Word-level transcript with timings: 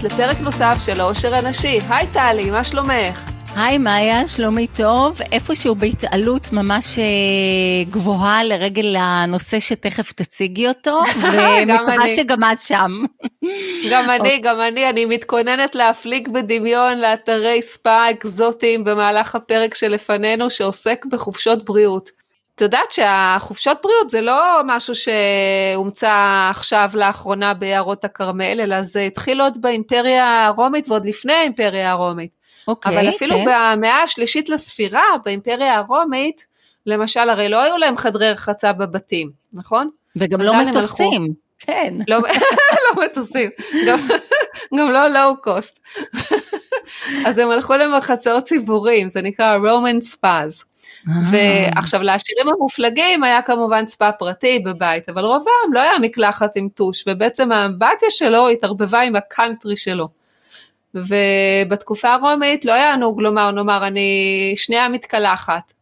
הבאות 0.00 0.12
לפרק 0.12 0.40
נוסף 0.40 0.76
של 0.86 1.00
העושר 1.00 1.34
הנשי. 1.34 1.80
היי 1.88 2.06
טלי, 2.12 2.50
מה 2.50 2.64
שלומך? 2.64 3.30
היי 3.56 3.78
מאיה, 3.78 4.26
שלומי 4.26 4.66
טוב, 4.66 5.20
איפשהו 5.32 5.74
בהתעלות 5.74 6.52
ממש 6.52 6.98
אה, 6.98 7.04
גבוהה 7.90 8.44
לרגל 8.44 8.96
הנושא 8.98 9.60
שתכף 9.60 10.12
תציגי 10.12 10.68
אותו, 10.68 11.00
ומקווה 11.22 12.08
שגם 12.16 12.44
את 12.52 12.58
שם. 12.58 12.90
גם 13.90 14.10
אני, 14.10 14.38
גם 14.38 14.60
אני, 14.60 14.90
אני 14.90 15.04
מתכוננת 15.04 15.74
להפליג 15.74 16.28
בדמיון 16.28 16.98
לאתרי 16.98 17.62
ספא 17.62 18.10
אקזוטיים 18.10 18.84
במהלך 18.84 19.34
הפרק 19.34 19.74
שלפנינו 19.74 20.50
שעוסק 20.50 21.06
בחופשות 21.10 21.64
בריאות. 21.64 22.19
את 22.60 22.62
יודעת 22.62 22.92
שהחופשות 22.92 23.78
בריאות 23.82 24.10
זה 24.10 24.20
לא 24.20 24.60
משהו 24.64 24.94
שהומצא 24.94 26.12
עכשיו 26.50 26.90
לאחרונה 26.94 27.54
ביערות 27.54 28.04
הכרמל, 28.04 28.60
אלא 28.60 28.82
זה 28.82 29.00
התחיל 29.00 29.40
עוד 29.40 29.62
באימפריה 29.62 30.46
הרומית 30.46 30.88
ועוד 30.88 31.06
לפני 31.06 31.32
האימפריה 31.32 31.90
הרומית. 31.90 32.30
אוקיי, 32.68 32.92
אבל 32.92 33.08
אפילו 33.08 33.34
כן. 33.34 33.44
במאה 33.44 34.02
השלישית 34.02 34.48
לספירה, 34.48 35.02
באימפריה 35.24 35.76
הרומית, 35.76 36.46
למשל, 36.86 37.30
הרי 37.30 37.48
לא 37.48 37.62
היו 37.62 37.76
להם 37.76 37.96
חדרי 37.96 38.30
רחצה 38.30 38.72
בבתים, 38.72 39.30
נכון? 39.52 39.90
וגם 40.16 40.40
לא 40.40 40.64
מטוסים. 40.64 41.32
כן. 41.58 41.94
לא, 42.08 42.18
לא 42.96 43.04
מטוסים, 43.04 43.50
גם, 43.86 43.98
גם 44.78 44.90
לא 44.90 45.08
לואו 45.08 45.42
קוסט. 45.42 45.80
אז 47.26 47.38
הם 47.38 47.50
הלכו 47.50 47.74
למרחצאות 47.74 48.44
ציבוריים, 48.44 49.08
זה 49.08 49.22
נקרא 49.22 49.58
Roman 49.58 50.14
Spas. 50.14 50.69
אה. 51.08 51.12
ועכשיו 51.30 52.02
לעשירים 52.02 52.48
המופלגים 52.48 53.24
היה 53.24 53.42
כמובן 53.42 53.86
ספא 53.86 54.10
פרטי 54.18 54.58
בבית, 54.58 55.08
אבל 55.08 55.24
רובם 55.24 55.72
לא 55.72 55.80
היה 55.80 55.98
מקלחת 56.00 56.56
עם 56.56 56.68
טוש, 56.68 57.04
ובעצם 57.06 57.52
האמבטיה 57.52 58.10
שלו 58.10 58.48
התערבבה 58.48 59.00
עם 59.00 59.16
הקאנטרי 59.16 59.76
שלו. 59.76 60.08
ובתקופה 60.94 62.14
הרומית 62.14 62.64
לא 62.64 62.72
היה 62.72 62.96
נהוג 62.96 63.20
לומר, 63.20 63.50
נאמר, 63.50 63.86
אני 63.86 64.52
שנייה 64.56 64.88
מתקלחת. 64.88 65.72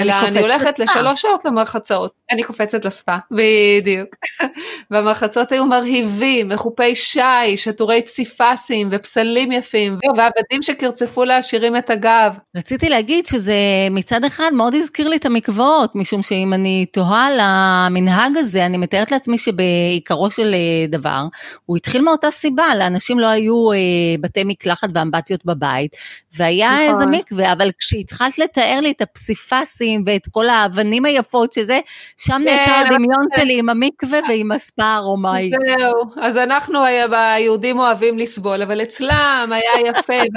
אלא 0.00 0.12
אני, 0.12 0.28
אני 0.28 0.40
הולכת 0.40 0.78
לספה. 0.78 1.00
לשלוש 1.00 1.22
שעות 1.22 1.44
למרחצאות, 1.44 2.12
אני 2.30 2.42
קופצת 2.42 2.84
לספה, 2.84 3.16
בדיוק. 3.30 4.08
והמרחצות 4.90 5.52
היו 5.52 5.66
מרהיבים, 5.66 6.48
מחופי 6.48 6.94
שיש, 6.94 7.68
עטורי 7.68 8.02
פסיפסים 8.02 8.88
ופסלים 8.90 9.52
יפים, 9.52 9.98
ועבדים 10.16 10.62
שקרצפו 10.62 11.24
לעשירים 11.24 11.76
את 11.76 11.90
הגב. 11.90 12.38
רציתי 12.56 12.88
להגיד 12.88 13.26
שזה 13.26 13.54
מצד 13.90 14.24
אחד 14.24 14.50
מאוד 14.52 14.74
הזכיר 14.74 15.08
לי 15.08 15.16
את 15.16 15.26
המקוואות, 15.26 15.94
משום 15.94 16.22
שאם 16.22 16.54
אני 16.54 16.86
תוהה 16.92 17.26
על 17.26 17.38
המנהג 17.40 18.36
הזה, 18.36 18.66
אני 18.66 18.76
מתארת 18.76 19.12
לעצמי 19.12 19.38
שבעיקרו 19.38 20.30
של 20.30 20.54
אה, 20.54 20.86
דבר, 20.88 21.22
הוא 21.66 21.76
התחיל 21.76 22.02
מאותה 22.02 22.30
סיבה, 22.30 22.74
לאנשים 22.78 23.18
לא 23.18 23.26
היו 23.26 23.72
אה, 23.72 23.78
בתי 24.20 24.44
מקלחת 24.44 24.88
ואמבטיות 24.94 25.44
בבית, 25.44 25.96
והיה 26.36 26.70
נכון. 26.70 26.88
איזה 26.88 27.06
מקווה, 27.06 27.52
אבל 27.52 27.70
כשהתחלת 27.78 28.38
לתאר 28.38 28.80
לי 28.80 28.90
את 28.90 29.00
הפסיפסים, 29.00 29.89
הפלסטים 29.90 30.02
ואת 30.06 30.28
כל 30.30 30.48
האבנים 30.48 31.04
היפות 31.04 31.52
שזה, 31.52 31.80
שם 32.16 32.42
נעצר 32.44 32.64
כן, 32.64 32.84
הדמיון 32.86 33.26
שלי 33.36 33.58
עם 33.58 33.68
המקווה 33.68 34.18
ועם 34.28 34.52
הספה 34.52 34.94
הרומאי. 34.94 35.50
זהו, 35.50 35.94
אז 36.16 36.36
אנחנו 36.36 36.78
היהודים 37.12 37.78
אוהבים 37.78 38.18
לסבול, 38.18 38.62
אבל 38.62 38.82
אצלם 38.82 39.50
היה 39.50 39.90
יפה. 39.90 40.12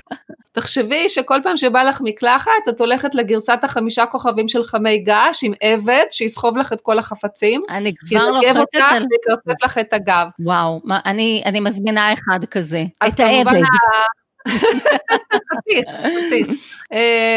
תחשבי 0.55 1.09
שכל 1.09 1.39
פעם 1.43 1.57
שבא 1.57 1.83
לך 1.83 2.01
מקלחת, 2.03 2.51
את 2.69 2.79
הולכת 2.79 3.16
לגרסת 3.16 3.59
החמישה 3.63 4.05
כוכבים 4.05 4.47
של 4.47 4.63
חמי 4.63 4.97
געש 4.97 5.44
עם 5.44 5.53
עבד 5.61 6.05
שיסחוב 6.09 6.57
לך 6.57 6.73
את 6.73 6.81
כל 6.81 7.01
חפצים. 7.01 7.61
אני 7.69 7.94
כבר 7.95 8.29
לוחצת 8.29 8.47
על... 8.47 8.53
כי 8.53 8.59
אותך 8.59 9.05
ויקרצף 9.11 9.63
לך 9.63 9.78
את 9.78 9.94
הגב. 9.94 10.28
וואו, 10.39 10.81
מה, 10.83 10.99
אני, 11.05 11.44
אני 11.45 11.59
מזמינה 11.59 12.13
אחד 12.13 12.45
כזה, 12.51 12.83
את 13.07 13.19
העבד. 13.19 13.53
אה, 13.53 14.22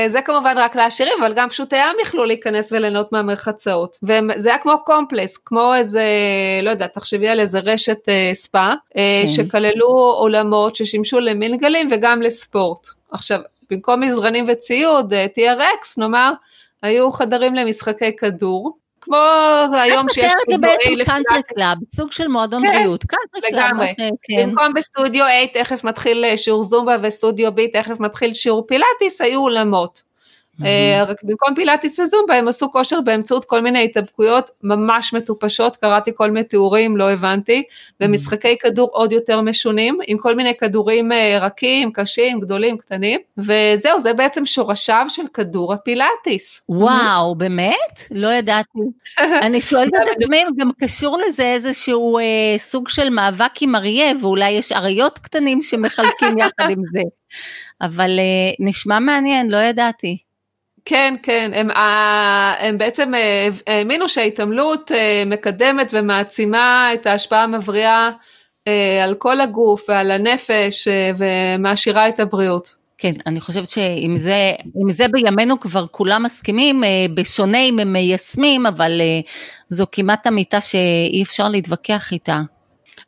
זה 0.06 0.20
כמובן 0.24 0.54
רק 0.56 0.76
לעשירים, 0.76 1.22
אבל 1.22 1.32
גם 1.34 1.48
פשוטי 1.48 1.76
העם 1.76 1.96
יכלו 2.02 2.24
להיכנס 2.24 2.72
וליהנות 2.72 3.12
מהמרחצאות. 3.12 3.98
וזה 4.02 4.48
היה 4.48 4.58
כמו 4.58 4.74
קומפלקס, 4.84 5.36
כמו 5.36 5.74
איזה, 5.74 6.04
לא 6.62 6.70
יודעת, 6.70 6.94
תחשבי 6.94 7.28
על 7.28 7.40
איזה 7.40 7.60
רשת 7.60 8.08
אה, 8.08 8.30
ספא, 8.34 8.72
אה, 8.96 9.22
כן. 9.22 9.26
שכללו 9.26 9.88
עולמות 10.18 10.76
ששימשו 10.76 11.20
למינגלים 11.20 11.88
וגם 11.90 12.22
לספורט. 12.22 12.86
עכשיו, 13.10 13.40
במקום 13.70 14.00
מזרנים 14.00 14.44
וציוד, 14.48 15.12
TRX 15.12 15.94
נאמר, 15.98 16.32
היו 16.82 17.12
חדרים 17.12 17.54
למשחקי 17.54 18.16
כדור, 18.16 18.76
כמו 19.06 19.16
היום 19.72 20.06
שיש 20.12 20.32
סטודיו 20.42 20.70
A 20.70 21.04
קאנטרי 21.04 21.42
קלאב, 21.42 21.78
סוג 21.90 22.12
של 22.12 22.28
מועדון 22.28 22.62
כן, 22.62 22.72
בריאות, 22.72 23.04
קאנטרי 23.04 23.50
קלאב. 23.50 23.64
לגמרי, 23.66 23.94
כן. 23.96 24.50
במקום 24.50 24.74
בסטודיו 24.74 25.24
A 25.26 25.52
תכף 25.52 25.84
מתחיל 25.84 26.36
שיעור 26.36 26.62
זומבה 26.62 26.96
וסטודיו 27.02 27.50
B 27.52 27.60
תכף 27.72 28.00
מתחיל 28.00 28.34
שיעור 28.34 28.66
פילאטיס, 28.66 29.20
היו 29.20 29.40
אולמות. 29.40 30.05
אה, 30.64 31.04
רק 31.08 31.22
במקום 31.22 31.54
פילאטיס 31.54 31.98
וזומבה 31.98 32.34
הם 32.34 32.48
עשו 32.48 32.70
כושר 32.70 33.00
באמצעות 33.00 33.44
כל 33.44 33.60
מיני 33.60 33.84
התאבקויות 33.84 34.50
ממש 34.62 35.12
מטופשות, 35.12 35.76
קראתי 35.76 36.10
כל 36.14 36.30
מיני 36.30 36.44
תיאורים, 36.44 36.96
לא 36.96 37.10
הבנתי, 37.10 37.62
ומשחקי 38.00 38.58
כדור 38.58 38.88
עוד 38.92 39.12
יותר 39.12 39.40
משונים, 39.40 39.98
עם 40.06 40.18
כל 40.18 40.34
מיני 40.34 40.56
כדורים 40.56 41.12
אה, 41.12 41.38
רכים, 41.40 41.92
קשים, 41.92 42.40
גדולים, 42.40 42.78
קטנים, 42.78 43.20
וזהו, 43.38 44.00
זה 44.00 44.12
בעצם 44.12 44.46
שורשיו 44.46 45.06
של 45.08 45.22
כדור 45.34 45.72
הפילאטיס. 45.72 46.62
וואו, 46.68 47.34
באמת? 47.34 48.00
לא 48.10 48.32
ידעתי. 48.32 48.78
אני 49.46 49.60
שואלת 49.60 49.92
את 49.94 50.08
עצמי 50.16 50.42
אם 50.42 50.48
גם 50.56 50.70
קשור 50.80 51.18
לזה 51.26 51.52
איזשהו 51.52 52.18
אה, 52.18 52.24
סוג 52.58 52.88
של 52.88 53.10
מאבק 53.10 53.52
עם 53.60 53.74
אריה, 53.74 54.12
ואולי 54.20 54.50
יש 54.50 54.72
אריות 54.72 55.18
קטנים 55.18 55.62
שמחלקים 55.62 56.38
יחד 56.38 56.70
עם 56.70 56.82
זה. 56.92 57.02
אבל 57.86 58.18
אה, 58.18 58.66
נשמע 58.66 58.98
מעניין, 58.98 59.50
לא 59.50 59.56
ידעתי. 59.56 60.25
כן, 60.88 61.14
כן, 61.22 61.50
הם, 61.54 61.70
אה, 61.70 62.54
הם 62.58 62.78
בעצם 62.78 63.14
אה, 63.14 63.48
האמינו 63.66 64.08
שההתעמלות 64.08 64.92
אה, 64.92 65.22
מקדמת 65.26 65.90
ומעצימה 65.92 66.90
את 66.94 67.06
ההשפעה 67.06 67.42
המבריאה 67.42 68.10
על 69.02 69.14
כל 69.14 69.40
הגוף 69.40 69.84
ועל 69.88 70.10
הנפש 70.10 70.88
ומעשירה 71.18 72.08
את 72.08 72.20
הבריאות. 72.20 72.74
כן, 72.98 73.12
אני 73.26 73.40
חושבת 73.40 73.70
שאם 73.70 74.14
זה, 74.16 74.52
זה 74.88 75.08
בימינו 75.08 75.60
כבר 75.60 75.86
כולם 75.90 76.22
מסכימים, 76.22 76.82
בשונה 77.14 77.58
אם 77.58 77.78
הם 77.78 77.92
מיישמים, 77.92 78.66
אבל 78.66 79.00
זו 79.68 79.86
כמעט 79.92 80.26
אמיתה 80.26 80.60
שאי 80.60 81.22
אפשר 81.22 81.48
להתווכח 81.48 82.12
איתה. 82.12 82.40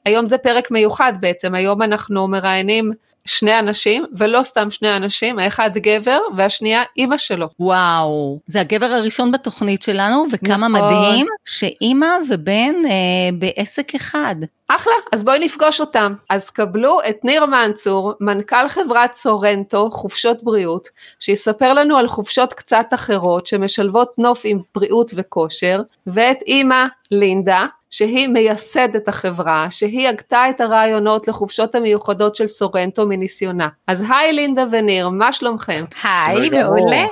היום 0.04 0.26
זה 0.26 0.38
פרק 0.38 0.70
מיוחד 0.70 1.12
בעצם, 1.20 1.54
היום 1.54 1.82
אנחנו 1.82 2.28
מראיינים 2.28 2.90
שני 3.28 3.58
אנשים, 3.58 4.04
ולא 4.12 4.42
סתם 4.42 4.70
שני 4.70 4.96
אנשים, 4.96 5.38
האחד 5.38 5.70
גבר 5.74 6.18
והשנייה 6.36 6.82
אימא 6.96 7.16
שלו. 7.16 7.48
וואו, 7.60 8.38
זה 8.46 8.60
הגבר 8.60 8.86
הראשון 8.86 9.32
בתוכנית 9.32 9.82
שלנו, 9.82 10.24
וכמה 10.32 10.68
נכון. 10.68 10.72
מדהים 10.72 11.26
שאימא 11.44 12.06
ובן 12.28 12.74
אה, 12.84 13.30
בעסק 13.38 13.94
אחד. 13.94 14.36
אחלה, 14.68 14.92
אז 15.12 15.24
בואי 15.24 15.38
נפגוש 15.38 15.80
אותם. 15.80 16.14
אז 16.30 16.50
קבלו 16.50 16.98
את 17.08 17.24
ניר 17.24 17.46
מנצור, 17.46 18.14
מנכ"ל 18.20 18.68
חברת 18.68 19.12
סורנטו, 19.12 19.90
חופשות 19.90 20.42
בריאות, 20.44 20.88
שיספר 21.20 21.74
לנו 21.74 21.96
על 21.96 22.08
חופשות 22.08 22.54
קצת 22.54 22.86
אחרות 22.94 23.46
שמשלבות 23.46 24.18
נוף 24.18 24.40
עם 24.44 24.58
בריאות 24.74 25.10
וכושר, 25.14 25.82
ואת 26.06 26.38
אימא 26.46 26.84
לינדה, 27.10 27.66
שהיא 27.90 28.28
מייסדת 28.28 29.08
החברה, 29.08 29.66
שהיא 29.70 30.08
הגתה 30.08 30.50
את 30.50 30.60
הרעיונות 30.60 31.28
לחופשות 31.28 31.74
המיוחדות 31.74 32.36
של 32.36 32.48
סורנטו 32.48 33.06
מניסיונה. 33.06 33.68
אז 33.86 34.04
היי 34.10 34.32
לינדה 34.32 34.64
וניר, 34.70 35.08
מה 35.08 35.32
שלומכם? 35.32 35.84
היי, 36.02 36.50
מעולה. 36.50 37.06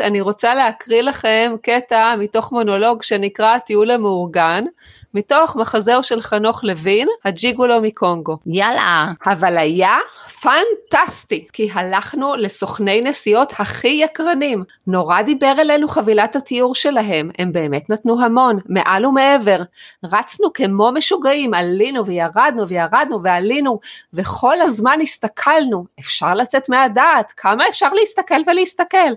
אני 0.00 0.20
רוצה 0.20 0.54
להקריא 0.54 1.02
לכם 1.02 1.52
קטע 1.62 2.14
מתוך 2.18 2.52
מונולוג 2.52 3.02
שנקרא 3.02 3.54
הטיול 3.54 3.90
המאורגן, 3.90 4.64
מתוך 5.14 5.56
מחזהו 5.56 6.02
של 6.02 6.20
חנוך 6.20 6.64
לוין, 6.64 7.08
הג'יגולו 7.24 7.80
מקונגו. 7.82 8.36
יאללה. 8.46 9.06
אבל 9.26 9.58
היה 9.58 9.98
פנטסטי, 10.40 11.46
כי 11.52 11.70
הלכנו 11.74 12.36
לסוכני 12.36 13.00
נסיעות 13.00 13.52
הכי 13.58 13.88
יקרנים. 13.88 14.64
נורא 14.86 15.22
דיבר 15.22 15.54
אלינו 15.58 15.88
חבילת 15.88 16.36
התיאור 16.36 16.74
שלהם, 16.74 17.30
הם 17.38 17.52
באמת 17.52 17.90
נתנו 17.90 18.24
המון, 18.24 18.58
מעל 18.68 19.06
ומעבר. 19.06 19.62
רצנו 20.20 20.52
כמו 20.52 20.92
משוגעים, 20.92 21.54
עלינו 21.54 22.06
וירדנו 22.06 22.68
וירדנו 22.68 23.22
ועלינו, 23.22 23.80
וכל 24.12 24.60
הזמן 24.60 24.98
הסתכלנו, 25.02 25.84
אפשר 26.00 26.34
לצאת 26.34 26.68
מהדעת, 26.68 27.32
כמה 27.36 27.68
אפשר 27.68 27.92
להסתכל 27.92 28.40
ולהסתכל. 28.46 29.12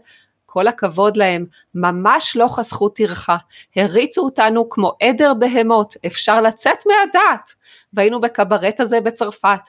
כל 0.45 0.67
הכבוד 0.67 1.17
להם, 1.17 1.45
ממש 1.75 2.35
לא 2.35 2.47
חסכו 2.47 2.89
טרחה, 2.89 3.37
הריצו 3.75 4.21
אותנו 4.21 4.69
כמו 4.69 4.91
עדר 5.01 5.33
בהמות, 5.33 5.93
אפשר 6.05 6.41
לצאת 6.41 6.77
מהדעת. 6.85 7.53
והיינו 7.93 8.21
בקברט 8.21 8.79
הזה 8.79 9.01
בצרפת. 9.01 9.59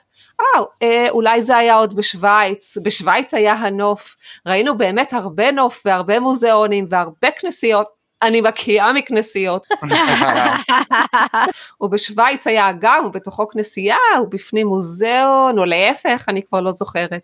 אה, 0.41 0.63
אה, 0.81 1.09
אולי 1.09 1.41
זה 1.41 1.57
היה 1.57 1.75
עוד 1.75 1.95
בשוויץ, 1.95 2.77
בשוויץ 2.83 3.33
היה 3.33 3.53
הנוף, 3.53 4.15
ראינו 4.45 4.77
באמת 4.77 5.13
הרבה 5.13 5.51
נוף 5.51 5.81
והרבה 5.85 6.19
מוזיאונים 6.19 6.87
והרבה 6.89 7.31
כנסיות, 7.39 7.87
אני 8.27 8.41
מקיאה 8.41 8.93
מכנסיות. 8.93 9.67
ובשוויץ 11.81 12.47
היה 12.47 12.69
אגם, 12.69 13.05
ובתוכו 13.05 13.47
כנסייה, 13.47 13.97
ובפנים 14.23 14.67
מוזיאון, 14.67 15.59
או 15.59 15.65
להפך, 15.65 16.25
אני 16.27 16.41
כבר 16.43 16.61
לא 16.61 16.71
זוכרת. 16.71 17.21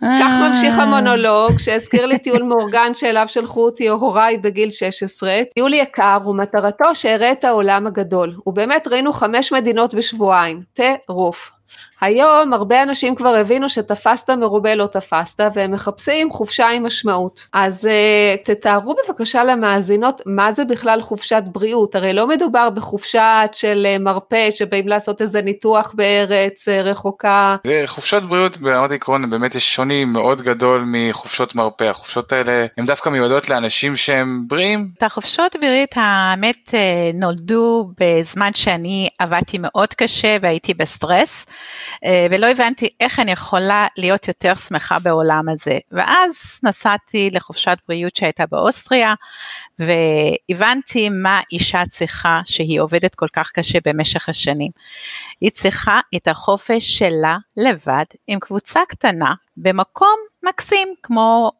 כך 0.00 0.32
ממשיך 0.40 0.78
המונולוג, 0.78 1.58
שהזכיר 1.58 2.06
לי 2.06 2.18
טיול 2.18 2.42
מאורגן 2.42 2.94
שאליו 2.94 3.28
שלחו 3.28 3.64
אותי 3.64 3.88
הוריי 3.88 4.38
בגיל 4.38 4.70
16. 4.70 5.40
טיול 5.54 5.74
יקר, 5.74 6.18
ומטרתו 6.26 6.94
שאראה 6.94 7.32
את 7.32 7.44
העולם 7.44 7.86
הגדול. 7.86 8.34
ובאמת 8.46 8.88
ראינו 8.88 9.12
חמש 9.12 9.52
מדינות 9.52 9.94
בשבועיים. 9.94 10.60
טירוף. 10.72 11.55
היום 12.00 12.52
הרבה 12.52 12.82
אנשים 12.82 13.14
כבר 13.14 13.34
הבינו 13.34 13.68
שתפסת 13.68 14.30
מרובה 14.30 14.74
לא 14.74 14.86
תפסת 14.86 15.40
והם 15.54 15.72
מחפשים 15.72 16.32
חופשה 16.32 16.68
עם 16.68 16.86
משמעות. 16.86 17.46
אז 17.52 17.88
uh, 17.88 18.44
תתארו 18.44 18.96
בבקשה 19.08 19.44
למאזינות 19.44 20.20
מה 20.26 20.52
זה 20.52 20.64
בכלל 20.64 21.02
חופשת 21.02 21.42
בריאות, 21.46 21.94
הרי 21.94 22.12
לא 22.12 22.26
מדובר 22.26 22.70
בחופשת 22.70 23.50
של 23.52 23.86
uh, 23.96 24.02
מרפא 24.02 24.50
שבאים 24.50 24.88
לעשות 24.88 25.22
איזה 25.22 25.42
ניתוח 25.42 25.92
בארץ 25.96 26.68
uh, 26.68 26.70
רחוקה. 26.70 27.56
חופשת 27.86 28.22
בריאות 28.22 28.58
ברמת 28.58 28.90
עקרון 28.90 29.30
באמת 29.30 29.54
יש 29.54 29.74
שוני 29.74 30.04
מאוד 30.04 30.42
גדול 30.42 30.84
מחופשות 30.86 31.54
מרפא, 31.54 31.84
החופשות 31.84 32.32
האלה 32.32 32.66
הן 32.78 32.86
דווקא 32.86 33.08
מיועדות 33.08 33.48
לאנשים 33.50 33.96
שהם 33.96 34.44
בריאים. 34.46 34.88
את 34.98 35.02
החופשות 35.02 35.56
בריאות 35.60 35.90
האמת 35.96 36.74
נולדו 37.14 37.90
בזמן 38.00 38.50
שאני 38.54 39.08
עבדתי 39.18 39.58
מאוד 39.60 39.94
קשה 39.94 40.36
והייתי 40.42 40.74
בסטרס. 40.74 41.46
אה, 42.04 42.26
ולא 42.30 42.46
הבנתי 42.46 42.88
איך 43.00 43.20
אני 43.20 43.32
יכולה 43.32 43.86
להיות 43.96 44.28
יותר 44.28 44.54
שמחה 44.54 44.98
בעולם 44.98 45.48
הזה. 45.48 45.78
ואז 45.92 46.60
נסעתי 46.62 47.30
לחופשת 47.32 47.78
בריאות 47.88 48.16
שהייתה 48.16 48.44
באוסטריה, 48.46 49.14
והבנתי 49.78 51.08
מה 51.08 51.40
אישה 51.52 51.82
צריכה 51.88 52.40
שהיא 52.44 52.80
עובדת 52.80 53.14
כל 53.14 53.28
כך 53.32 53.50
קשה 53.52 53.78
במשך 53.84 54.28
השנים. 54.28 54.70
היא 55.40 55.50
צריכה 55.50 56.00
את 56.16 56.28
החופש 56.28 56.98
שלה 56.98 57.36
לבד 57.56 58.04
עם 58.26 58.38
קבוצה 58.38 58.80
קטנה 58.88 59.34
במקום 59.56 60.16
מקסים 60.42 60.88
כמו 61.02 61.52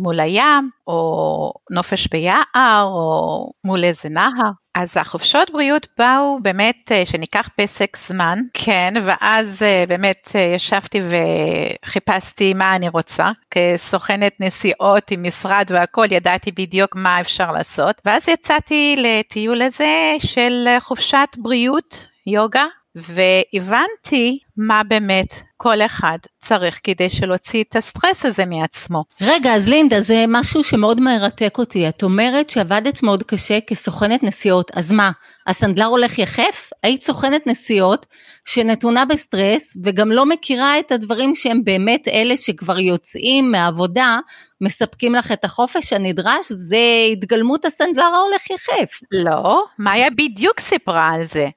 מול 0.00 0.20
הים, 0.20 0.70
או 0.86 1.52
נופש 1.70 2.06
ביער, 2.06 2.84
או 2.84 3.50
מול 3.64 3.84
איזה 3.84 4.08
נהר. 4.08 4.50
אז 4.76 4.96
החופשות 4.96 5.50
בריאות 5.50 5.86
באו 5.98 6.38
באמת 6.42 6.92
אה, 6.92 7.06
שניקח 7.06 7.48
פסק 7.56 7.96
זמן, 7.96 8.38
כן, 8.54 8.94
ואז 9.02 9.62
אה, 9.62 9.84
באמת 9.88 10.30
ישבתי 10.54 11.00
וחיפשתי 11.84 12.54
מה 12.54 12.76
אני 12.76 12.88
רוצה. 12.88 13.30
כסוכנת 13.50 14.32
נסיעות 14.40 15.10
עם 15.10 15.22
משרד 15.22 15.64
והכל, 15.68 16.06
ידעתי 16.10 16.52
בדיוק 16.52 16.96
מה 16.96 17.20
אפשר 17.20 17.50
לעשות. 17.50 18.00
ואז 18.04 18.28
יצאתי 18.28 18.96
לטיול 18.98 19.62
הזה 19.62 20.16
של 20.18 20.66
חופשת 20.80 21.28
בריאות, 21.38 22.06
יוגה, 22.26 22.66
והבנתי 22.96 24.38
מה 24.56 24.82
באמת 24.88 25.34
כל 25.56 25.82
אחד 25.82 26.18
צריך 26.40 26.80
כדי 26.84 27.10
שלהוציא 27.10 27.64
את 27.68 27.76
הסטרס 27.76 28.24
הזה 28.24 28.44
מעצמו. 28.46 29.04
רגע, 29.20 29.54
אז 29.54 29.68
לינדה, 29.68 30.00
זה 30.00 30.24
משהו 30.28 30.64
שמאוד 30.64 31.00
מרתק 31.00 31.54
אותי. 31.58 31.88
את 31.88 32.02
אומרת 32.02 32.50
שעבדת 32.50 33.02
מאוד 33.02 33.22
קשה 33.22 33.60
כסוכנת 33.60 34.22
נסיעות, 34.22 34.70
אז 34.74 34.92
מה, 34.92 35.10
הסנדלר 35.46 35.84
הולך 35.84 36.18
יחף? 36.18 36.70
היית 36.82 37.02
סוכנת 37.02 37.46
נסיעות 37.46 38.06
שנתונה 38.44 39.04
בסטרס 39.04 39.76
וגם 39.84 40.12
לא 40.12 40.26
מכירה 40.26 40.78
את 40.78 40.92
הדברים 40.92 41.34
שהם 41.34 41.64
באמת 41.64 42.08
אלה 42.08 42.36
שכבר 42.36 42.78
יוצאים 42.78 43.50
מהעבודה, 43.50 44.18
מספקים 44.60 45.14
לך 45.14 45.32
את 45.32 45.44
החופש 45.44 45.92
הנדרש, 45.92 46.46
זה 46.52 46.78
התגלמות 47.12 47.64
הסנדלר 47.64 48.04
ההולך 48.04 48.50
יחף. 48.50 49.00
לא, 49.12 49.64
מאיה 49.78 50.10
בדיוק 50.10 50.60
סיפרה 50.60 51.10
על 51.14 51.24
זה. 51.24 51.48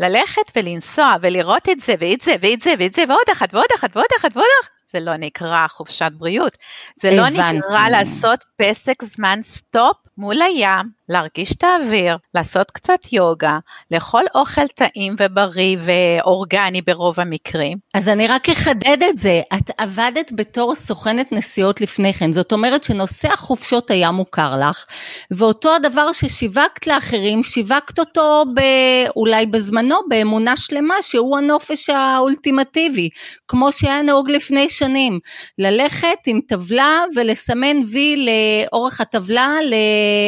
ללכת 0.00 0.52
ולנסוע 0.56 1.16
ולראות 1.22 1.68
את 1.68 1.80
זה 1.80 1.94
ואת 2.00 2.20
זה 2.20 2.34
ואת 2.42 2.60
זה 2.60 2.74
ואת 2.78 2.94
זה 2.94 3.02
ועוד 3.08 3.28
אחת 3.32 3.54
ועוד 3.54 3.66
אחת 3.76 3.96
ועוד 3.96 4.06
אחת 4.18 4.36
ועוד 4.36 4.46
אחת, 4.62 4.70
זה 4.86 5.00
לא 5.00 5.16
נקרא 5.16 5.66
חופשת 5.68 6.10
בריאות. 6.18 6.56
זה 6.96 7.10
לא 7.10 7.28
נקרא 7.28 7.88
לעשות 7.88 8.44
פסק 8.56 9.04
זמן 9.04 9.38
סטופ 9.42 9.96
מול 10.16 10.42
הים, 10.42 10.97
להרגיש 11.08 11.52
את 11.52 11.64
האוויר, 11.64 12.16
לעשות 12.34 12.70
קצת 12.70 13.12
יוגה, 13.12 13.58
לאכול 13.90 14.24
אוכל 14.34 14.66
טעים 14.74 15.14
ובריא 15.18 15.76
ואורגני 15.80 16.82
ברוב 16.82 17.20
המקרים. 17.20 17.78
אז 17.94 18.08
אני 18.08 18.28
רק 18.28 18.48
אחדד 18.48 19.02
את 19.10 19.18
זה, 19.18 19.40
את 19.54 19.70
עבדת 19.78 20.32
בתור 20.34 20.74
סוכנת 20.74 21.32
נסיעות 21.32 21.80
לפני 21.80 22.14
כן, 22.14 22.32
זאת 22.32 22.52
אומרת 22.52 22.84
שנושא 22.84 23.32
החופשות 23.32 23.90
היה 23.90 24.10
מוכר 24.10 24.54
לך, 24.68 24.84
ואותו 25.30 25.74
הדבר 25.74 26.12
ששיווקת 26.12 26.86
לאחרים, 26.86 27.42
שיווקת 27.44 27.98
אותו 27.98 28.44
ב, 28.56 28.60
אולי 29.16 29.46
בזמנו 29.46 29.96
באמונה 30.08 30.56
שלמה 30.56 30.94
שהוא 31.02 31.38
הנופש 31.38 31.90
האולטימטיבי, 31.90 33.08
כמו 33.48 33.72
שהיה 33.72 34.02
נהוג 34.02 34.30
לפני 34.30 34.68
שנים, 34.68 35.18
ללכת 35.58 36.18
עם 36.26 36.40
טבלה 36.48 37.04
ולסמן 37.16 37.76
וי 37.92 38.26
לאורך 38.26 39.00
הטבלה 39.00 39.54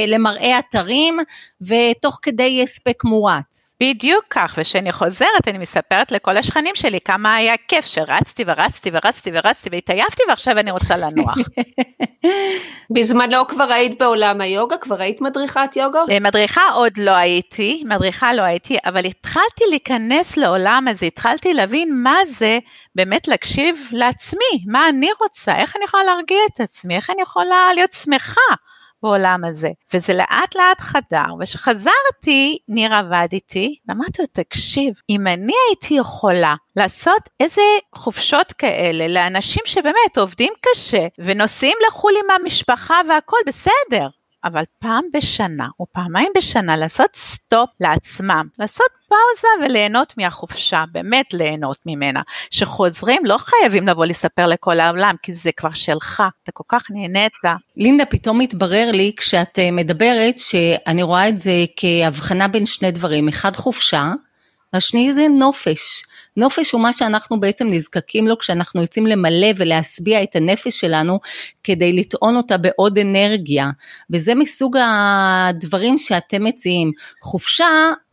למראה 0.07 0.59
אתרים 0.71 1.19
ותוך 1.61 2.19
כדי 2.23 2.63
הספק 2.63 3.05
מואץ. 3.05 3.75
בדיוק 3.81 4.25
כך, 4.31 4.55
וכשאני 4.59 4.93
חוזרת 4.93 5.49
אני 5.49 5.59
מספרת 5.59 6.13
לכל 6.13 6.37
השכנים 6.37 6.75
שלי 6.75 7.01
כמה 7.01 7.35
היה 7.35 7.55
כיף 7.69 7.85
שרצתי 7.85 8.45
ורצתי 8.47 8.91
ורצתי 8.93 9.31
ורצתי 9.35 9.69
והתעייפתי 9.73 10.23
ועכשיו 10.29 10.59
אני 10.59 10.71
רוצה 10.71 10.97
לנוח. 10.97 11.35
בזמנו 12.95 13.47
כבר 13.49 13.73
היית 13.73 13.99
בעולם 13.99 14.41
היוגה? 14.41 14.77
כבר 14.77 15.01
היית 15.01 15.21
מדריכת 15.21 15.77
יוגה? 15.77 16.03
אה, 16.11 16.21
מדריכה 16.21 16.63
עוד 16.75 16.93
לא 16.99 17.11
הייתי, 17.11 17.83
מדריכה 17.87 18.35
לא 18.35 18.43
הייתי, 18.43 18.77
אבל 18.85 19.05
התחלתי 19.05 19.65
להיכנס 19.71 20.37
לעולם 20.37 20.89
הזה, 20.89 21.07
התחלתי 21.07 21.55
להבין 21.55 22.03
מה 22.03 22.17
זה 22.39 22.59
באמת 22.95 23.29
להקשיב 23.29 23.89
לעצמי, 23.93 24.65
מה 24.67 24.89
אני 24.89 25.09
רוצה, 25.21 25.57
איך 25.57 25.77
אני 25.77 25.85
יכולה 25.85 26.05
להרגיע 26.05 26.41
את 26.55 26.61
עצמי, 26.61 26.97
איך 26.97 27.11
אני 27.11 27.23
יכולה 27.23 27.75
להיות 27.75 27.93
שמחה. 27.93 28.55
בעולם 29.03 29.45
הזה. 29.45 29.71
וזה 29.95 30.15
לאט 30.15 30.55
לאט 30.55 30.81
חדר, 30.81 31.35
וכשחזרתי, 31.41 32.59
ניר 32.69 32.95
עבד 32.95 33.29
איתי, 33.33 33.77
ואמרתי 33.89 34.23
לו, 34.23 34.27
תקשיב, 34.33 34.95
אם 35.11 35.27
אני 35.27 35.53
הייתי 35.69 35.95
יכולה 35.95 36.55
לעשות 36.77 37.29
איזה 37.41 37.63
חופשות 37.95 38.53
כאלה 38.53 39.09
לאנשים 39.09 39.63
שבאמת 39.67 40.19
עובדים 40.19 40.53
קשה, 40.61 41.07
ונוסעים 41.19 41.77
לחו"ל 41.89 42.15
עם 42.25 42.31
המשפחה 42.31 43.01
והכל 43.09 43.37
בסדר, 43.47 44.09
אבל 44.45 44.63
פעם 44.79 45.05
בשנה 45.13 45.69
או 45.81 45.87
פעמיים 45.93 46.33
בשנה 46.37 46.77
לעשות 46.77 47.11
סטופ 47.17 47.71
לעצמם, 47.81 48.47
לעשות 48.59 48.87
פאוזה 49.09 49.49
וליהנות 49.67 50.15
מהחופשה, 50.17 50.85
באמת 50.93 51.35
ליהנות 51.35 51.79
ממנה. 51.87 52.21
שחוזרים 52.51 53.27
לא 53.27 53.37
חייבים 53.39 53.89
לבוא 53.89 54.07
לספר 54.07 54.47
לכל 54.47 54.81
העולם, 54.81 55.15
כי 55.23 55.35
זה 55.35 55.51
כבר 55.57 55.75
שלך, 55.75 56.23
אתה 56.43 56.53
כל 56.53 56.65
כך 56.69 56.91
נהנית. 56.91 57.33
לינדה, 57.77 58.05
פתאום 58.05 58.39
מתברר 58.39 58.91
לי 58.93 59.13
כשאת 59.17 59.59
אה, 59.59 59.71
מדברת 59.71 60.39
שאני 60.39 61.03
רואה 61.03 61.29
את 61.29 61.39
זה 61.39 61.65
כהבחנה 61.77 62.49
בין 62.49 62.67
שני 62.67 62.91
דברים, 62.91 63.29
אחד 63.29 63.57
חופשה, 63.57 64.13
השני 64.73 65.13
זה 65.13 65.29
נופש. 65.39 66.05
נופש 66.37 66.73
הוא 66.73 66.81
מה 66.81 66.93
שאנחנו 66.93 67.41
בעצם 67.41 67.69
נזקקים 67.69 68.29
לו 68.29 68.39
כשאנחנו 68.39 68.81
יוצאים 68.81 69.07
למלא 69.07 69.49
ולהשביע 69.57 70.23
את 70.23 70.37
הנפש 70.37 70.81
שלנו 70.81 71.19
כדי 71.65 71.93
לטעון 71.93 72.37
אותה 72.37 72.57
בעוד 72.57 72.99
אנרגיה. 72.99 73.71
וזה 74.11 74.35
מסוג 74.35 74.77
הדברים 74.81 75.99
שאתם 75.99 76.45
מציעים. 76.45 76.93
חופשה 77.23 77.67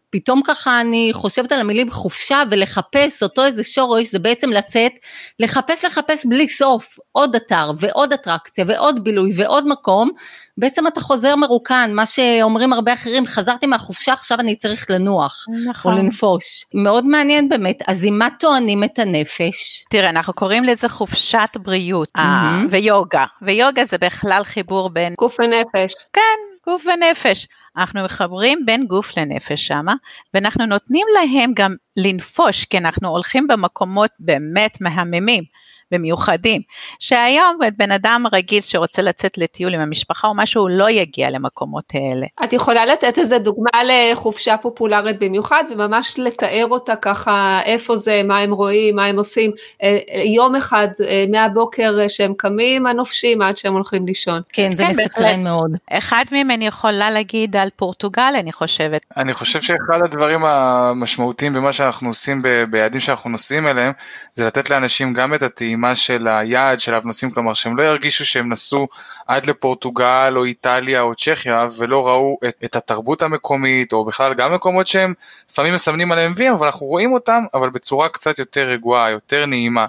פתאום 0.09 0.41
ככה 0.45 0.81
אני 0.81 1.09
חושבת 1.13 1.51
על 1.51 1.59
המילים 1.59 1.91
חופשה 1.91 2.43
ולחפש 2.51 3.23
אותו 3.23 3.45
איזה 3.45 3.63
שורש 3.63 4.07
זה 4.07 4.19
בעצם 4.19 4.49
לצאת 4.49 4.91
לחפש 5.39 5.85
לחפש 5.85 6.25
בלי 6.25 6.47
סוף 6.47 6.99
עוד 7.11 7.35
אתר 7.35 7.71
ועוד 7.79 8.13
אטרקציה 8.13 8.65
ועוד 8.67 9.03
בילוי 9.03 9.31
ועוד 9.35 9.67
מקום 9.67 10.11
בעצם 10.57 10.87
אתה 10.87 11.01
חוזר 11.01 11.35
מרוקן 11.35 11.91
מה 11.93 12.05
שאומרים 12.05 12.73
הרבה 12.73 12.93
אחרים 12.93 13.25
חזרתי 13.25 13.67
מהחופשה 13.67 14.13
עכשיו 14.13 14.39
אני 14.39 14.55
צריך 14.55 14.85
לנוח 14.89 15.45
נכון. 15.65 15.93
או 15.93 15.97
לנפוש 15.97 16.65
מאוד 16.73 17.05
מעניין 17.05 17.49
באמת 17.49 17.79
אז 17.87 18.05
עם 18.05 18.19
מה 18.19 18.27
טוענים 18.39 18.83
את 18.83 18.99
הנפש? 18.99 19.85
תראה 19.89 20.09
אנחנו 20.09 20.33
קוראים 20.33 20.63
לזה 20.63 20.89
חופשת 20.89 21.49
בריאות 21.55 22.09
mm-hmm. 22.17 22.67
ויוגה 22.71 23.25
ויוגה 23.41 23.85
זה 23.85 23.97
בכלל 23.97 24.43
חיבור 24.43 24.89
בין 24.89 25.13
גוף 25.17 25.39
ונפש 25.39 25.93
כן 26.13 26.57
גוף 26.67 26.83
ונפש. 26.85 27.47
אנחנו 27.77 28.03
מחברים 28.03 28.65
בין 28.65 28.87
גוף 28.87 29.17
לנפש 29.17 29.67
שמה, 29.67 29.93
ואנחנו 30.33 30.65
נותנים 30.65 31.07
להם 31.13 31.51
גם 31.55 31.75
לנפוש, 31.97 32.65
כי 32.65 32.77
אנחנו 32.77 33.09
הולכים 33.09 33.47
במקומות 33.47 34.11
באמת 34.19 34.81
מהממים. 34.81 35.43
ומיוחדים, 35.91 36.61
שהיום 36.99 37.57
בן 37.77 37.91
אדם 37.91 38.23
רגיל 38.33 38.61
שרוצה 38.61 39.01
לצאת 39.01 39.37
לטיול 39.37 39.73
עם 39.73 39.79
המשפחה 39.79 40.27
או 40.27 40.35
משהו, 40.35 40.61
הוא 40.61 40.69
לא 40.69 40.89
יגיע 40.89 41.29
למקומות 41.29 41.83
האלה. 41.93 42.25
את 42.43 42.53
יכולה 42.53 42.85
לתת 42.85 43.17
איזה 43.17 43.39
דוגמה 43.39 43.83
לחופשה 43.83 44.57
פופולרית 44.57 45.19
במיוחד 45.19 45.63
וממש 45.71 46.19
לתאר 46.19 46.67
אותה 46.71 46.95
ככה, 46.95 47.59
איפה 47.65 47.97
זה, 47.97 48.21
מה 48.23 48.39
הם 48.39 48.51
רואים, 48.51 48.95
מה 48.95 49.05
הם 49.05 49.17
עושים, 49.17 49.51
אה, 49.83 49.97
אה, 50.11 50.21
יום 50.21 50.55
אחד 50.55 50.87
מהבוקר 51.31 52.07
שהם 52.07 52.33
קמים 52.37 52.87
הנופשים 52.87 53.41
עד 53.41 53.57
שהם 53.57 53.73
הולכים 53.73 54.05
לישון. 54.05 54.41
כן, 54.53 54.71
זה 54.71 54.83
כן, 54.83 54.89
מסקרן 54.89 55.43
מאוד. 55.43 55.71
אחד 55.91 56.25
מהם 56.31 56.51
אני 56.51 56.67
יכולה 56.67 57.11
להגיד 57.11 57.55
על 57.55 57.69
פורטוגל, 57.75 58.33
אני 58.39 58.51
חושבת. 58.51 59.05
אני 59.17 59.33
חושב 59.33 59.61
שאחד 59.61 59.99
הדברים 60.03 60.39
המשמעותיים 60.43 61.53
במה 61.53 61.73
שאנחנו 61.73 62.07
עושים 62.07 62.41
ביעדים 62.69 62.99
שאנחנו 62.99 63.29
נוסעים 63.29 63.67
אליהם, 63.67 63.93
זה 64.33 64.45
לתת 64.45 64.69
לאנשים 64.69 65.13
גם 65.13 65.33
את 65.33 65.41
הטעימה 65.41 65.76
של 65.95 66.27
היעד 66.27 66.79
שלו 66.79 66.97
נוסעים, 67.03 67.31
כלומר 67.31 67.53
שהם 67.53 67.77
לא 67.77 67.83
ירגישו 67.83 68.25
שהם 68.25 68.49
נסעו 68.49 68.87
עד 69.27 69.45
לפורטוגל 69.45 70.33
או 70.35 70.43
איטליה 70.43 71.01
או 71.01 71.15
צ'כיה 71.15 71.67
ולא 71.77 72.07
ראו 72.07 72.37
את, 72.47 72.55
את 72.65 72.75
התרבות 72.75 73.21
המקומית, 73.21 73.93
או 73.93 74.05
בכלל 74.05 74.33
גם 74.33 74.53
מקומות 74.53 74.87
שהם 74.87 75.13
לפעמים 75.49 75.73
מסמנים 75.73 76.11
עליהם 76.11 76.33
וי, 76.37 76.51
אבל 76.51 76.65
אנחנו 76.65 76.87
רואים 76.87 77.13
אותם, 77.13 77.43
אבל 77.53 77.69
בצורה 77.69 78.09
קצת 78.09 78.39
יותר 78.39 78.69
רגועה, 78.69 79.11
יותר 79.11 79.45
נעימה. 79.45 79.85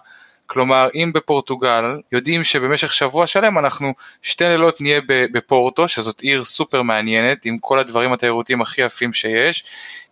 כלומר, 0.51 0.89
אם 0.95 1.11
בפורטוגל 1.15 1.85
יודעים 2.13 2.45
שבמשך 2.45 2.93
שבוע 2.93 3.27
שלם 3.27 3.59
אנחנו 3.59 3.95
שתי 4.23 4.45
לילות 4.45 4.81
נהיה 4.81 5.01
בפורטו, 5.09 5.89
שזאת 5.89 6.21
עיר 6.21 6.45
סופר 6.45 6.83
מעניינת, 6.83 7.45
עם 7.45 7.59
כל 7.59 7.79
הדברים 7.79 8.13
התיירותיים 8.13 8.63
הכי 8.63 8.83
יפים 8.83 9.13
שיש, 9.13 9.65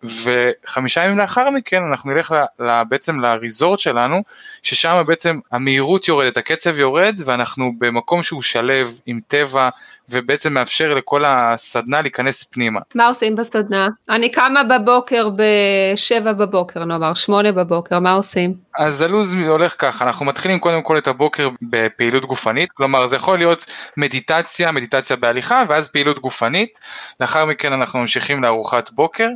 וחמישה 0.03 1.03
ימים 1.03 1.17
לאחר 1.17 1.49
מכן 1.49 1.81
אנחנו 1.91 2.13
נלך 2.13 2.35
ל, 2.59 2.83
בעצם 2.89 3.19
לריזורט 3.19 3.79
שלנו, 3.79 4.23
ששם 4.63 5.03
בעצם 5.07 5.39
המהירות 5.51 6.07
יורדת, 6.07 6.37
הקצב 6.37 6.79
יורד, 6.79 7.21
ואנחנו 7.25 7.71
במקום 7.77 8.23
שהוא 8.23 8.41
שלב 8.41 8.99
עם 9.05 9.19
טבע, 9.27 9.69
ובעצם 10.09 10.53
מאפשר 10.53 10.93
לכל 10.93 11.23
הסדנה 11.25 12.01
להיכנס 12.01 12.43
פנימה. 12.43 12.79
מה 12.95 13.07
עושים 13.07 13.35
בסדנה? 13.35 13.87
אני 14.09 14.31
קמה 14.31 14.63
בבוקר 14.63 15.29
בשבע 15.29 16.33
בבוקר 16.33 16.85
נאמר, 16.85 17.13
שמונה 17.13 17.51
בבוקר, 17.51 17.99
מה 17.99 18.11
עושים? 18.11 18.53
אז 18.77 19.01
הלו"ז 19.01 19.33
הולך 19.33 19.75
ככה, 19.77 20.05
אנחנו 20.05 20.25
מתחילים 20.25 20.59
קודם 20.59 20.81
כל 20.81 20.97
את 20.97 21.07
הבוקר 21.07 21.49
בפעילות 21.61 22.25
גופנית, 22.25 22.71
כלומר 22.71 23.07
זה 23.07 23.15
יכול 23.15 23.37
להיות 23.37 23.65
מדיטציה, 23.97 24.71
מדיטציה 24.71 25.15
בהליכה 25.15 25.63
ואז 25.69 25.87
פעילות 25.87 26.19
גופנית, 26.19 26.79
לאחר 27.19 27.45
מכן 27.45 27.73
אנחנו 27.73 27.99
ממשיכים 27.99 28.43
לארוחת 28.43 28.91
בוקר, 28.91 29.27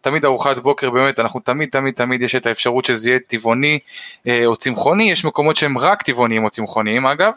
תמיד 0.00 0.24
ארוחת 0.24 0.58
בוקר 0.58 0.90
באמת, 0.90 1.20
אנחנו 1.20 1.40
תמיד 1.40 1.68
תמיד 1.68 1.94
תמיד 1.94 2.22
יש 2.22 2.34
את 2.34 2.46
האפשרות 2.46 2.84
שזה 2.84 3.10
יהיה 3.10 3.18
טבעוני 3.26 3.78
אה, 4.26 4.46
או 4.46 4.56
צמחוני, 4.56 5.10
יש 5.10 5.24
מקומות 5.24 5.56
שהם 5.56 5.78
רק 5.78 6.02
טבעוניים 6.02 6.44
או 6.44 6.50
צמחוניים 6.50 7.06
אגב, 7.06 7.32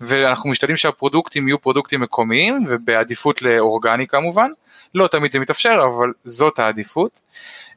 ואנחנו 0.00 0.50
משתדלים 0.50 0.76
שהפרודוקטים 0.76 1.48
יהיו 1.48 1.60
פרודוקטים 1.60 2.00
מקומיים 2.00 2.64
ובעדיפות 2.68 3.42
לאורגני 3.42 4.06
כמובן, 4.06 4.50
לא 4.94 5.06
תמיד 5.06 5.32
זה 5.32 5.38
מתאפשר 5.38 5.80
אבל 5.88 6.12
זאת 6.24 6.58
העדיפות. 6.58 7.20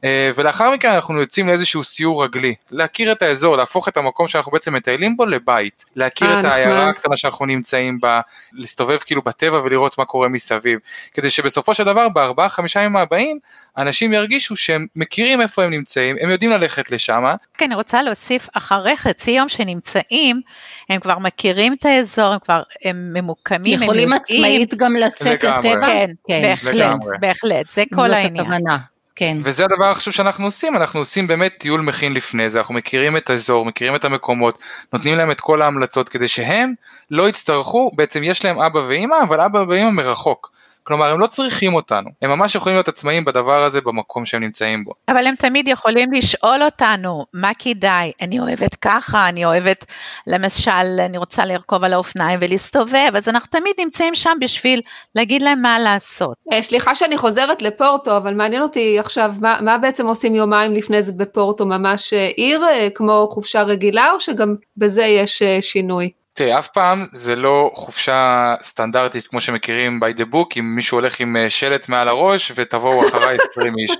אה, 0.04 0.30
ולאחר 0.34 0.70
מכן 0.70 0.90
אנחנו 0.90 1.20
יוצאים 1.20 1.48
לאיזשהו 1.48 1.84
סיור 1.84 2.24
רגלי, 2.24 2.54
להכיר 2.70 3.12
את 3.12 3.22
האזור, 3.22 3.56
להפוך 3.56 3.88
את 3.88 3.96
המקום 3.96 4.28
שאנחנו 4.28 4.52
בעצם 4.52 4.74
מטיילים 4.74 5.16
בו 5.16 5.26
לבית, 5.26 5.84
להכיר 5.96 6.34
אה, 6.34 6.40
את 6.40 6.44
העיירה 6.44 6.88
הקטנה 6.88 7.16
שאנחנו 7.16 7.46
נמצאים 7.46 8.00
בה, 8.00 8.20
להסתובב 8.52 8.98
כאילו 8.98 9.22
בטבע 9.22 9.60
ולראות 9.64 9.98
מה 9.98 10.04
קורה 10.04 10.28
מסביב, 10.28 10.78
כדי 11.14 11.30
שבסופו 11.30 11.74
של 11.74 11.84
דבר 11.84 12.08
בארבעה 12.08 12.48
חמישה 12.48 12.80
ימים 12.80 12.96
הבאים 12.96 13.38
אנשים 13.76 14.12
ירגישו 14.12 14.56
שהם 14.56 14.86
מכירים 14.96 15.40
איפה 15.40 15.64
הם 15.64 15.70
נמצאים, 15.70 16.16
הם 16.20 16.30
יודעים 16.30 16.50
ללכת 16.50 16.90
לשם. 16.90 17.24
כן, 17.58 17.64
אני 17.64 17.74
רוצה 17.74 18.02
להוסיף, 18.02 18.48
אחרי 18.52 18.96
חצי 18.96 19.30
יום 19.30 19.48
שנמצאים, 19.48 20.40
הם 20.88 21.00
כבר 21.00 21.18
מכירים 21.18 21.72
את 21.72 21.84
האזור, 21.84 22.11
הם 22.18 22.38
כבר 22.38 22.62
הם 22.84 23.10
ממוקמים, 23.14 23.76
הם 23.76 23.82
יכולים 23.82 24.12
עצמאית 24.12 24.74
גם 24.74 24.96
לצאת 24.96 25.44
לטבע? 25.44 25.86
כן, 25.86 26.10
כן, 26.28 26.42
בהחלט, 26.42 26.96
בהחלט, 27.20 27.66
זה 27.74 27.84
כל 27.94 28.14
העניין. 28.14 28.36
הכוונה. 28.36 28.78
כן. 29.16 29.38
וזה 29.40 29.64
הדבר 29.64 29.90
החשוב 29.90 30.14
שאנחנו 30.14 30.44
עושים, 30.44 30.76
אנחנו 30.76 31.00
עושים 31.00 31.26
באמת 31.26 31.54
טיול 31.58 31.80
מכין 31.80 32.14
לפני 32.14 32.48
זה, 32.48 32.58
אנחנו 32.58 32.74
מכירים 32.74 33.16
את 33.16 33.30
האזור, 33.30 33.64
מכירים 33.64 33.94
את 33.94 34.04
המקומות, 34.04 34.58
נותנים 34.92 35.14
להם 35.14 35.30
את 35.30 35.40
כל 35.40 35.62
ההמלצות 35.62 36.08
כדי 36.08 36.28
שהם 36.28 36.74
לא 37.10 37.28
יצטרכו, 37.28 37.90
בעצם 37.94 38.22
יש 38.24 38.44
להם 38.44 38.60
אבא 38.60 38.78
ואימא, 38.78 39.16
אבל 39.22 39.40
אבא 39.40 39.64
ואימא 39.68 39.90
מרחוק. 39.90 40.52
כלומר 40.84 41.12
הם 41.12 41.20
לא 41.20 41.26
צריכים 41.26 41.74
אותנו, 41.74 42.10
הם 42.22 42.30
ממש 42.30 42.54
יכולים 42.54 42.76
להיות 42.76 42.88
עצמאים 42.88 43.24
בדבר 43.24 43.64
הזה 43.64 43.80
במקום 43.80 44.24
שהם 44.24 44.42
נמצאים 44.42 44.84
בו. 44.84 44.92
אבל 45.08 45.26
הם 45.26 45.34
תמיד 45.34 45.68
יכולים 45.68 46.12
לשאול 46.12 46.62
אותנו 46.62 47.26
מה 47.32 47.50
כדאי, 47.58 48.12
אני 48.20 48.40
אוהבת 48.40 48.74
ככה, 48.74 49.28
אני 49.28 49.44
אוהבת 49.44 49.84
למשל, 50.26 51.00
אני 51.00 51.18
רוצה 51.18 51.44
לרכוב 51.44 51.84
על 51.84 51.92
האופניים 51.92 52.38
ולהסתובב, 52.42 53.10
אז 53.14 53.28
אנחנו 53.28 53.48
תמיד 53.50 53.72
נמצאים 53.78 54.14
שם 54.14 54.36
בשביל 54.40 54.80
להגיד 55.14 55.42
להם 55.42 55.62
מה 55.62 55.78
לעשות. 55.78 56.36
אה, 56.52 56.62
סליחה 56.62 56.94
שאני 56.94 57.18
חוזרת 57.18 57.62
לפורטו, 57.62 58.16
אבל 58.16 58.34
מעניין 58.34 58.62
אותי 58.62 58.98
עכשיו, 58.98 59.34
מה, 59.40 59.58
מה 59.60 59.78
בעצם 59.78 60.06
עושים 60.06 60.34
יומיים 60.34 60.74
לפני 60.74 61.02
זה 61.02 61.12
בפורטו, 61.12 61.66
ממש 61.66 62.12
אה, 62.12 62.26
עיר 62.36 62.64
אה, 62.64 62.88
כמו 62.94 63.28
חופשה 63.30 63.62
רגילה, 63.62 64.12
או 64.12 64.20
שגם 64.20 64.54
בזה 64.76 65.02
יש 65.02 65.42
שינוי? 65.60 66.10
תראה, 66.34 66.58
אף 66.58 66.68
פעם 66.68 67.06
זה 67.12 67.36
לא 67.36 67.70
חופשה 67.74 68.54
סטנדרטית 68.62 69.26
כמו 69.26 69.40
שמכירים 69.40 70.00
by 70.02 70.18
the 70.18 70.34
book, 70.34 70.58
אם 70.58 70.74
מישהו 70.74 70.98
הולך 70.98 71.20
עם 71.20 71.36
אה, 71.36 71.50
שלט 71.50 71.88
מעל 71.88 72.08
הראש 72.08 72.52
ותבואו 72.54 73.08
אחריי 73.08 73.38
20 73.50 73.78
איש. 73.78 73.90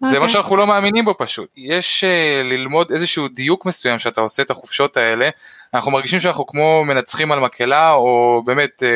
זה 0.00 0.18
מה 0.18 0.24
אוקיי. 0.24 0.28
שאנחנו 0.32 0.56
לא 0.56 0.66
מאמינים 0.66 1.04
בו 1.04 1.14
פשוט. 1.18 1.48
יש 1.56 2.04
uh, 2.04 2.46
ללמוד 2.46 2.92
איזשהו 2.92 3.28
דיוק 3.28 3.66
מסוים 3.66 3.98
שאתה 3.98 4.20
עושה 4.20 4.42
את 4.42 4.50
החופשות 4.50 4.96
האלה, 4.96 5.28
אנחנו 5.74 5.92
מרגישים 5.92 6.20
שאנחנו 6.20 6.46
כמו 6.46 6.84
מנצחים 6.84 7.32
על 7.32 7.40
מקהלה 7.40 7.92
או 7.92 8.42
באמת 8.46 8.82
uh, 8.82 8.86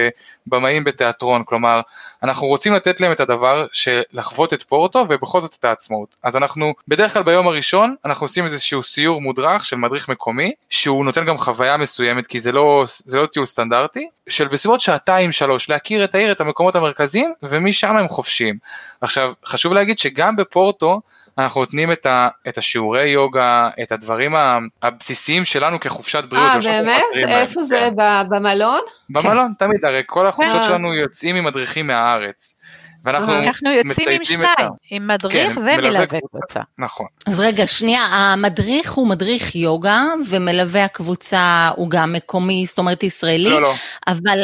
במאים 0.46 0.84
בתיאטרון, 0.84 1.44
כלומר 1.44 1.80
אנחנו 2.22 2.46
רוצים 2.46 2.74
לתת 2.74 3.00
להם 3.00 3.12
את 3.12 3.20
הדבר 3.20 3.66
של 3.72 4.02
לחוות 4.12 4.52
את 4.52 4.62
פורטו 4.62 5.06
ובכל 5.08 5.40
זאת 5.40 5.56
את 5.60 5.64
העצמאות. 5.64 6.16
אז 6.22 6.36
אנחנו 6.36 6.74
בדרך 6.88 7.12
כלל 7.12 7.22
ביום 7.22 7.48
הראשון 7.48 7.94
אנחנו 8.04 8.24
עושים 8.24 8.44
איזשהו 8.44 8.82
סיור 8.82 9.20
מודרך 9.20 9.64
של 9.64 9.76
מדריך 9.76 10.08
מקומי 10.08 10.52
שהוא 10.70 11.04
נותן 11.04 11.24
גם 11.24 11.38
חוויה 11.38 11.76
מסוימת 11.76 12.26
כי 12.26 12.40
זה 12.40 12.52
לא, 12.52 12.84
זה 12.86 13.18
לא 13.18 13.26
טיול 13.26 13.46
סטנדרטי, 13.46 14.08
של 14.28 14.48
בסביבות 14.48 14.80
שעתיים 14.80 15.32
שלוש 15.32 15.70
להכיר 15.70 16.04
את 16.04 16.14
העיר, 16.14 16.32
את 16.32 16.40
המקומות 16.40 16.76
המרכזיים 16.76 17.32
ומשם 17.42 17.96
הם 17.96 18.08
חופשיים. 18.08 18.58
עכשיו 19.00 19.32
חשוב 19.46 19.72
להגיד 19.72 19.98
שגם 19.98 20.36
בפורטו 20.36 21.00
אנחנו 21.38 21.60
נותנים 21.60 21.92
את, 21.92 22.06
ה, 22.06 22.28
את 22.48 22.58
השיעורי 22.58 23.06
יוגה, 23.06 23.70
את 23.82 23.92
הדברים 23.92 24.34
הבסיסיים 24.82 25.44
שלנו 25.44 25.80
כחופשת 25.80 26.24
בריאות. 26.24 26.52
אה, 26.52 26.82
באמת? 26.82 27.02
איפה 27.28 27.62
זה? 27.62 27.88
כן. 27.96 28.28
במלון? 28.28 28.80
במלון, 29.10 29.52
תמיד, 29.58 29.84
הרי 29.84 30.02
כל 30.06 30.26
החופשות 30.26 30.60
כן. 30.60 30.62
שלנו 30.62 30.94
יוצאים 30.94 31.36
עם 31.36 31.44
מדריכים 31.44 31.86
מהארץ. 31.86 32.56
ואנחנו 33.04 33.38
אנחנו 33.38 33.70
יוצאים 33.70 34.08
עם 34.10 34.24
שניים, 34.24 34.70
עם 34.90 35.06
מדריך 35.06 35.54
כן, 35.54 35.60
ומלווה 35.60 36.06
קבוצה. 36.06 36.60
נכון. 36.78 37.06
אז 37.26 37.40
רגע, 37.40 37.66
שנייה, 37.66 38.02
המדריך 38.02 38.92
הוא 38.92 39.08
מדריך 39.08 39.54
יוגה, 39.54 40.02
ומלווה 40.28 40.84
הקבוצה 40.84 41.70
הוא 41.76 41.90
גם 41.90 42.12
מקומי, 42.12 42.66
זאת 42.66 42.78
אומרת 42.78 43.02
ישראלי, 43.02 43.50
לא, 43.50 43.62
לא. 43.62 43.74
אבל 44.06 44.38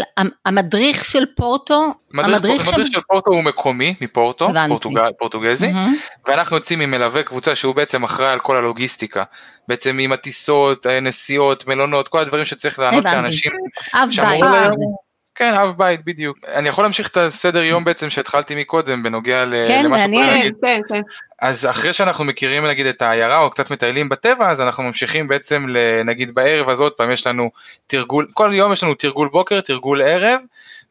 המדריך 0.46 1.04
של 1.04 1.24
פורטו, 1.36 1.94
מדריך, 2.12 2.34
המדריך 2.34 2.64
של... 2.66 2.86
של 2.86 3.00
פורטו 3.08 3.30
הוא 3.30 3.42
מקומי, 3.42 3.94
מפורטו, 4.00 4.48
פורטוגל, 4.68 5.10
פורטוגזי, 5.18 5.70
mm-hmm. 5.70 6.28
ואנחנו 6.28 6.56
יוצאים 6.56 6.80
עם 6.80 6.90
מלווה 6.90 7.22
קבוצה 7.22 7.54
שהוא 7.54 7.74
בעצם 7.74 8.04
אחראי 8.04 8.32
על 8.32 8.38
כל 8.38 8.56
הלוגיסטיקה, 8.56 9.24
בעצם 9.68 9.98
עם 9.98 10.12
הטיסות, 10.12 10.86
נסיעות, 10.86 11.66
מלונות, 11.66 12.08
כל 12.08 12.18
הדברים 12.18 12.44
שצריך 12.44 12.78
לענות 12.78 13.04
לאנשים. 13.04 13.52
אב 13.94 14.08
בית. 14.16 14.44
כן, 15.38 15.54
אב 15.54 15.74
בית, 15.76 16.04
בדיוק. 16.04 16.38
אני 16.54 16.68
יכול 16.68 16.84
להמשיך 16.84 17.08
את 17.08 17.16
הסדר 17.16 17.62
יום 17.62 17.84
בעצם 17.84 18.10
שהתחלתי 18.10 18.54
מקודם 18.54 19.02
בנוגע 19.02 19.44
כן, 19.68 19.84
למה 19.84 19.98
שקורה 19.98 20.26
להגיד. 20.26 20.54
כן, 20.62 20.80
כן. 20.88 21.00
אז 21.38 21.66
אחרי 21.66 21.92
שאנחנו 21.92 22.24
מכירים 22.24 22.66
נגיד 22.66 22.86
את 22.86 23.02
העיירה 23.02 23.38
או 23.38 23.50
קצת 23.50 23.70
מטיילים 23.70 24.08
בטבע, 24.08 24.50
אז 24.50 24.60
אנחנו 24.60 24.82
ממשיכים 24.82 25.28
בעצם 25.28 25.66
נגיד 26.04 26.34
בערב 26.34 26.68
אז 26.68 26.80
עוד 26.80 26.92
פעם 26.92 27.10
יש 27.10 27.26
לנו 27.26 27.50
תרגול, 27.86 28.28
כל 28.34 28.50
יום 28.54 28.72
יש 28.72 28.82
לנו 28.82 28.94
תרגול 28.94 29.28
בוקר, 29.28 29.60
תרגול 29.60 30.02
ערב, 30.02 30.40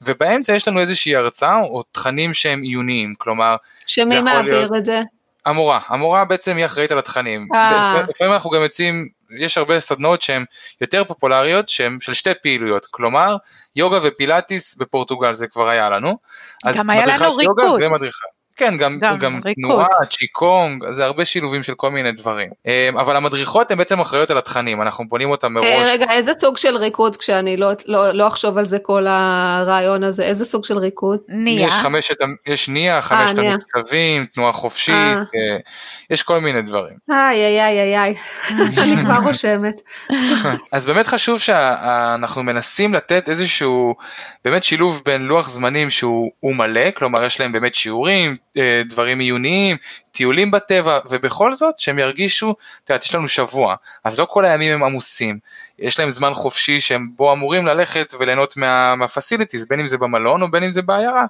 ובאמצע 0.02 0.54
יש 0.54 0.68
לנו 0.68 0.80
איזושהי 0.80 1.16
הרצאה 1.16 1.62
או 1.62 1.84
תכנים 1.92 2.34
שהם 2.34 2.62
עיוניים, 2.62 3.14
כלומר... 3.18 3.56
שמי 3.88 4.22
מעביר 4.22 4.54
להיות... 4.54 4.76
את 4.78 4.86
זה? 4.86 5.02
המורה, 5.46 5.80
המורה 5.88 6.26
בעצם 6.26 6.58
היא 6.58 6.66
אחראית 6.66 6.92
על 6.92 6.98
התכנים. 6.98 7.48
אה. 7.56 8.04
לפעמים 8.10 8.34
אנחנו 8.34 8.50
גם 8.50 8.62
יוצאים 8.62 9.08
יש 9.40 9.58
הרבה 9.58 9.80
סדנאות 9.80 10.22
שהן 10.22 10.46
יותר 10.82 11.04
פופולריות 11.04 11.70
שהן 11.70 11.98
של 12.02 12.14
שתי 12.14 12.30
פעילויות 12.44 12.86
כלומר 12.86 13.36
יוגה 13.76 14.00
ופילאטיס 14.04 14.76
בפורטוגל 14.76 15.34
זה 15.34 15.48
כבר 15.48 15.70
היה 15.70 15.90
לנו. 15.90 16.18
גם 16.78 16.90
היה 16.90 17.06
לנו 17.06 17.36
ריקוד. 17.36 17.82
כן, 18.58 18.78
גם, 18.78 19.00
גם 19.00 19.18
גם. 19.18 19.40
תנועה, 19.56 19.88
צ'יקונג, 20.10 20.84
זה 20.92 21.06
הרבה 21.06 21.26
שילובים 21.26 21.64
של 21.64 21.74
כל 21.74 21.92
מיני 21.92 22.12
דברים. 22.12 22.50
אה, 22.68 22.90
אבל 22.94 23.16
המדריכות 23.16 23.72
הן 23.72 23.78
בעצם 23.78 24.00
אחראיות 24.00 24.32
על 24.32 24.38
התכנים, 24.38 24.82
אנחנו 24.82 25.08
בונים 25.10 25.30
אותם 25.30 25.54
מראש. 25.54 25.66
אה, 25.66 25.92
רגע, 25.92 26.06
איזה 26.12 26.32
סוג 26.40 26.58
של 26.58 26.78
ריקוד 26.78 27.16
כשאני 27.16 27.58
לא, 27.58 27.72
לא, 27.86 28.12
לא 28.12 28.28
אחשוב 28.28 28.58
על 28.58 28.66
זה 28.66 28.80
כל 28.80 29.06
הרעיון 29.10 30.04
הזה, 30.04 30.24
איזה 30.24 30.46
סוג 30.46 30.66
של 30.66 30.78
ריקוד? 30.78 31.20
ניה. 31.28 31.68
יש 31.68 31.74
חמשת, 31.74 32.22
המ- 32.22 32.36
יש 32.48 32.70
נייה, 32.70 33.02
חמשת. 33.02 33.38
המקצבים, 33.38 34.26
תנועה 34.26 34.54
חופשית, 34.54 34.96
אה. 34.96 35.12
אה, 35.36 35.58
יש 36.10 36.24
כל 36.24 36.40
מיני 36.40 36.62
דברים. 36.62 36.94
איי 37.12 37.42
איי 37.42 37.62
איי 37.62 37.98
איי 37.98 38.16
אני 38.84 39.04
כבר 39.06 39.18
רושמת. 39.24 39.82
אז 40.74 40.86
באמת 40.86 41.08
חשוב 41.08 41.40
שאנחנו 41.40 42.44
מנסים 42.44 42.94
לתת 42.94 43.30
איזשהו 43.30 43.96
באמת 44.46 44.64
שילוב 44.64 45.02
בין 45.06 45.26
לוח 45.26 45.50
זמנים 45.50 45.90
שהוא 45.90 46.32
הוא 46.40 46.56
מלא, 46.56 46.92
כלומר 46.92 47.24
יש 47.24 47.40
להם 47.40 47.52
באמת 47.52 47.76
שיעורים, 47.76 48.32
אה, 48.32 48.38
דברים 48.86 49.20
עיוניים, 49.20 49.78
טיולים 50.12 50.52
בטבע, 50.52 51.00
ובכל 51.10 51.56
זאת 51.56 51.80
שהם 51.80 52.00
ירגישו, 52.00 52.56
את 52.84 52.90
יודעת, 52.90 53.04
יש 53.04 53.16
לנו 53.16 53.28
שבוע, 53.28 53.76
אז 54.04 54.20
לא 54.20 54.28
כל 54.30 54.46
הימים 54.46 54.74
הם 54.74 54.84
עמוסים, 54.84 55.40
יש 55.80 56.00
להם 56.00 56.10
זמן 56.10 56.34
חופשי 56.34 56.82
שהם 56.82 57.08
בו 57.16 57.34
אמורים 57.34 57.66
ללכת 57.66 58.14
וליהנות 58.20 58.58
מה- 58.58 58.96
מהפסיליטיז, 58.96 59.68
בין 59.68 59.80
אם 59.80 59.88
זה 59.88 59.98
במלון 59.98 60.42
או 60.42 60.52
בין 60.52 60.64
אם 60.64 60.72
זה 60.72 60.82
בעיירה. 60.82 61.26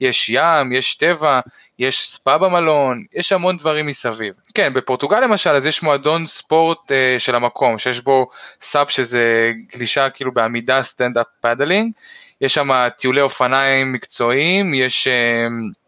יש 0.00 0.28
ים, 0.28 0.72
יש 0.72 0.94
טבע, 0.94 1.40
יש 1.78 2.08
ספא 2.08 2.36
במלון, 2.36 3.04
יש 3.14 3.32
המון 3.32 3.56
דברים 3.56 3.86
מסביב. 3.86 4.34
כן, 4.54 4.74
בפורטוגל 4.74 5.20
למשל, 5.20 5.50
אז 5.50 5.66
יש 5.66 5.82
מועדון 5.82 6.26
ספורט 6.26 6.92
אה, 6.92 7.16
של 7.18 7.34
המקום, 7.34 7.78
שיש 7.78 8.00
בו 8.00 8.28
SUP 8.62 8.88
שזה 8.88 9.52
גלישה 9.72 10.10
כאילו 10.10 10.32
בעמידה 10.34 10.82
stand 10.82 11.13
up 11.13 11.26
paddling, 11.40 11.92
יש 12.40 12.54
שם 12.54 12.70
טיולי 12.98 13.20
אופניים 13.20 13.92
מקצועיים, 13.92 14.74
יש, 14.74 15.06
אה, 15.06 15.46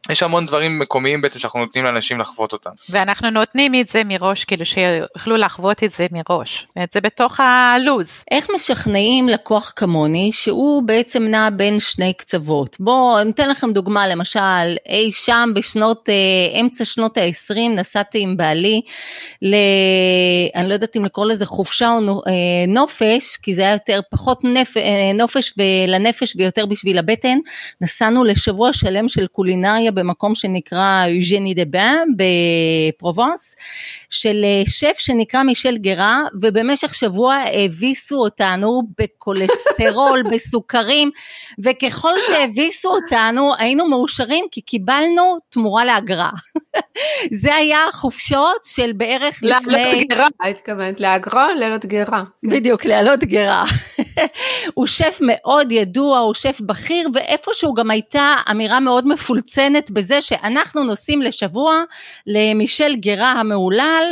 יש 0.08 0.22
המון 0.22 0.46
דברים 0.46 0.78
מקומיים 0.78 1.20
בעצם 1.20 1.38
שאנחנו 1.38 1.60
נותנים 1.60 1.84
לאנשים 1.84 2.20
לחוות 2.20 2.52
אותם. 2.52 2.70
ואנחנו 2.90 3.30
נותנים 3.30 3.74
את 3.74 3.88
זה 3.88 4.02
מראש, 4.04 4.44
כאילו 4.44 4.66
שיוכלו 4.66 5.36
לחוות 5.36 5.84
את 5.84 5.92
זה 5.92 6.06
מראש. 6.12 6.66
את 6.82 6.92
זה 6.92 7.00
בתוך 7.00 7.40
הלוז. 7.40 8.24
איך 8.30 8.46
משכנעים 8.54 9.28
לקוח 9.28 9.72
כמוני 9.76 10.30
שהוא 10.32 10.82
בעצם 10.82 11.22
נע 11.22 11.48
בין 11.50 11.80
שני 11.80 12.12
קצוות? 12.12 12.76
בואו 12.80 13.24
ניתן 13.24 13.48
לכם 13.48 13.72
דוגמה, 13.72 14.06
למשל 14.06 14.76
אי 14.88 15.12
שם 15.12 15.50
בשנות, 15.54 16.08
אה, 16.08 16.60
אמצע 16.60 16.84
שנות 16.84 17.18
ה-20 17.18 17.58
נסעתי 17.76 18.20
עם 18.20 18.36
בעלי 18.36 18.80
ל... 19.42 19.54
אני 20.54 20.68
לא 20.68 20.74
יודעת 20.74 20.96
אם 20.96 21.04
לקרוא 21.04 21.26
לזה 21.26 21.46
חופשה 21.46 21.90
או 21.90 22.22
אה, 22.26 22.32
נופש, 22.68 23.36
כי 23.42 23.54
זה 23.54 23.62
היה 23.62 23.72
יותר 23.72 24.00
פחות 24.10 24.44
נפ... 24.44 24.76
אה, 24.76 25.12
נופש 25.14 25.54
לנפש 25.88 26.36
ויותר 26.36 26.66
בשביל 26.66 26.98
הבטן. 26.98 27.38
נסענו 27.80 28.24
לשבוע 28.24 28.72
שלם 28.72 29.08
של 29.08 29.26
קולינריה 29.26 29.92
במקום 29.98 30.34
שנקרא 30.34 31.06
יוז'ני 31.06 31.54
דה 31.54 31.64
בן 31.64 31.96
בפרובנס, 32.16 33.56
של 34.10 34.44
אה, 34.44 34.62
שף 34.66 34.94
שנקרא 34.98 35.42
מישל 35.42 35.76
גרה, 35.76 36.22
ובמשך 36.40 36.94
שבוע 36.94 37.36
הביסו 37.64 38.16
אותנו 38.16 38.82
בכולסטרול, 38.98 40.22
בסוכרים, 40.32 41.10
וככל 41.58 42.12
שהביסו 42.28 42.88
אותנו 42.88 43.52
היינו 43.58 43.88
מאושרים 43.88 44.44
כי 44.50 44.60
קיבלנו 44.60 45.38
תמורה 45.50 45.84
לאגרה. 45.84 46.30
זה 47.42 47.54
היה 47.54 47.80
חופשות 47.92 48.64
של 48.64 48.92
בערך 48.92 49.40
לעלות 49.42 49.66
לפני... 49.66 50.04
גרה, 50.04 50.26
התכוונת, 50.42 51.00
לאגרה, 51.00 51.54
לעלות 51.54 51.86
גרה. 51.86 52.22
בדיוק, 52.42 52.84
להעלות 52.84 53.24
גרה. 53.24 53.64
הוא 54.74 54.86
שף 54.86 55.18
מאוד 55.20 55.72
ידוע, 55.72 56.18
הוא 56.18 56.34
שף 56.34 56.60
בכיר, 56.60 57.08
ואיפשהו 57.14 57.74
גם 57.74 57.90
הייתה 57.90 58.34
אמירה 58.50 58.80
מאוד 58.80 59.06
מפולצנת 59.06 59.90
בזה 59.90 60.22
שאנחנו 60.22 60.84
נוסעים 60.84 61.22
לשבוע 61.22 61.82
למישל 62.26 62.96
גרה 62.96 63.32
המהולל 63.32 64.04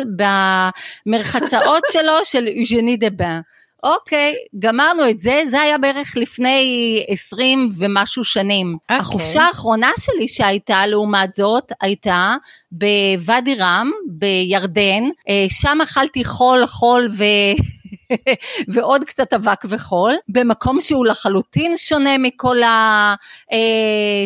במרחצאות 1.07 1.83
שלו 1.93 2.25
של 2.25 2.49
יוז'ני 2.49 2.97
דה 2.97 3.11
בן. 3.11 3.41
אוקיי, 3.83 4.35
גמרנו 4.59 5.11
את 5.11 5.21
זה, 5.21 5.43
זה 5.51 5.61
היה 5.61 5.79
בערך 5.79 6.17
לפני 6.17 7.05
20 7.09 7.71
ומשהו 7.79 8.25
שנים. 8.25 8.77
אוקיי. 8.83 8.97
החופשה 8.97 9.43
האחרונה 9.43 9.91
שלי 10.01 10.29
שהייתה, 10.29 10.87
לעומת 10.87 11.35
זאת, 11.35 11.73
הייתה 11.81 12.35
בוואדי 12.73 13.55
רם, 13.55 13.91
בירדן, 14.07 15.03
אה, 15.29 15.47
שם 15.49 15.79
אכלתי 15.83 16.25
חול, 16.25 16.67
חול 16.67 17.09
ו... 17.19 17.25
ועוד 18.75 19.05
קצת 19.05 19.33
אבק 19.33 19.65
וחול, 19.69 20.15
במקום 20.29 20.81
שהוא 20.81 21.07
לחלוטין 21.07 21.77
שונה 21.77 22.19
מכל 22.19 22.57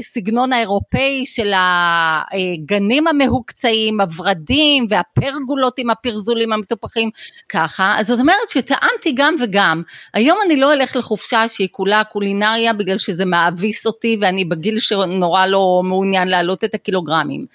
הסגנון 0.01 0.53
האירופאי 0.53 1.27
של 1.27 1.53
הגנים 1.55 3.07
המהוקצעים, 3.07 4.01
הורדים 4.01 4.87
והפרגולות 4.89 5.79
עם 5.79 5.91
הפרזולים 5.91 6.53
המטופחים, 6.53 7.11
ככה, 7.49 7.95
אז 7.99 8.07
זאת 8.07 8.21
אומרת 8.21 8.49
שטעמתי 8.49 9.13
גם 9.15 9.35
וגם. 9.41 9.83
היום 10.15 10.39
אני 10.47 10.57
לא 10.57 10.73
אלך 10.73 10.97
לחופשה 10.97 11.49
שהיא 11.49 11.69
כולה 11.71 12.05
קולינריה 12.05 12.73
בגלל 12.73 12.99
שזה 12.99 13.25
מאביס 13.25 13.87
אותי 13.87 14.17
ואני 14.21 14.45
בגיל 14.45 14.79
שנורא 14.79 15.47
לא 15.47 15.81
מעוניין 15.85 16.29
להעלות 16.29 16.65
את 16.65 16.75
הקילוגרמים. 16.75 17.47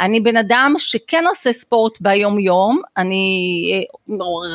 אני 0.00 0.20
בן 0.20 0.36
אדם 0.36 0.74
שכן 0.78 1.24
עושה 1.28 1.52
ספורט 1.52 2.00
ביום 2.00 2.38
יום, 2.38 2.80
אני 2.96 3.84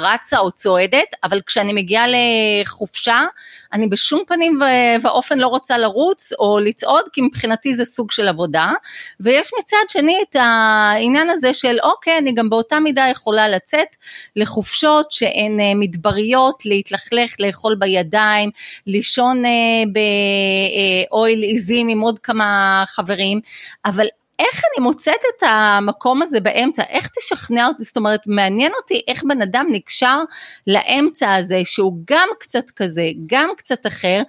רצה 0.02 0.40
או 0.40 0.52
צועדת, 0.52 1.16
אבל 1.24 1.42
כשאני 1.46 1.74
מגיעה 1.74 2.06
לחופשה, 2.08 3.22
אני 3.74 3.88
בשום 3.88 4.24
פנים 4.28 4.60
ואופן 5.02 5.40
לא 5.40 5.48
רוצה 5.48 5.78
לרוץ 5.78 6.34
או 6.40 6.60
לצעוד, 6.60 7.06
כי 7.14 7.22
מבחינתי 7.22 7.74
זה 7.74 7.86
סוג 7.86 8.12
של 8.12 8.28
עבודה, 8.28 8.72
ויש 9.20 9.52
מצד 9.60 9.78
שני 9.90 10.18
את 10.30 10.36
העניין 10.40 11.30
הזה 11.30 11.54
של 11.54 11.78
אוקיי, 11.84 12.18
אני 12.18 12.32
גם 12.32 12.50
באותה 12.50 12.80
מידה 12.80 13.08
יכולה 13.12 13.48
לצאת 13.48 13.96
לחופשות 14.36 15.12
שהן 15.12 15.60
אה, 15.60 15.72
מדבריות, 15.76 16.66
להתלכלך, 16.66 17.36
לאכול 17.40 17.76
בידיים, 17.76 18.50
לישון 18.88 19.46
אה, 19.46 19.84
באוהל 21.12 21.44
עיזים 21.44 21.88
עם 21.88 22.00
עוד 22.00 22.20
כמה 22.20 22.84
חברים, 22.88 23.40
אבל 23.86 24.08
איך 24.39 24.62
אני 24.65 24.84
מוצאת 24.84 25.21
את 25.38 25.43
המקום 25.43 26.21
הזה 26.21 26.39
באמצע? 26.39 26.84
איך 26.89 27.10
תשכנע 27.19 27.67
אותי? 27.67 27.84
זאת 27.84 27.97
אומרת, 27.97 28.28
מעניין 28.28 28.71
אותי 28.78 29.02
איך 29.08 29.23
בן 29.23 29.41
אדם 29.41 29.65
נקשר 29.71 30.19
לאמצע 30.67 31.34
הזה, 31.34 31.62
שהוא 31.65 31.93
גם 32.10 32.30
קצת 32.39 32.71
כזה, 32.71 33.10
גם 33.28 33.50
קצת 33.58 33.88
אחר, 33.88 34.21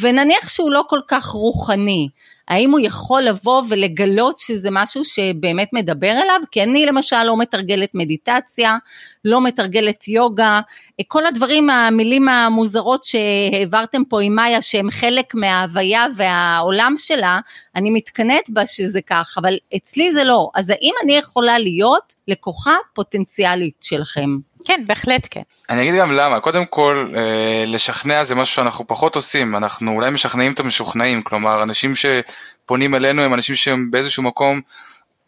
ונניח 0.00 0.48
שהוא 0.48 0.70
לא 0.70 0.84
כל 0.88 1.00
כך 1.08 1.26
רוחני. 1.26 2.08
האם 2.48 2.70
הוא 2.70 2.80
יכול 2.82 3.22
לבוא 3.22 3.62
ולגלות 3.68 4.38
שזה 4.38 4.68
משהו 4.72 5.04
שבאמת 5.04 5.68
מדבר 5.72 6.10
אליו? 6.10 6.40
כי 6.50 6.62
אני 6.62 6.86
למשל 6.86 7.22
לא 7.22 7.36
מתרגלת 7.36 7.90
מדיטציה, 7.94 8.76
לא 9.24 9.40
מתרגלת 9.40 10.08
יוגה, 10.08 10.60
כל 11.08 11.26
הדברים, 11.26 11.70
המילים 11.70 12.28
המוזרות 12.28 13.04
שהעברתם 13.04 14.04
פה 14.04 14.22
עם 14.22 14.34
מאיה, 14.34 14.62
שהם 14.62 14.90
חלק 14.90 15.34
מההוויה 15.34 16.06
והעולם 16.16 16.94
שלה, 16.96 17.40
אני 17.76 17.90
מתקנאת 17.90 18.50
בה 18.50 18.66
שזה 18.66 19.00
כך, 19.00 19.34
אבל 19.40 19.54
אצלי 19.76 20.12
זה 20.12 20.24
לא. 20.24 20.50
אז 20.54 20.70
האם 20.70 20.92
אני 21.04 21.12
יכולה 21.12 21.58
להיות 21.58 22.14
לקוחה 22.28 22.74
פוטנציאלית 22.94 23.76
שלכם? 23.80 24.30
כן, 24.64 24.82
בהחלט 24.86 25.28
כן. 25.30 25.40
אני 25.70 25.82
אגיד 25.82 25.94
גם 26.00 26.12
למה, 26.12 26.40
קודם 26.40 26.64
כל 26.64 27.06
אה, 27.16 27.64
לשכנע 27.66 28.24
זה 28.24 28.34
משהו 28.34 28.54
שאנחנו 28.54 28.86
פחות 28.86 29.16
עושים, 29.16 29.56
אנחנו 29.56 29.92
אולי 29.92 30.10
משכנעים 30.10 30.52
את 30.52 30.60
המשוכנעים, 30.60 31.22
כלומר 31.22 31.62
אנשים 31.62 31.92
שפונים 31.96 32.94
אלינו 32.94 33.22
הם 33.22 33.34
אנשים 33.34 33.56
שהם 33.56 33.90
באיזשהו 33.90 34.22
מקום, 34.22 34.60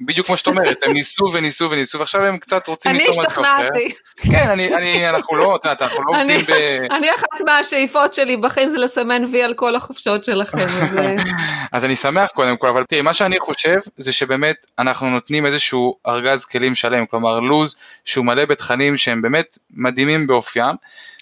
בדיוק 0.01 0.27
כמו 0.27 0.37
שאת 0.37 0.47
אומרת, 0.47 0.79
הם 0.83 0.93
ניסו 0.93 1.25
וניסו 1.33 1.71
וניסו 1.71 1.99
ועכשיו 1.99 2.23
הם 2.25 2.39
קצת 2.39 2.67
רוצים 2.67 2.91
אני 2.93 2.99
לטעום 2.99 3.11
משהו 3.21 3.29
אחר. 3.29 3.41
השתכנעתי. 3.41 3.95
כן, 4.31 4.49
אני, 4.51 4.75
אני, 4.75 5.09
אנחנו 5.09 5.37
לא, 5.37 5.57
את 5.57 5.65
יודעת, 5.65 5.83
אנחנו 5.83 6.03
לא 6.05 6.21
אני- 6.21 6.35
עובדים 6.35 6.57
ב... 6.57 6.93
אני 6.93 7.11
אחת 7.15 7.41
מהשאיפות 7.47 8.15
שלי 8.15 8.37
בחיים 8.37 8.71
זה 8.71 8.79
לסמן 8.79 9.25
וי 9.33 9.43
על 9.43 9.55
כל 9.55 9.77
החופשות 9.77 10.25
שלכם. 10.25 10.59
אה, 10.99 11.15
אז 11.73 11.85
אני 11.85 11.97
שמח 11.97 12.31
קודם 12.31 12.57
כל, 12.57 12.69
אבל 12.69 12.85
תראי, 12.85 13.03
מה 13.03 13.15
שאני 13.15 13.41
חושב 13.41 13.77
זה 13.97 14.13
שבאמת 14.13 14.67
אנחנו 14.79 15.11
נותנים 15.11 15.47
איזשהו 15.47 15.97
ארגז 16.07 16.45
כלים 16.45 16.75
שלם, 16.75 17.07
כלומר 17.07 17.41
לוז 17.41 17.77
שהוא 18.05 18.25
מלא 18.27 18.45
בתכנים 18.45 18.97
שהם 18.97 19.23
באמת 19.23 19.59
מדהימים 19.71 20.27
באופיים. 20.27 20.75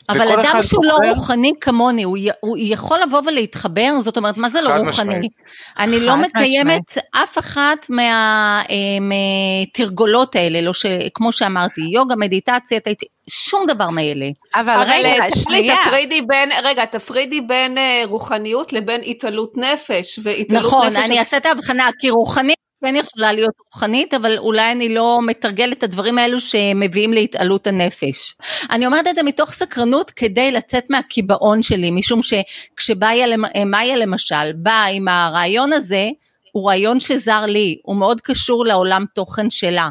אבל 0.09 0.33
אדם 0.40 0.62
שהוא 0.62 0.85
לא 0.85 0.97
בוחר- 0.97 1.09
רוחני 1.11 1.53
כמוני, 1.61 2.03
הוא, 2.03 2.17
י- 2.19 2.29
הוא 2.40 2.57
יכול 2.61 2.99
לבוא 3.03 3.21
ולהתחבר? 3.27 4.01
זאת 4.01 4.17
אומרת, 4.17 4.37
מה 4.37 4.49
זה 4.49 4.61
לא 4.61 4.69
רוחני? 4.69 4.88
משמעית. 4.88 5.33
אני 5.79 6.01
לא 6.01 6.17
מקיימת 6.17 6.83
אף 7.23 7.38
אחת 7.38 7.87
מה- 7.88 8.62
אה, 8.71 8.77
מהתרגולות 9.01 10.37
האלה, 10.37 10.61
לא 10.61 10.73
ש... 10.75 10.87
כמו 11.14 11.33
שאמרתי, 11.33 11.81
יוגה, 11.81 12.17
מדיטציה, 12.17 12.79
שום 13.31 13.67
דבר 13.67 13.88
מאלה. 13.90 14.27
אבל 14.55 14.71
אבל 14.71 14.90
רגע, 14.90 15.29
תפרידי, 15.31 15.40
שנייה. 15.40 15.77
תפרידי 15.87 16.23
בין, 16.23 16.51
רגע, 16.64 16.85
תפרידי 16.85 17.40
בין 17.40 17.79
אה, 17.79 18.03
רוחניות 18.09 18.73
לבין 18.73 19.01
התעלות 19.07 19.53
נפש, 19.57 20.19
והתעלות 20.23 20.64
נכון, 20.64 20.87
נפש... 20.87 21.07
אני 21.07 21.19
אעשה 21.19 21.37
את 21.37 21.47
ההבחנה, 21.47 21.88
כי 22.01 22.11
רוחנית 22.11 22.57
כן 22.85 22.97
יכולה 22.97 23.33
להיות 23.33 23.55
רוחנית, 23.73 24.14
אבל 24.14 24.38
אולי 24.38 24.73
אני 24.73 24.94
לא 24.94 25.20
מתרגלת 25.27 25.79
את 25.79 25.83
הדברים 25.83 26.18
האלו 26.18 26.40
שמביאים 26.40 27.12
להתעלות 27.12 27.66
הנפש. 27.66 28.37
אני 28.70 28.87
אומרת 28.87 29.07
את 29.07 29.14
זה 29.16 29.23
מתוך 29.23 29.53
סקרנות 29.53 30.11
כדי 30.11 30.53
לצאת 30.53 30.85
מהקיבעון 30.90 31.62
שלי, 31.62 31.90
משום 31.90 32.20
שכשבאיה 32.23 33.27
למ- 33.27 33.70
מאיה 33.70 33.97
למשל 33.97 34.53
באה 34.57 34.85
עם 34.87 35.09
הרעיון 35.09 35.73
הזה, 35.73 36.09
הוא 36.53 36.68
רעיון 36.68 37.01
שזר 37.01 37.47
לי, 37.47 37.79
הוא 37.83 37.97
מאוד 37.97 38.20
קשור 38.20 38.66
לעולם 38.66 39.05
תוכן 39.14 39.51
שלה. 39.51 39.88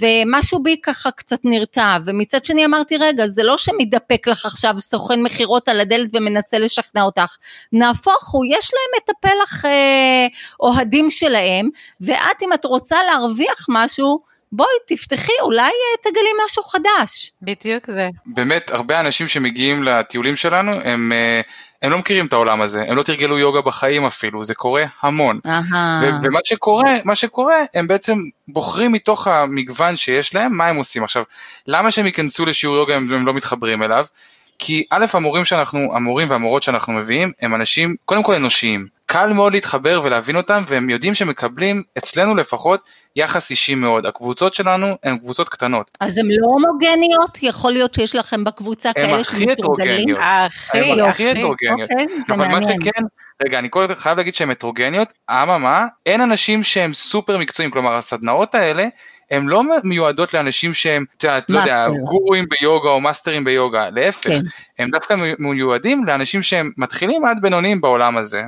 ומשהו 0.00 0.62
בי 0.62 0.76
ככה 0.82 1.10
קצת 1.10 1.38
נרתע, 1.44 1.96
ומצד 2.04 2.44
שני 2.44 2.64
אמרתי 2.64 2.96
רגע 2.96 3.26
זה 3.26 3.42
לא 3.42 3.58
שמתדפק 3.58 4.28
לך 4.28 4.46
עכשיו 4.46 4.74
סוכן 4.80 5.22
מכירות 5.22 5.68
על 5.68 5.80
הדלת 5.80 6.08
ומנסה 6.12 6.58
לשכנע 6.58 7.02
אותך, 7.02 7.36
נהפוך 7.72 8.30
הוא, 8.30 8.44
יש 8.48 8.70
להם 8.74 9.02
את 9.04 9.10
הפלח 9.10 9.64
אה, 9.64 10.26
אוהדים 10.60 11.10
שלהם, 11.10 11.68
ואת 12.00 12.42
אם 12.42 12.52
את 12.52 12.64
רוצה 12.64 12.96
להרוויח 13.04 13.66
משהו, 13.68 14.20
בואי 14.52 14.68
תפתחי, 14.86 15.32
אולי 15.40 15.62
אה, 15.62 16.10
תגלי 16.10 16.30
משהו 16.44 16.62
חדש. 16.62 17.32
בדיוק 17.42 17.86
זה. 17.86 18.08
באמת, 18.26 18.70
הרבה 18.70 19.00
אנשים 19.00 19.28
שמגיעים 19.28 19.82
לטיולים 19.82 20.36
שלנו, 20.36 20.72
הם, 20.84 21.12
אה, 21.12 21.40
הם 21.82 21.92
לא 21.92 21.98
מכירים 21.98 22.26
את 22.26 22.32
העולם 22.32 22.62
הזה, 22.62 22.84
הם 22.88 22.96
לא 22.96 23.02
תרגלו 23.02 23.38
יוגה 23.38 23.60
בחיים 23.60 24.06
אפילו, 24.06 24.44
זה 24.44 24.54
קורה 24.54 24.84
המון. 25.02 25.40
ו- 26.02 26.10
ומה 26.22 26.38
שקורה, 26.44 26.96
מה 27.04 27.14
שקורה, 27.14 27.56
הם 27.74 27.88
בעצם 27.88 28.18
בוחרים 28.48 28.92
מתוך 28.92 29.26
המגוון 29.26 29.96
שיש 29.96 30.34
להם, 30.34 30.56
מה 30.56 30.66
הם 30.66 30.76
עושים. 30.76 31.04
עכשיו, 31.04 31.22
למה 31.66 31.90
שהם 31.90 32.06
ייכנסו 32.06 32.46
לשיעור 32.46 32.76
יוגה 32.76 32.96
אם 32.96 33.12
הם 33.12 33.26
לא 33.26 33.34
מתחברים 33.34 33.82
אליו? 33.82 34.06
כי 34.58 34.84
א', 34.90 35.04
המורים 35.12 35.44
שאנחנו, 35.44 35.96
המורים 35.96 36.30
והמורות 36.30 36.62
שאנחנו 36.62 36.92
מביאים, 36.92 37.32
הם 37.40 37.54
אנשים, 37.54 37.96
קודם 38.04 38.22
כל 38.22 38.34
אנושיים. 38.34 38.95
קל 39.16 39.32
מאוד 39.32 39.52
להתחבר 39.52 40.00
ולהבין 40.04 40.36
אותם, 40.36 40.62
והם 40.68 40.90
יודעים 40.90 41.14
שמקבלים, 41.14 41.82
אצלנו 41.98 42.34
לפחות, 42.34 42.90
יחס 43.16 43.50
אישי 43.50 43.74
מאוד. 43.74 44.06
הקבוצות 44.06 44.54
שלנו 44.54 44.86
הן 45.02 45.18
קבוצות 45.18 45.48
קטנות. 45.48 45.90
אז 46.00 46.18
הן 46.18 46.26
לא 46.30 46.46
הומוגניות? 46.46 47.38
יכול 47.42 47.72
להיות 47.72 47.94
שיש 47.94 48.14
לכם 48.14 48.44
בקבוצה 48.44 48.92
כאלה 48.92 49.24
שמתורגלים? 49.24 50.16
הן 50.72 51.00
הכי 51.00 51.30
הטרוגניות. 51.30 51.90
אוקיי, 51.90 52.06
זה 52.26 52.36
מעניין. 52.36 52.56
אבל 52.56 52.68
מה 52.68 52.74
שכן, 52.74 53.02
רגע, 53.46 53.58
אני 53.58 53.68
קודם 53.68 53.94
חייב 53.94 54.16
להגיד 54.16 54.34
שהן 54.34 54.50
הטרוגניות, 54.50 55.12
אממה, 55.30 55.86
אין 56.06 56.20
אנשים 56.20 56.62
שהם 56.62 56.94
סופר 56.94 57.38
מקצועיים, 57.38 57.70
כלומר 57.70 57.94
הסדנאות 57.94 58.54
האלה, 58.54 58.84
הן 59.30 59.46
לא 59.46 59.62
מיועדות 59.84 60.34
לאנשים 60.34 60.74
שהם, 60.74 61.04
את 61.16 61.24
יודעת, 61.24 61.44
לא 61.50 61.58
יודע, 61.58 61.88
גורואים 62.04 62.44
ביוגה 62.50 62.88
או 62.88 63.00
מאסטרים 63.00 63.44
ביוגה, 63.44 63.90
להפך, 63.90 64.30
כן. 64.30 64.40
הם 64.78 64.90
דווקא 64.90 65.16
מיועדים 65.38 66.04
לאנשים 66.04 66.42
שהם 66.42 66.70
מתחילים 66.76 67.24
עד 67.24 67.42
בינוניים 67.42 67.80
בעולם 67.80 68.16
הזה. 68.16 68.42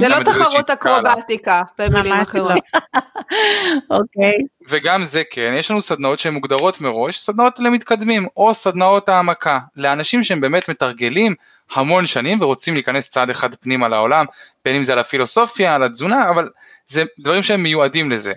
זה 0.00 0.08
לא 0.08 0.24
תחרות 0.24 0.70
אקרובטיקה, 0.70 1.62
במילים 1.78 2.12
אחרות. 2.12 2.52
אוקיי. 3.90 4.38
וגם 4.68 5.04
זה 5.04 5.22
כן, 5.30 5.54
יש 5.58 5.70
לנו 5.70 5.82
סדנאות 5.82 6.18
שהן 6.18 6.34
מוגדרות 6.34 6.80
מראש, 6.80 7.18
סדנאות 7.18 7.58
למתקדמים, 7.58 8.26
או 8.36 8.54
סדנאות 8.54 9.08
העמקה, 9.08 9.58
לאנשים 9.76 10.24
שהם 10.24 10.40
באמת 10.40 10.68
מתרגלים 10.68 11.34
המון 11.74 12.06
שנים 12.06 12.40
ורוצים 12.40 12.74
להיכנס 12.74 13.08
צעד 13.08 13.30
אחד 13.30 13.54
פנימה 13.54 13.88
לעולם, 13.88 14.24
בין 14.64 14.76
אם 14.76 14.82
זה 14.82 14.92
על 14.92 14.98
הפילוסופיה, 14.98 15.74
על 15.74 15.82
התזונה, 15.82 16.30
אבל 16.30 16.48
זה 16.86 17.04
דברים 17.18 17.42
שהם 17.42 17.62
מיועדים 17.62 18.10
לזה. 18.10 18.32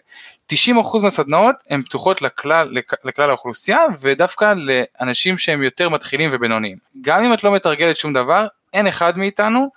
90% 0.53 1.01
מהסדנאות 1.01 1.55
הן 1.69 1.81
פתוחות 1.81 2.21
לכלל, 2.21 2.69
לכלל 3.03 3.29
האוכלוסייה 3.29 3.79
ודווקא 4.01 4.53
לאנשים 4.57 5.37
שהם 5.37 5.63
יותר 5.63 5.89
מתחילים 5.89 6.29
ובינוניים. 6.33 6.77
גם 7.01 7.23
אם 7.23 7.33
את 7.33 7.43
לא 7.43 7.55
מתרגלת 7.55 7.97
שום 7.97 8.13
דבר, 8.13 8.47
אין 8.73 8.87
אחד 8.87 9.17
מאיתנו 9.17 9.69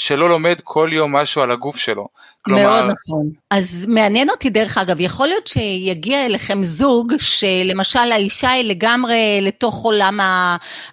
שלא 0.00 0.28
לומד 0.28 0.60
כל 0.64 0.90
יום 0.92 1.16
משהו 1.16 1.42
על 1.42 1.50
הגוף 1.50 1.76
שלו. 1.76 2.08
כלומר... 2.42 2.62
מאוד 2.62 2.84
נכון. 2.84 3.30
אז 3.50 3.86
מעניין 3.88 4.30
אותי 4.30 4.50
דרך 4.50 4.78
אגב, 4.78 5.00
יכול 5.00 5.26
להיות 5.26 5.46
שיגיע 5.46 6.26
אליכם 6.26 6.62
זוג 6.62 7.12
שלמשל 7.18 8.12
האישה 8.12 8.50
היא 8.50 8.64
לגמרי 8.64 9.38
לתוך 9.42 9.82
עולם 9.82 10.20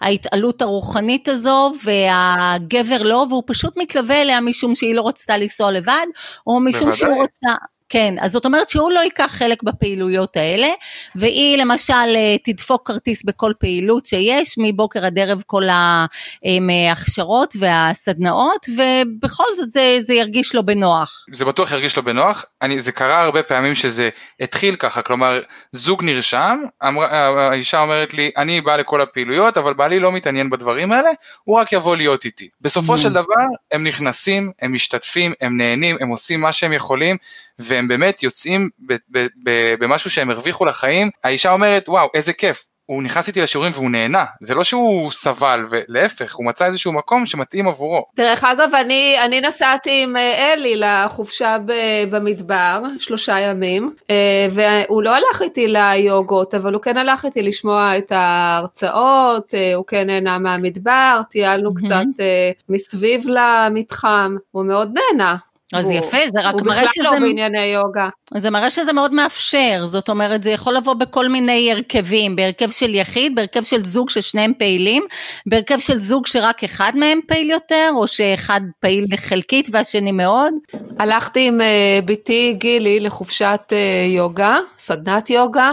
ההתעלות 0.01 0.61
הרוחנית 0.61 1.27
הזו 1.27 1.71
והגבר 1.83 3.03
לא 3.03 3.25
והוא 3.29 3.43
פשוט 3.45 3.73
מתלווה 3.77 4.21
אליה 4.21 4.41
משום 4.41 4.75
שהיא 4.75 4.95
לא 4.95 5.07
רצתה 5.07 5.37
לנסוע 5.37 5.71
לבד 5.71 6.05
או 6.47 6.59
משום 6.59 6.79
בוודאי. 6.79 6.97
שהוא 6.97 7.15
רוצה, 7.15 7.47
כן, 7.89 8.15
אז 8.19 8.31
זאת 8.31 8.45
אומרת 8.45 8.69
שהוא 8.69 8.91
לא 8.91 8.99
ייקח 8.99 9.31
חלק 9.35 9.63
בפעילויות 9.63 10.37
האלה, 10.37 10.67
והיא 11.15 11.57
למשל 11.57 11.93
אה, 11.93 12.35
תדפוק 12.43 12.87
כרטיס 12.87 13.23
בכל 13.23 13.53
פעילות 13.59 14.05
שיש, 14.05 14.55
מבוקר 14.57 15.05
עד 15.05 15.19
ערב 15.19 15.43
כל 15.45 15.63
ההכשרות 15.69 17.53
והסדנאות, 17.59 18.65
ובכל 18.69 19.43
זאת 19.55 19.71
זה, 19.71 19.97
זה 19.99 20.13
ירגיש 20.13 20.55
לו 20.55 20.65
בנוח. 20.65 21.25
זה 21.33 21.45
בטוח 21.45 21.71
ירגיש 21.71 21.97
לו 21.97 22.03
בנוח, 22.03 22.45
אני, 22.61 22.81
זה 22.81 22.91
קרה 22.91 23.21
הרבה 23.21 23.43
פעמים 23.43 23.73
שזה 23.73 24.09
התחיל 24.39 24.75
ככה, 24.75 25.01
כלומר 25.01 25.39
זוג 25.71 26.03
נרשם, 26.03 26.63
אמר, 26.87 27.03
האישה 27.13 27.81
אומרת 27.81 28.13
לי, 28.13 28.31
אני 28.37 28.61
באה 28.61 28.77
לכל 28.77 29.01
הפעילויות, 29.01 29.57
אבל 29.57 29.73
בעלי 29.73 29.99
לא 29.99 30.11
מתעניין 30.11 30.49
בדברים 30.49 30.91
האלה, 30.91 31.09
הוא 31.43 31.59
רק 31.59 31.73
יבוא 31.73 31.95
להיות 31.95 32.25
איתי. 32.25 32.49
בסופו 32.61 32.93
mm. 32.93 32.97
של 32.97 33.13
דבר 33.13 33.45
הם 33.71 33.87
נכנסים, 33.87 34.51
הם 34.61 34.73
משתתפים, 34.73 35.33
הם 35.41 35.57
נהנים, 35.57 35.97
הם 35.99 36.09
עושים 36.09 36.41
מה 36.41 36.51
שהם 36.51 36.73
יכולים, 36.73 37.17
והם 37.59 37.87
באמת 37.87 38.23
יוצאים 38.23 38.69
במשהו 39.79 40.09
שהם 40.09 40.29
הרוויחו 40.29 40.65
לחיים, 40.65 41.09
האישה 41.23 41.51
אומרת 41.51 41.89
וואו 41.89 42.07
איזה 42.13 42.33
כיף, 42.33 42.65
הוא 42.87 43.03
נכנס 43.03 43.27
איתי 43.27 43.41
לשיעורים 43.41 43.71
והוא 43.75 43.91
נהנה, 43.91 44.25
זה 44.41 44.55
לא 44.55 44.63
שהוא 44.63 45.11
סבל, 45.11 45.65
ולהפך, 45.69 46.35
הוא 46.35 46.45
מצא 46.45 46.65
איזשהו 46.65 46.91
מקום 46.93 47.25
שמתאים 47.25 47.67
עבורו. 47.67 48.05
דרך 48.15 48.43
אגב, 48.43 48.69
אני, 48.75 49.15
אני 49.25 49.41
נסעתי 49.41 50.03
עם 50.03 50.17
אה, 50.17 50.53
אלי 50.53 50.75
לחופשה 50.75 51.57
במדבר, 52.09 52.81
שלושה 52.99 53.39
ימים, 53.39 53.93
אה, 54.09 54.47
והוא 54.49 55.03
לא 55.03 55.15
הלך 55.15 55.41
איתי 55.41 55.67
ליוגות, 55.67 56.53
אבל 56.53 56.73
הוא 56.73 56.81
כן 56.81 56.97
הלך 56.97 57.25
איתי 57.25 57.41
לשמוע 57.41 57.97
את 57.97 58.11
ההרצאות, 58.11 59.53
אה, 59.53 59.75
הוא 59.75 59.85
כן 59.85 60.07
נהנה 60.07 60.39
מהמדבר, 60.39 61.21
טיילנו 61.29 61.69
mm-hmm. 61.69 61.85
קצת 61.85 62.23
מסביב 62.69 63.23
למתחם, 63.27 64.35
הוא 64.51 64.65
מאוד 64.65 64.89
נהנה. 64.93 65.35
אז 65.73 65.89
הוא, 65.89 65.93
יפה, 65.97 66.17
זה 66.33 66.41
רק 66.41 66.55
מראה 66.55 66.87
שזה... 66.87 67.03
הוא 67.03 67.15
בכלל 67.15 67.21
לא 67.21 67.27
בענייני 67.27 67.65
יוגה. 67.65 68.09
זה 68.37 68.49
מראה 68.49 68.69
שזה 68.69 68.93
מאוד 68.93 69.13
מאפשר, 69.13 69.85
זאת 69.85 70.09
אומרת, 70.09 70.43
זה 70.43 70.49
יכול 70.51 70.73
לבוא 70.73 70.93
בכל 70.93 71.27
מיני 71.27 71.71
הרכבים, 71.71 72.35
בהרכב 72.35 72.71
של 72.71 72.95
יחיד, 72.95 73.35
בהרכב 73.35 73.63
של 73.63 73.83
זוג 73.83 74.09
ששניהם 74.09 74.53
פעילים, 74.59 75.03
בהרכב 75.45 75.79
של 75.79 75.97
זוג 75.97 76.27
שרק 76.27 76.63
אחד 76.63 76.91
מהם 76.95 77.19
פעיל 77.27 77.49
יותר, 77.49 77.91
או 77.95 78.07
שאחד 78.07 78.61
פעיל 78.79 79.05
חלקית 79.17 79.69
והשני 79.71 80.11
מאוד. 80.11 80.53
הלכתי 80.99 81.47
עם 81.47 81.61
uh, 81.61 82.05
בתי 82.05 82.53
גילי 82.57 82.99
לחופשת 82.99 83.61
uh, 83.69 83.73
יוגה, 84.15 84.57
סדנת 84.77 85.29
יוגה, 85.29 85.71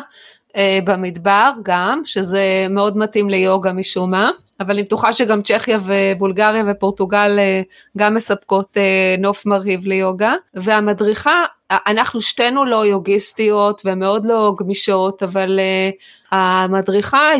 uh, 0.48 0.57
במדבר 0.85 1.50
גם, 1.62 2.02
שזה 2.04 2.66
מאוד 2.70 2.96
מתאים 2.96 3.30
ליוגה 3.30 3.72
משום 3.72 4.11
מה. 4.11 4.30
אבל 4.61 4.71
אני 4.71 4.83
בטוחה 4.83 5.12
שגם 5.12 5.43
צ'כיה 5.43 5.79
ובולגריה 5.85 6.64
ופורטוגל 6.69 7.38
אה, 7.38 7.62
גם 7.97 8.14
מספקות 8.14 8.77
אה, 8.77 9.14
נוף 9.19 9.47
מרהיב 9.47 9.87
ליוגה, 9.87 10.35
והמדריכה, 10.55 11.45
אנחנו 11.71 12.23
שתינו 12.23 12.64
לא 12.64 12.87
יוגיסטיות 12.87 13.83
ומאוד 13.85 14.27
לא 14.27 14.55
גמישות, 14.59 15.23
אבל 15.23 15.61
uh, 15.61 16.37
המדריכה 16.37 17.31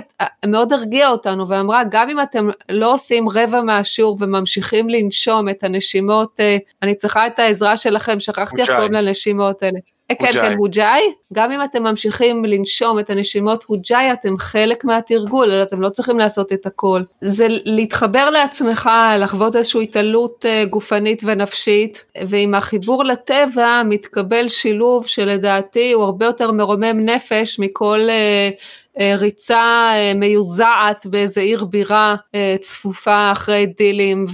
מאוד 0.47 0.73
הרגיעה 0.73 1.11
אותנו 1.11 1.49
ואמרה, 1.49 1.83
גם 1.91 2.11
אם 2.11 2.21
אתם 2.21 2.49
לא 2.69 2.95
עושים 2.95 3.29
רבע 3.29 3.61
מהשיעור 3.63 4.17
וממשיכים 4.21 4.89
לנשום 4.89 5.49
את 5.49 5.65
הנשימות, 5.65 6.41
אני 6.83 6.95
צריכה 6.95 7.27
את 7.27 7.39
העזרה 7.39 7.77
שלכם, 7.77 8.21
שכחתי 8.21 8.61
איך 8.61 8.71
קוראים 8.71 8.93
לנשימות 8.93 9.63
האלה. 9.63 9.79
כן, 10.09 10.33
כן, 10.33 10.55
הוג'אי. 10.57 11.03
גם 11.33 11.53
אם 11.53 11.65
אתם 11.65 11.83
ממשיכים 11.83 12.45
לנשום 12.45 12.99
את 12.99 13.11
הנשימות 13.11 13.65
הוג'אי, 13.67 14.13
אתם 14.13 14.39
חלק 14.39 14.85
מהתרגול, 14.85 15.51
אתם 15.51 15.81
לא 15.81 15.91
צריכים 15.91 16.19
לעשות 16.19 16.53
את 16.53 16.67
הכל. 16.67 17.03
זה 17.21 17.47
להתחבר 17.49 18.31
לעצמך, 18.31 18.91
לחוות 19.19 19.57
איזושהי 19.57 19.83
התעלות 19.83 20.45
uh, 20.45 20.69
גופנית 20.69 21.23
ונפשית, 21.25 22.05
ועם 22.29 22.55
החיבור 22.55 23.05
לטבע 23.05 23.83
מתקבל 23.85 24.49
שילוב 24.49 25.07
שלדעתי 25.07 25.93
הוא 25.93 26.05
הרבה 26.05 26.27
יותר 26.27 26.53
מרומם 26.53 27.05
נפש 27.05 27.59
מכל 27.59 28.01
uh, 28.09 28.84
ריצה 29.01 29.91
uh, 29.93 30.17
מיוזעת 30.17 31.07
באיזה 31.07 31.41
עיר 31.41 31.65
בירה 31.65 32.15
uh, 32.15 32.37
צפופה 32.61 33.33
אחרי 33.33 33.67
דילים 33.79 34.27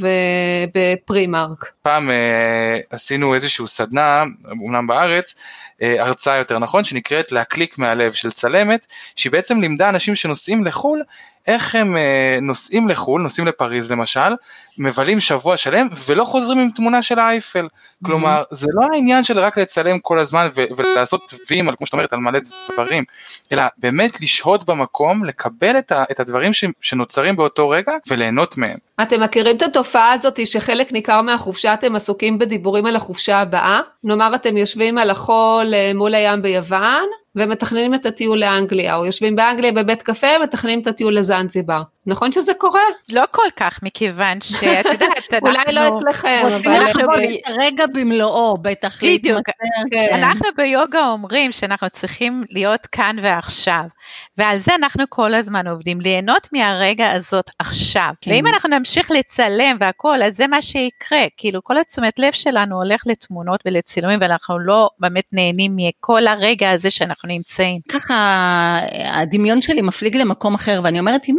ובפרימארק. 0.74 1.72
פעם 1.82 2.10
עשינו 2.90 3.34
איזשהו 3.34 3.66
סדנה, 3.66 4.24
אומנם 4.60 4.86
בארץ, 4.86 5.34
אה, 5.82 6.02
הרצאה 6.02 6.36
יותר 6.36 6.58
נכון, 6.58 6.84
שנקראת 6.84 7.32
להקליק 7.32 7.78
מהלב 7.78 8.12
של 8.12 8.30
צלמת, 8.30 8.86
שהיא 9.16 9.32
בעצם 9.32 9.60
לימדה 9.60 9.88
אנשים 9.88 10.14
שנוסעים 10.14 10.64
לחו"ל, 10.64 11.02
איך 11.54 11.74
הם 11.74 11.96
אה, 11.96 12.38
נוסעים 12.42 12.88
לחו"ל, 12.88 13.22
נוסעים 13.22 13.46
לפריז 13.46 13.92
למשל, 13.92 14.34
מבלים 14.78 15.20
שבוע 15.20 15.56
שלם 15.56 15.88
ולא 16.06 16.24
חוזרים 16.24 16.58
עם 16.58 16.70
תמונה 16.70 17.02
של 17.02 17.18
האייפל. 17.18 17.68
כלומר, 18.04 18.42
זה 18.50 18.66
לא 18.74 18.86
העניין 18.92 19.24
של 19.24 19.38
רק 19.38 19.58
לצלם 19.58 19.98
כל 19.98 20.18
הזמן 20.18 20.48
ולעשות 20.76 21.34
ויים, 21.50 21.70
כמו 21.76 21.86
שאת 21.86 21.92
אומרת, 21.92 22.12
על 22.12 22.18
מלא 22.18 22.38
דברים, 22.72 23.04
אלא 23.52 23.62
באמת 23.78 24.20
לשהות 24.20 24.64
במקום, 24.64 25.24
לקבל 25.24 25.78
את, 25.78 25.92
את 26.10 26.20
הדברים 26.20 26.50
שנוצרים 26.80 27.36
באותו 27.36 27.68
רגע 27.68 27.92
וליהנות 28.10 28.56
מהם. 28.56 28.78
אתם 29.02 29.22
מכירים 29.22 29.56
את 29.56 29.62
התופעה 29.62 30.12
הזאת 30.12 30.46
שחלק 30.46 30.92
ניכר 30.92 31.22
מהחופשה 31.22 31.74
אתם 31.74 31.96
עסוקים 31.96 32.38
בדיבורים 32.38 32.86
על 32.86 32.96
החופשה 32.96 33.38
הבאה? 33.38 33.80
נאמר 34.04 34.34
אתם 34.34 34.56
יושבים 34.56 34.98
על 34.98 35.10
החול 35.10 35.74
אה, 35.74 35.92
מול 35.94 36.14
הים 36.14 36.42
ביוון, 36.42 37.06
ומתכננים 37.36 37.94
את 37.94 38.06
הטיול 38.06 38.38
לאנגליה, 38.38 38.96
או 38.96 39.06
יושבים 39.06 39.36
באנגליה 39.36 39.72
בבית 39.72 40.02
קפה, 40.02 40.26
מתכננים 40.42 40.80
את 40.80 40.86
הטיול 40.86 41.16
לזנזיבר. 41.16 41.82
נכון 42.06 42.32
שזה 42.32 42.54
קורה? 42.54 42.80
לא 43.12 43.24
כל 43.30 43.48
כך, 43.56 43.82
מכיוון 43.82 44.40
שאת 44.40 44.84
יודעת, 44.84 45.00
אנחנו... 45.32 45.48
אולי 45.48 45.72
לא 45.72 45.98
אצלכם, 45.98 46.42
רוצים 46.54 46.72
לחוות 46.72 47.18
את 47.18 47.40
הרגע 47.46 47.86
במלואו, 47.94 48.56
בטח 48.62 48.96
בדיוק. 48.96 49.48
להתמסר. 49.48 49.90
כן. 49.90 50.08
אנחנו 50.14 50.48
ביוגה 50.56 51.08
אומרים 51.08 51.52
שאנחנו 51.52 51.90
צריכים 51.90 52.44
להיות 52.50 52.86
כאן 52.86 53.16
ועכשיו, 53.22 53.82
ועל 54.38 54.58
זה 54.58 54.74
אנחנו 54.74 55.04
כל 55.08 55.34
הזמן 55.34 55.66
עובדים, 55.66 56.00
ליהנות 56.00 56.48
מהרגע 56.52 57.12
הזאת 57.12 57.50
עכשיו. 57.58 58.10
כן. 58.20 58.30
ואם 58.30 58.46
אנחנו 58.46 58.68
נמשיך 58.68 59.10
לצלם 59.10 59.76
והכל, 59.80 60.22
אז 60.22 60.36
זה 60.36 60.46
מה 60.46 60.62
שיקרה. 60.62 61.24
כאילו, 61.36 61.64
כל 61.64 61.78
התשומת 61.78 62.18
לב 62.18 62.32
שלנו 62.32 62.76
הולך 62.76 63.02
לתמונות 63.06 63.60
ולצילומים, 63.66 64.18
ואנחנו 64.22 64.58
לא 64.58 64.90
באמת 64.98 65.24
נהנים 65.32 65.72
מכל 65.76 66.26
הרגע 66.26 66.70
הזה 66.70 66.90
שאנחנו 66.90 67.28
נמצאים. 67.28 67.80
ככה 67.88 68.14
הדמיון 69.04 69.62
שלי 69.62 69.82
מפליג 69.82 70.16
למקום 70.16 70.54
אחר 70.54 70.80
ואני 70.84 71.00
אומרת 71.00 71.28
אם 71.28 71.36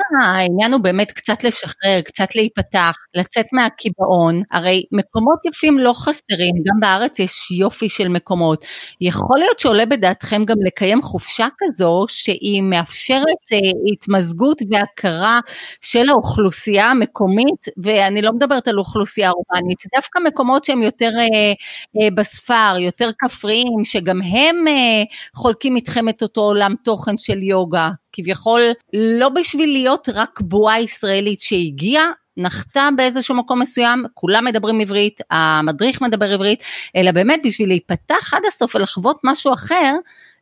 העניין 0.52 0.74
הוא 0.74 0.82
באמת 0.82 1.12
קצת 1.12 1.44
לשחרר, 1.44 2.02
קצת 2.06 2.36
להיפתח, 2.36 2.96
לצאת 3.14 3.46
מהקיבעון, 3.54 4.42
הרי 4.52 4.84
מקומות 4.92 5.46
יפים 5.46 5.80
לא 5.80 5.94
חסרים, 5.94 6.56
גם 6.66 6.80
בארץ 6.80 7.20
יש 7.20 7.52
יופי 7.52 7.90
של 7.90 8.08
מקומות. 8.08 8.66
יכול 9.02 9.40
להיות 9.40 9.60
שעולה 9.60 9.86
בדעתכם 9.86 10.46
גם 10.46 10.56
לקיים 10.66 11.02
חופשה 11.02 11.48
כזו 11.58 12.06
שהיא 12.08 12.62
מאפשרת 12.64 13.52
אה, 13.54 13.58
התמזגות 13.92 14.62
והכרה 14.72 15.40
של 15.82 16.10
האוכלוסייה 16.10 16.92
המקומית 16.92 17.66
ואני 17.78 18.22
לא 18.22 18.32
מדברת 18.32 18.68
על 18.68 18.80
אוכלוסייה 18.80 19.32
אורבנית, 19.32 19.80
דווקא 19.96 20.20
מקומות 20.20 20.66
שהם 20.66 20.82
יותר 20.82 21.12
אה, 21.20 21.54
אה, 22.02 22.12
בספר, 22.16 22.76
יותר 22.80 23.10
כפריים, 23.20 23.84
שגם 23.84 24.22
הם 24.22 24.68
אה, 24.68 25.04
חולקים 25.36 25.76
איתכם 25.76 26.10
את 26.10 26.22
אותו 26.22 26.42
עולם 26.42 26.76
תוכן 26.84 27.18
של 27.18 27.44
יוגה, 27.44 27.90
כביכול 28.13 28.62
לא 28.93 29.30
בשביל 29.30 29.71
להיות 29.71 30.10
רק 30.13 30.41
בועה 30.41 30.82
ישראלית 30.82 31.39
שהגיעה, 31.39 32.12
נחתה 32.38 32.89
באיזשהו 32.97 33.36
מקום 33.36 33.62
מסוים, 33.62 34.06
כולם 34.13 34.45
מדברים 34.45 34.80
עברית, 34.80 35.21
המדריך 35.32 36.02
מדבר 36.02 36.34
עברית, 36.34 36.63
אלא 36.95 37.12
באמת 37.12 37.41
בשביל 37.45 37.69
להיפתח 37.69 38.34
עד 38.34 38.41
הסוף 38.47 38.76
ולחוות 38.76 39.17
משהו 39.24 39.54
אחר, 39.54 39.93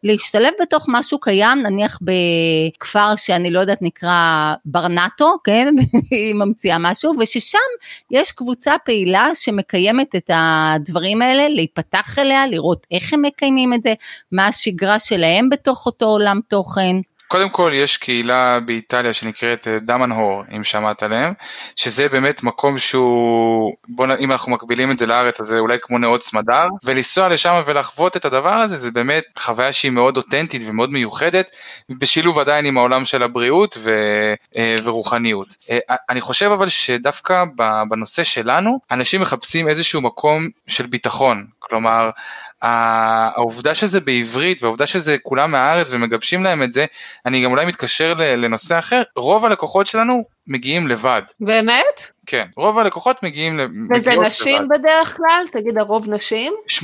להשתלב 0.03 0.53
בתוך 0.61 0.85
משהו 0.87 1.19
קיים, 1.19 1.63
נניח 1.63 1.99
בכפר 2.01 3.15
שאני 3.15 3.51
לא 3.51 3.59
יודעת 3.59 3.81
נקרא 3.81 4.53
ברנטו, 4.65 5.35
כן, 5.43 5.75
היא 6.11 6.35
ממציאה 6.35 6.77
משהו, 6.79 7.13
וששם 7.19 7.59
יש 8.11 8.31
קבוצה 8.31 8.75
פעילה 8.85 9.29
שמקיימת 9.33 10.15
את 10.15 10.31
הדברים 10.33 11.21
האלה, 11.21 11.49
להיפתח 11.49 12.19
אליה, 12.19 12.47
לראות 12.47 12.87
איך 12.91 13.13
הם 13.13 13.21
מקיימים 13.21 13.73
את 13.73 13.83
זה, 13.83 13.93
מה 14.31 14.47
השגרה 14.47 14.99
שלהם 14.99 15.49
בתוך 15.49 15.85
אותו 15.85 16.05
עולם 16.05 16.39
תוכן. 16.47 16.95
קודם 17.29 17.49
כל 17.49 17.71
יש 17.75 17.97
קהילה 17.97 18.59
באיטליה 18.59 19.13
שנקראת 19.13 19.67
אה, 19.67 19.79
דמנהור, 19.79 20.43
אם 20.55 20.63
שמעת 20.63 21.03
עליהם, 21.03 21.33
שזה 21.75 22.09
באמת 22.09 22.43
מקום 22.43 22.79
שהוא, 22.79 23.73
בוא 23.87 24.07
נ... 24.07 24.11
אם 24.11 24.31
אנחנו 24.31 24.51
מקבילים 24.51 24.91
את 24.91 24.97
זה 24.97 25.05
לארץ, 25.05 25.39
אז 25.39 25.45
זה 25.45 25.59
אולי 25.59 25.77
כמו 25.81 25.97
נאות 25.97 26.23
סמדר, 26.23 26.67
ולנסוע 26.83 27.29
לשם 27.29 27.61
ולחוות 27.65 28.17
את 28.17 28.25
הדבר 28.25 28.53
הזה, 28.53 28.77
זה 28.77 28.91
באמת 28.91 29.23
חוויה 29.39 29.73
שהיא 29.73 29.91
מאוד 29.91 30.17
אותנטית 30.17 30.61
ומאוד 30.65 30.91
מיוחדת, 30.91 31.51
בשילוב 31.89 32.39
עדיין 32.39 32.65
עם 32.65 32.77
העולם 32.77 33.05
של 33.05 33.23
הבריאות 33.23 33.77
ו... 33.79 33.91
אה, 34.57 34.75
ורוחניות. 34.83 35.57
אה, 35.69 35.95
אני 36.09 36.21
חושב 36.21 36.51
אבל 36.51 36.69
שדווקא 36.69 37.43
בנושא 37.89 38.23
שלנו, 38.23 38.79
אנשים 38.91 39.21
מחפשים 39.21 39.67
איזשהו 39.67 40.01
מקום 40.01 40.47
של 40.67 40.85
ביטחון, 40.85 41.45
כלומר, 41.59 42.09
העובדה 42.61 43.75
שזה 43.75 43.99
בעברית 43.99 44.63
והעובדה 44.63 44.87
שזה 44.87 45.17
כולם 45.23 45.51
מהארץ 45.51 45.91
ומגבשים 45.91 46.43
להם 46.43 46.63
את 46.63 46.71
זה, 46.71 46.85
אני 47.25 47.43
גם 47.43 47.51
אולי 47.51 47.65
מתקשר 47.65 48.13
לנושא 48.37 48.79
אחר, 48.79 49.01
רוב 49.15 49.45
הלקוחות 49.45 49.87
שלנו 49.87 50.23
מגיעים 50.49 50.87
לבד. 50.87 51.21
באמת? 51.39 52.11
כן, 52.25 52.45
רוב 52.57 52.79
הלקוחות 52.79 53.23
מגיעים 53.23 53.59
ל- 53.59 53.67
וזה 53.95 54.15
נשים 54.15 54.61
לבד. 54.63 54.79
בדרך 54.79 55.17
כלל? 55.17 55.61
תגיד, 55.61 55.77
הרוב 55.77 56.09
נשים? 56.09 56.53
80% 56.69 56.81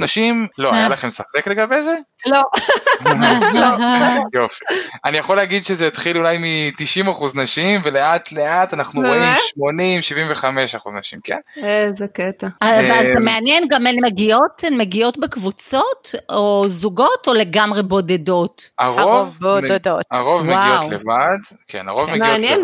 נשים, 0.00 0.46
לא, 0.58 0.74
היה 0.74 0.88
לכם 0.88 1.10
ספק 1.10 1.46
לגבי 1.46 1.82
זה? 1.82 1.94
לא. 2.32 2.40
יופי. 4.34 4.64
אני 5.04 5.18
יכול 5.18 5.36
להגיד 5.36 5.64
שזה 5.64 5.86
התחיל 5.86 6.16
אולי 6.18 6.38
מ-90% 6.38 7.24
נשים, 7.34 7.80
ולאט 7.82 8.32
לאט 8.32 8.74
אנחנו 8.74 9.02
באמת? 9.02 9.38
רואים 9.56 10.00
80, 10.00 10.00
75% 10.90 10.98
נשים, 10.98 11.20
כן? 11.24 11.38
איזה 11.56 12.06
קטע. 12.14 12.46
ואז 12.62 13.06
זה 13.06 13.14
אה, 13.14 13.20
מעניין, 13.20 13.64
גם 13.68 13.86
הן 13.86 13.96
מגיעות, 14.04 14.64
הן 14.66 14.76
מגיעות 14.76 15.18
בקבוצות, 15.18 16.14
או 16.28 16.64
זוגות, 16.68 17.26
או 17.28 17.34
לגמרי 17.34 17.82
בודדות? 17.82 18.70
הרוב 18.78 19.38
בודדות. 19.40 20.04
הרוב. 20.10 20.46
מגיעות 20.46 20.84
לבד, 20.90 21.38
כן, 21.68 21.88
הרוב 21.88 22.10
מגיעות 22.10 22.20
לבד. 22.28 22.32
מעניין 22.32 22.62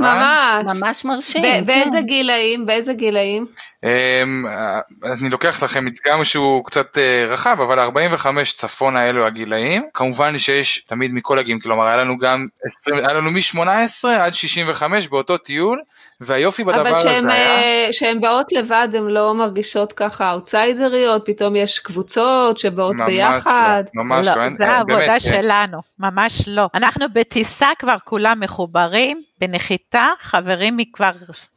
ממש. 0.64 0.76
ממש 0.76 1.04
מרשים. 1.04 1.42
ב- 1.42 1.46
כן. 1.46 1.64
באיזה 1.66 2.00
גילאים? 2.00 2.66
באיזה 2.66 2.92
גילאים? 2.92 3.46
אמ, 3.84 4.46
אה, 4.46 4.80
אני 5.20 5.28
לוקח 5.28 5.62
לכם 5.62 5.84
מדגם 5.84 6.24
שהוא 6.24 6.64
קצת 6.64 6.98
אה, 6.98 7.26
רחב, 7.28 7.56
אבל 7.60 7.80
45 7.80 8.52
צפונה 8.52 9.08
אלו 9.08 9.26
הגילאים. 9.26 9.82
כמובן 9.94 10.38
שיש 10.38 10.78
תמיד 10.78 11.14
מכל 11.14 11.38
הגילאים, 11.38 11.60
כלומר 11.60 11.86
היה 11.86 11.96
לנו 11.96 12.18
גם 12.18 12.46
20, 12.64 12.96
היה 12.96 13.12
לנו 13.12 13.30
מ-18 13.30 14.08
עד 14.08 14.34
65 14.34 15.08
באותו 15.08 15.36
טיול, 15.38 15.80
והיופי 16.20 16.64
בדבר 16.64 16.80
אבל 16.80 16.92
הזה 16.92 17.02
שהן 17.02 17.30
היה... 17.30 17.46
אה, 17.86 17.88
שהן 17.92 18.20
באות 18.20 18.52
לבד, 18.52 18.88
הן 18.94 19.04
לא 19.06 19.34
מרגישות 19.34 19.92
ככה 19.92 20.30
אאוטסיידריות, 20.30 21.22
פתאום 21.26 21.56
יש 21.56 21.78
קבוצות 21.78 22.58
שבאות 22.58 22.94
ממש 22.96 23.06
ביחד. 23.06 23.84
לא, 23.94 24.04
ממש 24.04 24.26
לא, 24.26 24.34
לא, 24.36 24.42
אין- 24.44 24.56
זה 24.58 24.68
העבודה 24.68 24.96
באמת, 24.96 25.08
אה, 25.08 25.20
שלנו, 25.20 25.78
ממש 25.98 26.42
לא. 26.46 26.68
אנחנו 26.74 27.06
בטיסה 27.12 27.68
כבר 27.78 27.96
כולם 28.04 28.40
מחוברים, 28.40 29.22
בנחיתה 29.40 30.08
חברים 30.20 30.76
מכבר 30.76 31.10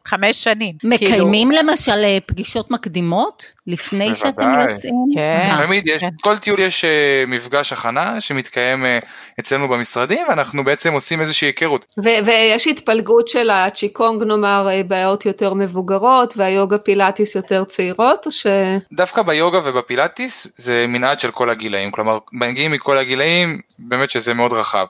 חמש 0.09 0.43
שנים. 0.43 0.75
כאילו, 0.79 0.95
מקיימים 0.95 1.51
למשל 1.51 2.03
אה, 2.03 2.17
פגישות 2.25 2.71
מקדימות 2.71 3.51
לפני 3.67 4.15
שאתם 4.15 4.51
בוודאי. 4.51 4.71
יוצאים? 4.71 4.95
כן. 5.13 5.49
אה, 5.51 5.57
תמיד 5.65 5.87
יש, 5.87 6.01
כן. 6.01 6.09
כל 6.21 6.37
טיול 6.37 6.59
יש 6.59 6.85
אה, 6.85 7.23
מפגש 7.27 7.73
הכנה 7.73 8.21
שמתקיים 8.21 8.85
אה, 8.85 8.99
אצלנו 9.39 9.67
במשרדים, 9.67 10.27
ואנחנו 10.29 10.63
בעצם 10.63 10.93
עושים 10.93 11.21
איזושהי 11.21 11.47
היכרות. 11.47 11.85
ו- 11.97 12.25
ויש 12.25 12.67
התפלגות 12.67 13.27
של 13.27 13.49
הצ'יקונג 13.49 14.23
נאמר 14.23 14.69
בעיות 14.87 15.25
יותר 15.25 15.53
מבוגרות 15.53 16.33
והיוגה 16.37 16.77
פילאטיס 16.77 17.35
יותר 17.35 17.63
צעירות 17.63 18.25
או 18.25 18.31
ש... 18.31 18.47
דווקא 18.93 19.21
ביוגה 19.21 19.59
ובפילאטיס 19.65 20.47
זה 20.55 20.85
מנעד 20.87 21.19
של 21.19 21.31
כל 21.31 21.49
הגילאים, 21.49 21.91
כלומר 21.91 22.17
מגיעים 22.31 22.71
מכל 22.71 22.97
הגילאים, 22.97 23.61
באמת 23.79 24.09
שזה 24.11 24.33
מאוד 24.33 24.53
רחב. 24.53 24.85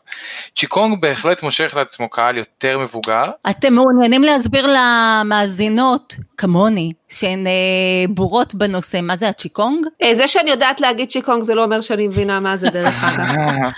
צ'יקונג 0.55 1.01
בהחלט 1.01 1.43
מושך 1.43 1.73
לעצמו 1.75 2.09
קהל 2.09 2.37
יותר 2.37 2.79
מבוגר, 2.79 3.25
אתם 3.49 3.73
מעוניינים 3.73 4.23
להסביר 4.23 4.67
למאזינות, 5.09 6.15
כמוני, 6.37 6.93
שהן 7.09 7.47
אה, 7.47 7.51
בורות 8.09 8.55
בנושא, 8.55 8.99
מה 9.03 9.15
זה 9.15 9.29
הצ'יקונג? 9.29 9.85
אה, 10.03 10.13
זה 10.13 10.27
שאני 10.27 10.51
יודעת 10.51 10.81
להגיד 10.81 11.09
צ'יקונג 11.09 11.43
זה 11.43 11.55
לא 11.55 11.63
אומר 11.63 11.81
שאני 11.81 12.07
מבינה 12.07 12.39
מה 12.39 12.57
זה 12.57 12.69
דרך 12.69 13.03
אגב. 13.03 13.71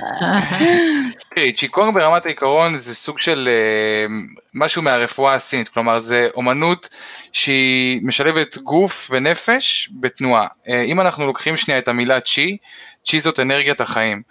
צ'יקונג 1.58 1.94
ברמת 1.94 2.26
העיקרון 2.26 2.78
זה 2.78 2.96
סוג 2.96 3.22
של 3.22 3.50
אה, 3.52 4.06
משהו 4.54 4.82
מהרפואה 4.82 5.34
הסינית, 5.34 5.68
כלומר 5.68 6.00
זה 6.00 6.30
אומנות 6.36 6.90
שהיא 7.34 8.00
משלבת 8.04 8.58
גוף 8.58 9.08
ונפש 9.12 9.90
בתנועה. 10.00 10.48
אה, 10.68 10.82
אם 10.82 11.02
אנחנו 11.02 11.26
לוקחים 11.26 11.58
שנייה 11.58 11.80
את 11.80 11.88
המילה 11.88 12.20
צ'י, 12.20 12.58
צ'י 13.06 13.20
זאת 13.20 13.40
אנרגיית 13.40 13.82
החיים. 13.82 14.22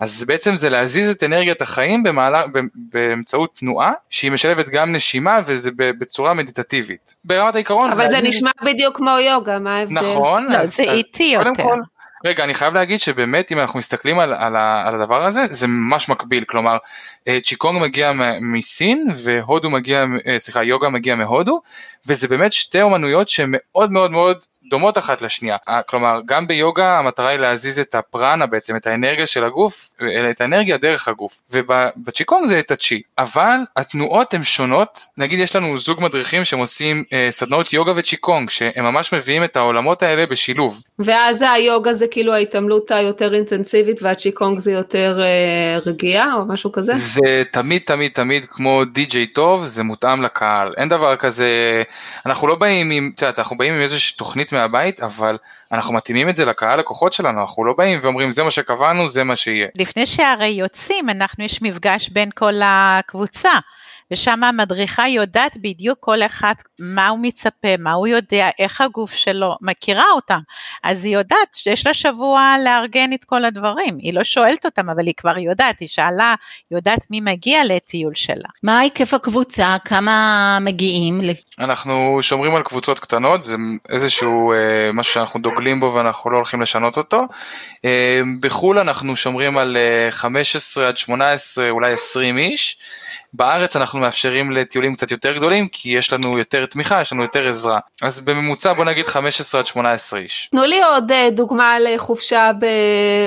אז 0.00 0.24
בעצם 0.24 0.56
זה 0.56 0.70
להזיז 0.70 1.10
את 1.10 1.22
אנרגיית 1.22 1.62
החיים 1.62 2.02
במעלה, 2.02 2.42
באמצעות 2.74 3.54
תנועה 3.54 3.92
שהיא 4.10 4.32
משלבת 4.32 4.68
גם 4.68 4.92
נשימה 4.92 5.38
וזה 5.46 5.70
בצורה 5.76 6.34
מדיטטיבית. 6.34 7.14
ברמת 7.24 7.54
העיקרון... 7.54 7.90
אבל 7.90 8.10
זה 8.10 8.20
נשמע 8.20 8.50
בדיוק 8.64 8.96
כמו 8.96 9.10
יוגה, 9.10 9.58
מה 9.58 9.78
ההבדל? 9.78 9.94
נכון. 10.00 10.46
לא, 10.52 10.56
אז- 10.56 10.76
זה 10.76 10.82
אז 10.82 10.88
איטי 10.88 11.24
יותר. 11.34 11.62
כל, 11.62 11.80
רגע, 12.24 12.44
אני 12.44 12.54
חייב 12.54 12.74
להגיד 12.74 13.00
שבאמת 13.00 13.52
אם 13.52 13.58
אנחנו 13.58 13.78
מסתכלים 13.78 14.18
על, 14.18 14.34
על, 14.34 14.56
על 14.56 14.94
הדבר 14.94 15.24
הזה, 15.24 15.40
זה 15.50 15.66
ממש 15.66 16.08
מקביל, 16.08 16.44
כלומר, 16.44 16.76
אה, 17.28 17.38
צ'יקונג 17.44 17.82
מגיע 17.82 18.12
מסין 18.40 19.06
והודו 19.24 19.70
מגיע, 19.70 20.04
אה, 20.26 20.38
סליחה, 20.38 20.62
יוגה 20.62 20.88
מגיע 20.88 21.14
מהודו, 21.14 21.60
וזה 22.06 22.28
באמת 22.28 22.52
שתי 22.52 22.82
אומנויות 22.82 23.28
שהן 23.28 23.48
מאוד 23.52 23.90
מאוד 23.90 24.10
מאוד 24.10 24.44
דומות 24.70 24.98
אחת 24.98 25.22
לשנייה. 25.22 25.56
אה, 25.68 25.82
כלומר, 25.82 26.20
גם 26.26 26.46
ביוגה 26.46 26.98
המטרה 26.98 27.28
היא 27.28 27.38
להזיז 27.38 27.80
את 27.80 27.94
הפרנה 27.94 28.46
בעצם, 28.46 28.76
את 28.76 28.86
האנרגיה 28.86 29.26
של 29.26 29.44
הגוף, 29.44 29.90
אה, 30.02 30.30
את 30.30 30.40
האנרגיה 30.40 30.76
דרך 30.76 31.08
הגוף, 31.08 31.40
ובצ'יקונג 31.50 32.48
זה 32.48 32.58
את 32.58 32.70
הצ'י, 32.70 33.02
אבל 33.18 33.56
התנועות 33.76 34.34
הן 34.34 34.42
שונות, 34.42 35.06
נגיד 35.18 35.38
יש 35.38 35.56
לנו 35.56 35.78
זוג 35.78 36.02
מדריכים 36.02 36.44
שהם 36.44 36.58
עושים 36.58 37.04
אה, 37.12 37.28
סדנאות 37.30 37.72
יוגה 37.72 37.92
וצ'יקונג, 37.96 38.50
שהם 38.50 38.84
ממש 38.84 39.14
מביאים 39.14 39.44
את 39.44 39.56
העולמות 39.56 40.02
האלה 40.02 40.26
בשילוב. 40.26 40.80
ואז 40.98 41.44
היוגה 41.54 41.92
זה 41.92 42.06
כאילו 42.10 42.34
ההתעמלות 42.34 42.90
היותר 42.90 43.34
אינטנסיבית 43.34 44.02
והצ'יקונג 44.02 44.58
זה 44.58 44.72
יותר 44.72 45.20
אה, 45.22 45.78
רגיעה 45.86 46.34
או 46.34 46.46
משהו 46.46 46.72
כזה? 46.72 46.92
זה 46.94 47.42
תמיד 47.52 47.82
תמיד 47.84 48.12
תמיד 48.14 48.46
כמו 48.46 48.84
די.ג'יי 48.84 49.26
טוב, 49.26 49.64
זה 49.64 49.82
מותאם 49.82 50.22
לקהל, 50.22 50.74
אין 50.76 50.88
דבר 50.88 51.16
כזה, 51.16 51.82
אנחנו 52.26 52.48
לא 52.48 52.54
באים 52.54 52.90
עם, 52.90 53.10
את 53.14 53.22
יודעת, 53.22 53.38
אנחנו 53.38 53.56
באים 53.56 53.74
עם 53.74 53.80
איזושהי 53.80 54.16
תוכנית 54.16 54.52
מהבית, 54.56 55.00
אבל 55.00 55.38
אנחנו 55.72 55.94
מתאימים 55.94 56.28
את 56.28 56.36
זה 56.36 56.44
לקהל 56.44 56.78
לקוחות 56.78 57.12
שלנו, 57.12 57.40
אנחנו 57.40 57.64
לא 57.64 57.74
באים 57.78 57.98
ואומרים 58.02 58.30
זה 58.30 58.42
מה 58.42 58.50
שקבענו, 58.50 59.08
זה 59.08 59.24
מה 59.24 59.36
שיהיה. 59.36 59.68
לפני 59.74 60.06
שהרי 60.06 60.46
יוצאים, 60.46 61.10
אנחנו, 61.10 61.44
יש 61.44 61.62
מפגש 61.62 62.08
בין 62.08 62.30
כל 62.34 62.54
הקבוצה. 62.64 63.50
ושם 64.12 64.44
המדריכה 64.44 65.08
יודעת 65.08 65.56
בדיוק 65.56 65.98
כל 66.00 66.22
אחד 66.22 66.54
מה 66.78 67.08
הוא 67.08 67.18
מצפה, 67.18 67.76
מה 67.78 67.92
הוא 67.92 68.06
יודע, 68.06 68.48
איך 68.58 68.80
הגוף 68.80 69.12
שלו, 69.12 69.56
מכירה 69.60 70.04
אותם. 70.14 70.38
אז 70.82 71.04
היא 71.04 71.14
יודעת 71.14 71.54
שיש 71.54 71.86
לה 71.86 71.94
שבוע 71.94 72.56
לארגן 72.64 73.12
את 73.12 73.24
כל 73.24 73.44
הדברים. 73.44 73.98
היא 73.98 74.14
לא 74.14 74.24
שואלת 74.24 74.64
אותם, 74.64 74.90
אבל 74.90 75.06
היא 75.06 75.14
כבר 75.16 75.38
יודעת, 75.38 75.80
היא 75.80 75.88
שאלה, 75.88 76.34
יודעת 76.70 77.10
מי 77.10 77.20
מגיע 77.20 77.64
לטיול 77.64 78.12
שלה. 78.14 78.48
מה 78.62 78.78
היקף 78.78 79.14
הקבוצה? 79.14 79.76
כמה 79.84 80.58
מגיעים? 80.60 81.20
אנחנו 81.58 82.18
שומרים 82.22 82.54
על 82.54 82.62
קבוצות 82.62 82.98
קטנות, 82.98 83.42
זה 83.42 83.56
איזשהו 83.88 84.52
אה, 84.52 84.90
משהו 84.92 85.14
שאנחנו 85.14 85.40
דוגלים 85.40 85.80
בו 85.80 85.92
ואנחנו 85.94 86.30
לא 86.30 86.36
הולכים 86.36 86.62
לשנות 86.62 86.96
אותו. 86.96 87.22
אה, 87.84 88.20
בחו"ל 88.40 88.78
אנחנו 88.78 89.16
שומרים 89.16 89.58
על 89.58 89.76
אה, 89.76 90.08
15 90.10 90.88
עד 90.88 90.96
18, 90.96 91.70
אולי 91.70 91.92
20 91.92 92.38
איש. 92.38 92.78
בארץ 93.34 93.76
אנחנו 93.76 93.98
מאפשרים 93.98 94.50
לטיולים 94.50 94.94
קצת 94.94 95.10
יותר 95.10 95.32
גדולים, 95.32 95.68
כי 95.68 95.90
יש 95.90 96.12
לנו 96.12 96.38
יותר 96.38 96.66
תמיכה, 96.66 97.00
יש 97.00 97.12
לנו 97.12 97.22
יותר 97.22 97.48
עזרה. 97.48 97.78
אז 98.02 98.20
בממוצע 98.20 98.72
בוא 98.72 98.84
נגיד 98.84 99.06
15 99.06 99.60
עד 99.60 99.66
18 99.66 100.20
איש. 100.20 100.48
תנו 100.50 100.64
לי 100.64 100.82
עוד 100.82 101.12
אה, 101.12 101.28
דוגמה 101.30 101.78
לחופשה 101.78 102.50
ב... 102.60 102.66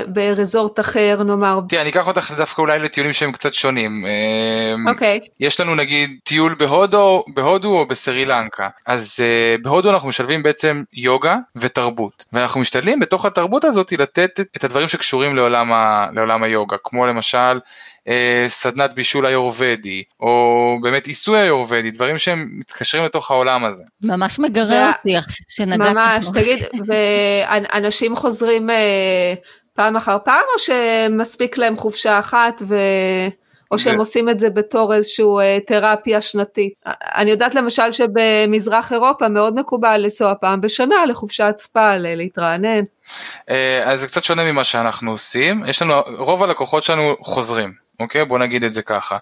ברזורט 0.08 0.80
אחר, 0.80 1.24
נאמר. 1.24 1.60
תראה, 1.70 1.82
אני 1.82 1.90
אקח 1.90 2.08
אותך 2.08 2.32
דווקא 2.38 2.62
אולי 2.62 2.80
לטיולים 2.80 3.14
שהם 3.14 3.32
קצת 3.32 3.54
שונים. 3.54 4.06
אה, 4.06 4.92
אוקיי. 4.92 5.20
יש 5.40 5.60
לנו 5.60 5.76
נגיד 5.76 6.20
טיול 6.24 6.56
בהודו, 6.56 7.24
בהודו 7.28 7.80
או 7.80 7.86
בסרי 7.86 8.26
לנקה. 8.26 8.70
אז 8.86 9.20
uh, 9.20 9.62
בהודו 9.62 9.90
אנחנו 9.90 10.10
משלבים 10.10 10.44
בעצם 10.44 10.84
יוגה 10.94 11.38
ותרבות. 11.56 12.26
ואנחנו 12.34 12.60
משתדלים 12.62 13.00
בתוך 13.00 13.26
התרבות 13.26 13.64
הזאת 13.64 13.92
לתת 13.92 14.40
את 14.56 14.64
הדברים 14.64 14.88
שקשורים 14.88 15.36
לעולם, 15.36 15.72
ה, 15.72 16.06
לעולם 16.14 16.44
היוגה, 16.44 16.78
כמו 16.84 17.08
למשל 17.08 17.38
אה, 17.38 17.60
סדנת 18.48 18.94
בישול 18.94 19.26
היורבדי, 19.26 20.04
או 20.20 20.78
באמת 20.82 21.06
עיסוי 21.06 21.40
היורבדי, 21.40 21.92
דברים 21.92 22.18
שהם 22.18 22.48
מתקשרים 22.52 23.04
לתוך 23.04 23.32
העולם 23.32 23.66
הזה. 23.66 23.84
ממש 24.02 24.40
מגרה 24.40 24.90
אותי 24.90 25.16
שנגעת. 25.50 25.96
ממש, 25.96 26.26
תגיד, 26.34 26.60
ואנשים 26.88 28.16
חוזרים 28.16 28.70
אה, 28.70 29.34
פעם 29.74 29.96
אחר 29.96 30.18
פעם, 30.26 30.44
או 30.54 30.60
שמספיק 30.60 31.58
להם 31.58 31.78
חופשה 31.78 32.20
אחת 32.20 32.62
ו... 32.68 32.76
או 33.72 33.80
שהם 33.80 34.00
עושים 34.00 34.30
את 34.30 34.40
זה 34.40 34.50
בתור 34.50 34.94
איזושהי 34.94 35.26
אה, 35.42 35.58
תרפיה 35.68 36.22
שנתית. 36.22 36.74
אני 37.16 37.32
יודעת 37.32 37.56
למשל 37.56 37.92
שבמזרח 37.92 38.94
אירופה 38.94 39.28
מאוד 39.28 39.56
מקובל 39.56 39.98
לנסוע 39.98 40.34
פעם 40.42 40.62
בשנה 40.62 41.06
לחופשת 41.06 41.56
ספא, 41.58 41.96
להתרענן. 41.98 42.84
אז 43.84 44.02
זה 44.02 44.08
קצת 44.08 44.24
שונה 44.24 44.52
ממה 44.52 44.64
שאנחנו 44.64 45.12
עושים, 45.12 45.64
יש 45.68 45.82
לנו, 45.82 45.94
רוב 46.18 46.44
הלקוחות 46.44 46.84
שלנו 46.84 47.16
חוזרים. 47.22 47.89
אוקיי? 48.00 48.26
בוא 48.26 48.40
נגיד 48.40 48.64
את 48.64 48.72
זה 48.72 48.82
ככה. 48.82 49.18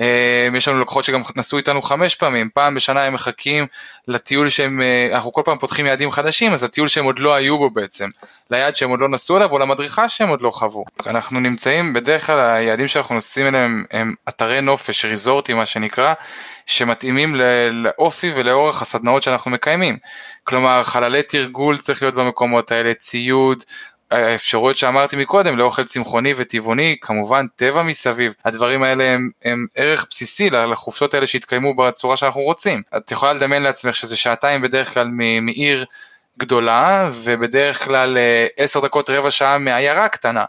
אה, 0.00 0.48
יש 0.54 0.68
לנו 0.68 0.80
לקוחות 0.80 1.04
שגם 1.04 1.22
נסעו 1.36 1.58
איתנו 1.58 1.82
חמש 1.82 2.14
פעמים, 2.14 2.50
פעם 2.54 2.74
בשנה 2.74 3.02
הם 3.02 3.14
מחכים 3.14 3.66
לטיול 4.08 4.48
שהם, 4.48 4.82
אה, 4.82 5.14
אנחנו 5.14 5.32
כל 5.32 5.42
פעם 5.44 5.58
פותחים 5.58 5.86
יעדים 5.86 6.10
חדשים, 6.10 6.52
אז 6.52 6.64
לטיול 6.64 6.88
שהם 6.88 7.04
עוד 7.04 7.18
לא 7.18 7.34
היו 7.34 7.58
בו 7.58 7.70
בעצם, 7.70 8.08
ליעד 8.50 8.74
שהם 8.74 8.90
עוד 8.90 9.00
לא 9.00 9.08
נסעו 9.08 9.36
אליו 9.36 9.50
או 9.50 9.58
למדריכה 9.58 10.08
שהם 10.08 10.28
עוד 10.28 10.42
לא 10.42 10.50
חוו. 10.50 10.84
אנחנו 11.06 11.40
נמצאים, 11.40 11.92
בדרך 11.92 12.26
כלל 12.26 12.38
היעדים 12.38 12.88
שאנחנו 12.88 13.14
נוסעים 13.14 13.46
אליהם 13.46 13.84
הם 13.90 14.14
אתרי 14.28 14.60
נופש, 14.60 15.04
ריזורטים 15.04 15.56
מה 15.56 15.66
שנקרא, 15.66 16.14
שמתאימים 16.66 17.34
לאופי 17.72 18.32
ולאורך 18.36 18.82
הסדנאות 18.82 19.22
שאנחנו 19.22 19.50
מקיימים. 19.50 19.98
כלומר, 20.44 20.82
חללי 20.82 21.22
תרגול 21.22 21.78
צריך 21.78 22.02
להיות 22.02 22.14
במקומות 22.14 22.72
האלה, 22.72 22.94
ציוד, 22.94 23.64
האפשרויות 24.10 24.76
שאמרתי 24.76 25.16
מקודם 25.16 25.58
לאוכל 25.58 25.84
צמחוני 25.84 26.34
וטבעוני, 26.36 26.96
כמובן 27.00 27.46
טבע 27.56 27.82
מסביב, 27.82 28.34
הדברים 28.44 28.82
האלה 28.82 29.04
הם, 29.04 29.30
הם 29.44 29.66
ערך 29.74 30.06
בסיסי 30.10 30.50
לחופשות 30.50 31.14
האלה 31.14 31.26
שהתקיימו 31.26 31.74
בצורה 31.74 32.16
שאנחנו 32.16 32.40
רוצים. 32.40 32.82
את 32.96 33.10
יכולה 33.10 33.32
לדמיין 33.32 33.62
לעצמך 33.62 33.94
שזה 33.96 34.16
שעתיים 34.16 34.62
בדרך 34.62 34.94
כלל 34.94 35.08
מעיר 35.42 35.84
גדולה, 36.38 37.10
ובדרך 37.12 37.84
כלל 37.84 38.18
אה, 38.18 38.46
עשר 38.56 38.80
דקות 38.80 39.10
רבע 39.10 39.30
שעה 39.30 39.58
מעיירה 39.58 40.08
קטנה. 40.08 40.44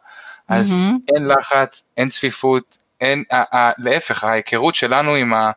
אז 0.47 0.79
mm-hmm. 0.79 1.15
אין 1.15 1.27
לחץ, 1.27 1.87
אין 1.97 2.07
צפיפות, 2.07 2.77
אין, 3.01 3.23
ה, 3.31 3.57
ה, 3.57 3.71
להפך, 3.77 4.23
ההיכרות 4.23 4.75
שלנו 4.75 5.15
עם, 5.15 5.33
ה, 5.33 5.51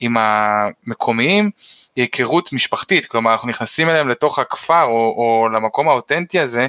עם 0.00 0.16
המקומיים 0.18 1.50
היא 1.96 2.02
היכרות 2.02 2.52
משפחתית, 2.52 3.06
כלומר 3.06 3.32
אנחנו 3.32 3.48
נכנסים 3.48 3.90
אליהם 3.90 4.08
לתוך 4.08 4.38
הכפר 4.38 4.82
או, 4.82 5.14
או 5.16 5.48
למקום 5.48 5.88
האותנטי 5.88 6.40
הזה, 6.40 6.66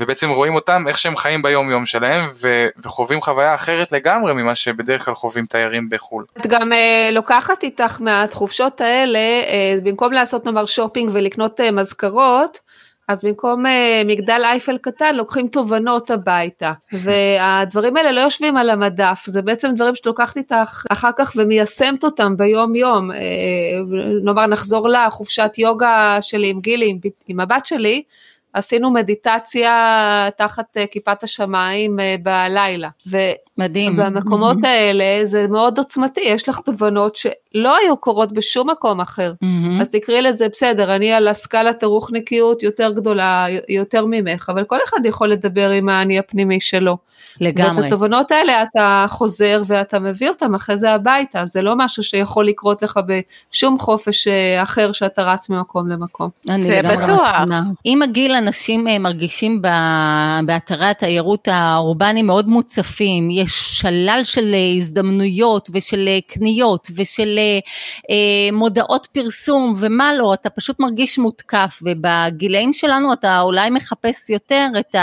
ובעצם 0.00 0.30
רואים 0.30 0.54
אותם 0.54 0.84
איך 0.88 0.98
שהם 0.98 1.16
חיים 1.16 1.42
ביום 1.42 1.70
יום 1.70 1.86
שלהם 1.86 2.28
ו- 2.42 2.66
וחווים 2.84 3.20
חוויה 3.20 3.54
אחרת 3.54 3.92
לגמרי 3.92 4.32
ממה 4.32 4.54
שבדרך 4.54 5.04
כלל 5.04 5.14
חווים 5.14 5.46
תיירים 5.46 5.88
בחו"ל. 5.88 6.24
את 6.36 6.46
גם 6.46 6.72
uh, 6.72 7.12
לוקחת 7.12 7.62
איתך 7.62 8.00
מהחופשות 8.00 8.80
האלה, 8.80 9.18
uh, 9.18 9.84
במקום 9.84 10.12
לעשות 10.12 10.46
נאמר 10.46 10.66
שופינג 10.66 11.10
ולקנות 11.12 11.60
uh, 11.60 11.70
מזכרות, 11.72 12.58
אז 13.08 13.24
במקום 13.24 13.66
uh, 13.66 13.68
מגדל 14.04 14.40
אייפל 14.44 14.78
קטן 14.78 15.14
לוקחים 15.14 15.48
תובנות 15.48 16.10
הביתה 16.10 16.72
והדברים 17.02 17.96
האלה 17.96 18.12
לא 18.12 18.20
יושבים 18.20 18.56
על 18.56 18.70
המדף 18.70 19.22
זה 19.26 19.42
בעצם 19.42 19.74
דברים 19.74 19.94
שאת 19.94 20.06
לוקחת 20.06 20.36
איתך 20.36 20.84
אחר 20.90 21.10
כך 21.18 21.32
ומיישמת 21.36 22.04
אותם 22.04 22.36
ביום 22.36 22.74
יום 22.74 23.10
uh, 23.10 23.14
נאמר 24.24 24.46
נחזור 24.46 24.88
לחופשת 24.88 25.52
יוגה 25.58 26.18
שלי 26.20 26.48
עם 26.48 26.60
גילי 26.60 26.90
עם, 26.90 26.98
עם 27.28 27.40
הבת 27.40 27.66
שלי 27.66 28.02
עשינו 28.56 28.90
מדיטציה 28.90 30.28
תחת 30.36 30.76
אה, 30.76 30.86
כיפת 30.86 31.22
השמיים 31.22 32.00
אה, 32.00 32.14
בלילה. 32.22 32.88
מדהים. 33.58 33.94
ובמקומות 33.94 34.56
mm-hmm. 34.56 34.66
האלה 34.66 35.26
זה 35.26 35.46
מאוד 35.48 35.78
עוצמתי, 35.78 36.20
יש 36.20 36.48
לך 36.48 36.60
תובנות 36.60 37.16
שלא 37.16 37.76
היו 37.76 37.96
קורות 37.96 38.32
בשום 38.32 38.70
מקום 38.70 39.00
אחר. 39.00 39.32
Mm-hmm. 39.32 39.80
אז 39.80 39.88
תקראי 39.88 40.22
לזה 40.22 40.48
בסדר, 40.48 40.96
אני 40.96 41.12
על 41.12 41.28
הסקלת 41.28 41.82
הרוחניקיות 41.82 42.62
יותר 42.62 42.92
גדולה, 42.92 43.46
יותר 43.68 44.04
ממך, 44.08 44.50
אבל 44.54 44.64
כל 44.64 44.78
אחד 44.88 45.06
יכול 45.06 45.28
לדבר 45.28 45.70
עם 45.70 45.88
האני 45.88 46.18
הפנימי 46.18 46.60
שלו. 46.60 46.96
לגמרי. 47.40 47.82
ואת 47.82 47.86
התובנות 47.86 48.30
האלה 48.32 48.62
אתה 48.62 49.06
חוזר 49.08 49.62
ואתה 49.66 49.98
מביא 49.98 50.28
אותם 50.28 50.54
אחרי 50.54 50.76
זה 50.76 50.92
הביתה, 50.92 51.46
זה 51.46 51.62
לא 51.62 51.74
משהו 51.76 52.02
שיכול 52.02 52.46
לקרות 52.46 52.82
לך 52.82 53.00
בשום 53.06 53.78
חופש 53.78 54.28
אה, 54.28 54.62
אחר 54.62 54.92
שאתה 54.92 55.22
רץ 55.22 55.50
ממקום 55.50 55.88
למקום. 55.88 56.28
זה 56.60 56.80
בטוח. 56.82 57.28
עם 57.84 58.02
הגיל 58.02 58.34
אנשים 58.34 58.88
אה, 58.88 58.98
מרגישים 58.98 59.62
באתרי 60.46 60.86
התיירות 60.86 61.48
האורבניים 61.52 62.26
מאוד 62.26 62.48
מוצפים, 62.48 63.30
יש 63.30 63.45
שלל 63.46 64.20
של 64.24 64.54
אה, 64.54 64.76
הזדמנויות 64.76 65.70
ושל 65.72 66.08
קניות 66.26 66.88
ושל 66.96 67.38
מודעות 68.52 69.06
פרסום 69.12 69.74
ומה 69.78 70.14
לא, 70.14 70.34
אתה 70.34 70.50
פשוט 70.50 70.80
מרגיש 70.80 71.18
מותקף 71.18 71.82
ובגילאים 71.82 72.72
שלנו 72.72 73.12
אתה 73.12 73.40
אולי 73.40 73.70
מחפש 73.70 74.30
יותר 74.30 74.66
את 74.78 74.96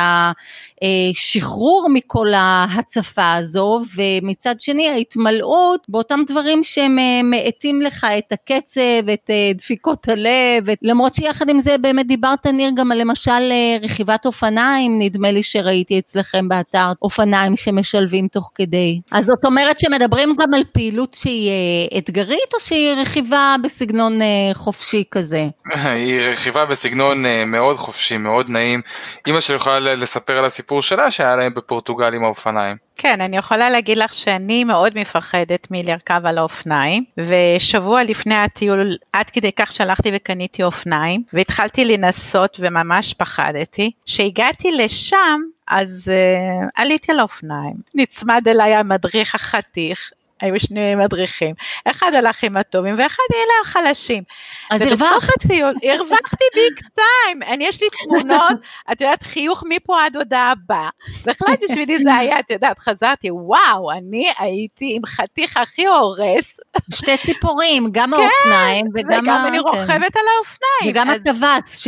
השחרור 0.82 1.88
מכל 1.89 2.23
כל 2.23 2.34
ההצפה 2.34 3.34
הזו, 3.34 3.79
ומצד 3.95 4.60
שני 4.60 4.89
ההתמלאות 4.89 5.86
באותם 5.89 6.19
דברים 6.27 6.63
שהם 6.63 6.99
אה, 6.99 7.21
מאטים 7.23 7.82
לך 7.82 8.08
את 8.17 8.32
הקצב, 8.32 9.10
את 9.13 9.29
אה, 9.29 9.51
דפיקות 9.56 10.10
הלב, 10.10 10.69
את... 10.69 10.77
למרות 10.82 11.13
שיחד 11.13 11.49
עם 11.49 11.60
זה 11.60 11.77
באמת 11.77 12.08
דיברת 12.08 12.47
ניר 12.47 12.71
גם 12.75 12.91
על 12.91 13.01
למשל 13.01 13.32
אה, 13.32 13.77
רכיבת 13.82 14.25
אופניים, 14.25 14.99
נדמה 14.99 15.32
לי 15.32 15.43
שראיתי 15.43 15.99
אצלכם 15.99 16.49
באתר 16.49 16.91
אופניים 17.01 17.56
שמשלבים 17.56 18.27
תוך 18.34 18.52
כדי. 18.56 19.00
אז 19.12 19.26
זאת 19.26 19.46
אומרת 19.46 19.80
שמדברים 19.80 20.36
גם 20.39 20.54
על 20.54 20.63
פעילות 20.72 21.13
שהיא 21.13 21.52
אתגרית 21.98 22.54
או 22.54 22.60
שהיא 22.60 22.93
רכיבה 22.93 23.56
בסגנון 23.63 24.19
חופשי 24.54 25.04
כזה? 25.12 25.48
היא 25.74 26.22
רכיבה 26.22 26.65
בסגנון 26.65 27.26
מאוד 27.46 27.78
חופשי, 27.78 28.17
מאוד 28.17 28.50
נעים. 28.50 28.82
אמא 29.28 29.39
שלי 29.39 29.56
יכולה 29.56 29.80
לספר 29.96 30.38
על 30.38 30.46
הסיפור 30.46 30.82
שלה 30.82 31.12
שהיה 31.12 31.36
להם 31.36 31.54
בפורטוגל 31.54 32.13
עם 32.13 32.24
האופניים. 32.24 32.78
כן, 32.96 33.22
אני 33.22 33.38
יכולה 33.38 33.69
להגיד 33.69 33.98
לך 33.98 34.13
שאני 34.13 34.63
מאוד 34.63 35.00
מפחדת 35.00 35.67
מלרכב 35.72 36.22
על 36.26 36.38
האופניים, 36.38 37.04
ושבוע 37.17 38.04
לפני 38.04 38.36
הטיול, 38.36 38.96
עד 39.13 39.30
כדי 39.30 39.52
כך 39.52 39.72
שהלכתי 39.72 40.12
וקניתי 40.15 40.63
אופניים, 40.63 41.24
והתחלתי 41.34 41.86
לנסות 41.86 42.58
וממש 42.60 43.13
פחדתי. 43.13 43.91
כשהגעתי 44.06 44.72
לשם, 44.72 45.41
אז 45.67 46.12
uh, 46.12 46.69
עליתי 46.76 47.12
על 47.12 47.19
האופניים, 47.19 47.76
נצמד 47.95 48.47
אליי 48.47 48.76
המדריך 48.76 49.36
החתיך, 49.36 50.12
היו 50.43 50.60
שני 50.60 50.95
מדריכים, 50.95 51.56
אחד 51.86 52.15
הלך 52.15 52.43
עם 52.43 52.58
הטובים 52.58 52.95
ואחד 52.97 53.23
אלה 53.34 53.54
החלשים. 53.63 54.23
אז 54.71 54.82
הרווחת. 54.82 55.30
הציון, 55.36 55.76
הרווחתי 55.84 56.45
ביג 56.56 56.88
טיים, 56.95 57.43
אני 57.43 57.67
יש 57.67 57.82
לי 57.82 57.88
תמונות, 58.04 58.58
את 58.91 59.02
יודעת, 59.02 59.23
חיוך 59.23 59.63
מפה 59.69 60.04
עד 60.04 60.15
הודעה 60.15 60.52
הבאה. 60.52 60.89
בהחלט 61.26 61.60
בשבילי 61.63 62.04
זה 62.04 62.15
היה, 62.15 62.39
את 62.39 62.52
יודעת, 62.52 62.80
חזרתי, 62.80 63.32
וואו, 63.32 63.91
אני 63.91 64.32
הייתי 64.39 64.93
עם 64.95 65.06
חתיך 65.06 65.58
הכי 65.58 65.86
הורס. 65.86 66.60
שתי 66.95 67.17
ציפורים, 67.17 67.89
גם 67.91 68.12
כן, 68.15 68.21
האופניים 68.21 68.86
וגם... 68.93 69.23
וגם 69.23 69.45
אני 69.47 69.58
כן. 69.58 69.63
רוכבת 69.63 70.15
על 70.15 70.26
האופניים. 70.38 70.91
וגם 70.91 71.10
הטווץ. 71.10 71.78
ש... 71.80 71.88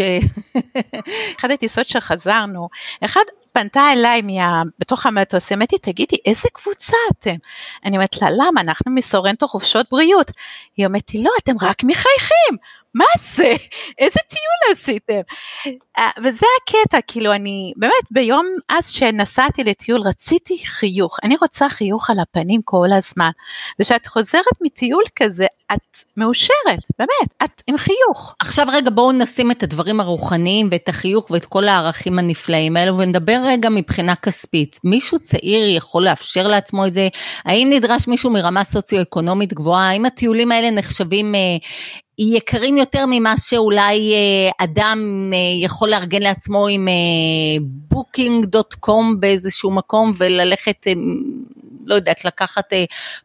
אחד 1.40 1.52
הטיסות 1.52 1.88
שחזרנו, 1.88 2.70
אחד 3.06 3.24
פנתה 3.56 3.92
אליי 3.94 4.22
מה, 4.22 4.62
בתוך 4.80 5.06
המטוס, 5.06 5.52
אמרתי, 5.52 5.76
לי, 5.76 5.80
תגידי, 5.80 6.16
איזה 6.26 6.50
קבוצה 6.54 6.98
אתם? 7.12 7.36
אני 7.86 7.98
אומרת 7.98 8.22
לה, 8.22 8.28
למה? 8.32 8.62
אנחנו 8.62 8.92
מסורנטו 8.92 9.48
חופשות 9.48 9.86
בריאות. 9.92 10.32
היא 10.78 10.86
אומרת 10.86 11.14
לי, 11.14 11.24
לא, 11.24 11.32
אתם 11.44 11.56
רק 11.62 11.84
מחייכים. 11.84 12.58
מה 12.96 13.06
זה? 13.20 13.54
איזה 14.00 14.20
טיול 14.28 14.72
עשיתם? 14.72 15.22
אה, 15.98 16.10
וזה 16.24 16.46
הקטע, 16.62 16.98
כאילו 17.08 17.34
אני, 17.34 17.72
באמת 17.76 18.12
ביום 18.12 18.46
אז 18.70 18.90
שנסעתי 18.90 19.64
לטיול 19.64 20.02
רציתי 20.02 20.58
חיוך, 20.66 21.18
אני 21.24 21.36
רוצה 21.42 21.70
חיוך 21.70 22.10
על 22.10 22.20
הפנים 22.20 22.62
כל 22.62 22.88
הזמן, 22.98 23.30
וכשאת 23.80 24.08
חוזרת 24.08 24.62
מטיול 24.62 25.04
כזה, 25.16 25.46
את 25.74 25.98
מאושרת, 26.18 26.80
באמת, 27.00 27.34
את 27.44 27.62
עם 27.68 27.78
חיוך. 27.78 28.36
עכשיו 28.40 28.68
רגע 28.72 28.90
בואו 28.90 29.12
נשים 29.12 29.52
את 29.52 29.64
הדברים 29.64 30.00
הרוחניים 30.00 30.68
ואת 30.72 30.90
החיוך 30.90 31.32
ואת 31.32 31.46
כל 31.46 31.68
הערכים 31.68 32.20
הנפלאים 32.20 32.78
האלו 32.78 32.98
ונדבר 32.98 33.42
רגע 33.46 33.70
מבחינה 33.70 34.16
כספית. 34.16 34.80
מישהו 34.84 35.20
צעיר 35.20 35.76
יכול 35.78 36.04
לאפשר 36.04 36.48
לעצמו 36.48 36.86
את 36.86 36.94
זה? 36.94 37.08
האם 37.46 37.70
נדרש 37.72 38.08
מישהו 38.08 38.30
מרמה 38.30 38.64
סוציו-אקונומית 38.64 39.54
גבוהה? 39.54 39.90
האם 39.90 40.06
הטיולים 40.06 40.52
האלה 40.52 40.72
נחשבים 40.72 41.36
אה, 41.36 41.40
יקרים 42.18 42.78
יותר 42.78 43.06
ממה 43.08 43.38
שאולי 43.38 44.14
אה, 44.14 44.66
אדם 44.66 45.32
אה, 45.34 45.64
יכול 45.64 45.90
לארגן 45.90 46.22
לעצמו 46.22 46.68
עם 46.68 46.88
Booking.com 47.62 49.12
אה, 49.16 49.20
באיזשהו 49.20 49.72
מקום 49.72 50.12
וללכת, 50.18 50.88
לא 51.86 51.96
יודעת, 51.96 52.26
לקחת 52.26 52.74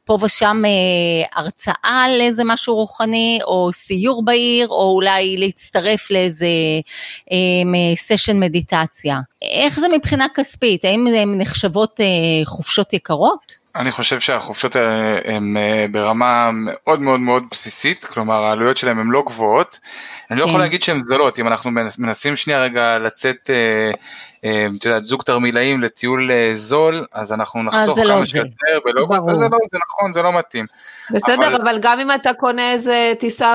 פה 0.05 0.18
ושם 0.22 0.62
הרצאה 1.32 2.05
על 2.05 2.20
איזה 2.20 2.45
משהו 2.45 2.74
רוחני, 2.74 3.38
או 3.45 3.70
סיור 3.72 4.24
בעיר, 4.24 4.68
או 4.68 4.93
אולי 4.95 5.36
להצטרף 5.36 6.11
לאיזה 6.11 6.47
סשן 7.95 8.41
מדיטציה. 8.41 9.18
איך 9.43 9.80
זה 9.80 9.88
מבחינה 9.88 10.26
כספית? 10.34 10.84
האם 10.84 11.07
הן 11.07 11.41
נחשבות 11.41 12.01
חופשות 12.45 12.93
יקרות? 12.93 13.59
אני 13.76 13.90
חושב 13.90 14.20
שהחופשות 14.20 14.76
האלה 14.76 15.20
הן 15.24 15.56
אה, 15.56 15.86
ברמה 15.90 16.50
מאוד 16.52 17.00
מאוד 17.00 17.20
מאוד 17.20 17.44
בסיסית, 17.50 18.04
כלומר 18.04 18.42
העלויות 18.42 18.76
שלהן 18.76 18.98
הן 18.98 19.06
לא 19.06 19.22
גבוהות. 19.26 19.80
אני 20.30 20.38
לא 20.38 20.44
יכול 20.44 20.54
כן. 20.54 20.60
להגיד 20.60 20.82
שהן 20.82 21.02
זולות, 21.02 21.38
אם 21.38 21.46
אנחנו 21.46 21.70
מנסים 21.98 22.36
שנייה 22.36 22.62
רגע 22.62 22.98
לצאת 22.98 23.50
אה, 23.50 23.90
את 24.45 24.84
יודעת, 24.84 25.07
זוג 25.07 25.22
תרמילאים 25.22 25.80
לטיול 25.80 26.30
אה, 26.30 26.51
זול, 26.55 27.05
אז 27.12 27.32
אנחנו 27.32 27.62
נחסוך 27.62 27.99
לא 27.99 28.05
כמה 28.05 28.26
שיותר 28.26 28.51
בלוגוסט, 28.84 29.24
אז 29.28 29.38
זה 29.38 29.45
לא, 29.45 29.59
זה 29.70 29.78
נכון, 29.88 30.12
זה 30.12 30.22
לא 30.22 30.38
מתאים. 30.38 30.66
בסדר, 31.11 31.34
אבל... 31.34 31.55
אבל 31.55 31.78
גם 31.82 32.01
אם 32.01 32.11
אתה 32.11 32.34
קונה 32.34 32.72
איזה 32.72 33.12
טיסה 33.18 33.55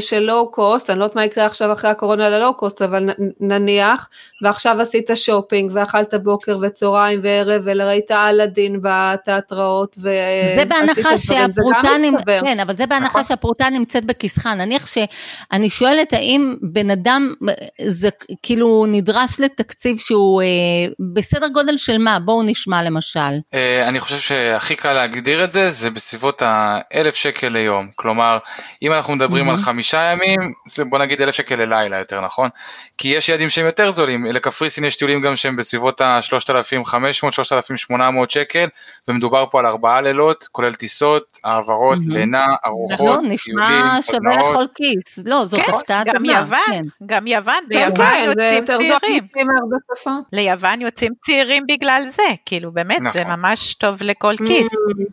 של 0.00 0.20
לואו 0.20 0.50
קוסט, 0.50 0.90
אני 0.90 0.98
לא 0.98 1.04
יודעת 1.04 1.16
מה 1.16 1.24
יקרה 1.24 1.46
עכשיו 1.46 1.72
אחרי 1.72 1.90
הקורונה 1.90 2.28
ללואו 2.28 2.54
קוסט, 2.54 2.82
אבל 2.82 3.10
נניח, 3.40 4.08
ועכשיו 4.42 4.80
עשית 4.80 5.10
שופינג, 5.14 5.70
ואכלת 5.74 6.14
בוקר 6.14 6.58
וצהריים 6.62 7.20
וערב, 7.22 7.62
וראית 7.64 8.10
אלאדין 8.10 8.80
בתיאטראות, 8.82 9.96
ועשית 9.98 10.68
דברים, 10.68 11.16
שהפרוטה 11.16 11.88
זה 11.98 12.06
גם 12.06 12.14
מצטבר. 12.14 12.40
כן, 12.44 12.60
אבל 12.60 12.74
זה 12.74 12.86
בהנחה 12.86 13.06
נכון. 13.08 13.22
שהפרוטה 13.22 13.70
נמצאת 13.70 14.04
בכיסך, 14.04 14.46
נניח 14.46 14.86
שאני 14.86 15.70
שואלת 15.70 16.12
האם 16.12 16.54
בן 16.62 16.90
אדם, 16.90 17.34
זה 17.86 18.08
כאילו 18.42 18.86
נדרש 18.88 19.40
לתקציב 19.40 19.98
שהוא 19.98 20.25
שהוא 20.26 20.42
אה, 20.42 20.46
בסדר 21.14 21.48
גודל 21.48 21.76
של 21.76 21.98
מה? 21.98 22.18
בואו 22.18 22.42
נשמע 22.42 22.82
למשל. 22.82 23.20
אה, 23.54 23.88
אני 23.88 24.00
חושב 24.00 24.18
שהכי 24.18 24.74
קל 24.74 24.92
להגדיר 24.92 25.44
את 25.44 25.52
זה, 25.52 25.70
זה 25.70 25.90
בסביבות 25.90 26.42
האלף 26.44 27.14
שקל 27.14 27.48
ליום. 27.48 27.88
כלומר, 27.94 28.38
אם 28.82 28.92
אנחנו 28.92 29.14
מדברים 29.14 29.48
mm-hmm. 29.48 29.50
על 29.50 29.56
חמישה 29.56 30.02
ימים, 30.12 30.52
זה 30.68 30.84
בוא 30.84 30.98
נגיד 30.98 31.22
אלף 31.22 31.34
שקל 31.34 31.54
ללילה 31.54 31.98
יותר 31.98 32.20
נכון? 32.20 32.48
כי 32.98 33.08
יש 33.08 33.28
יעדים 33.28 33.50
שהם 33.50 33.66
יותר 33.66 33.90
זולים, 33.90 34.24
לקפריסין 34.24 34.84
יש 34.84 34.96
טיולים 34.96 35.20
גם 35.20 35.36
שהם 35.36 35.56
בסביבות 35.56 36.00
ה-3,500-3,800 36.00 37.94
שקל, 38.28 38.66
ומדובר 39.08 39.44
פה 39.50 39.60
על 39.60 39.66
ארבעה 39.66 40.00
לילות, 40.00 40.48
כולל 40.52 40.74
טיסות, 40.74 41.38
העברות, 41.44 41.98
mm-hmm. 41.98 42.12
לינה, 42.12 42.46
ארוחות, 42.66 43.00
נכון, 43.00 43.26
נשמע 43.28 43.98
שווה 44.00 44.36
לכל 44.36 44.64
כיס. 44.74 45.18
לא, 45.24 45.44
זאת 45.44 45.60
כן, 45.60 45.74
הפתעה 45.74 46.04
טובה. 46.04 46.18
גם 46.18 46.24
יוון, 46.24 46.58
כן. 46.66 46.84
גם 47.06 47.26
יוון, 47.26 47.60
ביוון 47.68 47.94
כן, 47.94 48.30
יוצאים 48.36 48.64
צעירים. 48.66 49.26
ליוון 50.32 50.80
יוצאים 50.80 51.12
צעירים 51.24 51.62
בגלל 51.68 52.02
זה, 52.16 52.34
כאילו 52.46 52.72
באמת, 52.72 53.00
נכון. 53.00 53.12
זה 53.12 53.24
ממש 53.24 53.74
טוב 53.74 53.96
לכל 54.00 54.34
כיס. 54.46 54.66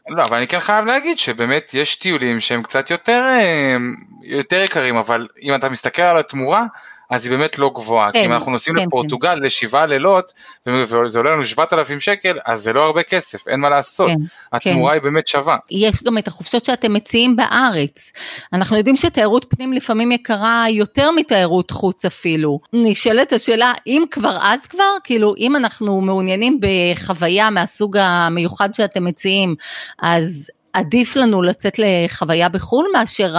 לא, 0.10 0.24
אבל 0.24 0.38
אני 0.38 0.48
כן 0.48 0.60
חייב 0.60 0.86
להגיד 0.86 1.20
שבאמת 1.20 1.72
יש 1.74 1.96
טיולים 1.96 2.40
שהם 2.40 2.64
קצת 2.64 2.92
יותר, 2.92 3.22
אה, 3.26 3.78
יותר 4.24 4.62
יקרים, 4.62 4.96
אבל 4.96 5.28
אם 5.42 5.56
אתה 5.56 5.70
מסתכל 5.70 6.02
על 6.02 6.18
התמורה, 6.18 6.66
אז 7.14 7.26
היא 7.26 7.38
באמת 7.38 7.60
לא 7.60 7.72
גבוהה, 7.76 8.12
כן, 8.12 8.20
כי 8.20 8.26
אם 8.26 8.30
כן, 8.30 8.34
אנחנו 8.34 8.52
נוסעים 8.52 8.76
כן, 8.76 8.86
לפורטוגל 8.86 9.36
כן. 9.36 9.42
לשבעה 9.42 9.86
לילות, 9.86 10.34
וזה 10.66 11.20
עולה 11.20 11.32
לנו 11.32 11.44
7,000 11.44 12.00
שקל, 12.00 12.38
אז 12.46 12.62
זה 12.62 12.74
לא 12.74 12.84
הרבה 12.84 13.04
כסף, 13.04 13.48
אין 13.48 13.60
מה 13.60 13.70
לעשות, 13.70 14.10
כן, 14.10 14.16
התמורה 14.54 14.92
כן. 14.92 14.94
היא 14.94 15.02
באמת 15.02 15.28
שווה. 15.28 15.58
יש 15.72 16.04
גם 16.04 16.18
את 16.18 16.28
החופשות 16.28 16.66
שאתם 16.66 16.94
מציעים 16.94 17.36
בארץ, 17.36 18.12
אנחנו 18.54 18.78
יודעים 18.78 18.96
שתיירות 18.96 19.46
פנים 19.50 19.74
לפעמים 19.74 20.12
יקרה 20.12 20.66
יותר 20.70 21.12
מתיירות 21.12 21.72
חוץ 21.72 22.06
אפילו. 22.06 22.60
נשאלת 22.74 23.34
השאלה, 23.34 23.72
אם 23.88 24.04
כבר 24.12 24.38
אז 24.42 24.66
כבר, 24.66 24.92
כאילו 25.04 25.36
אם 25.38 25.56
אנחנו 25.56 26.02
מעוניינים 26.02 26.60
בחוויה 26.62 27.50
מהסוג 27.50 27.98
המיוחד 27.98 28.74
שאתם 28.74 29.06
מציעים, 29.06 29.56
אז 30.02 30.50
עדיף 30.74 31.16
לנו 31.16 31.42
לצאת 31.42 31.74
לחוויה 31.80 32.50
בחו"ל 32.50 32.88
מאשר 32.94 33.36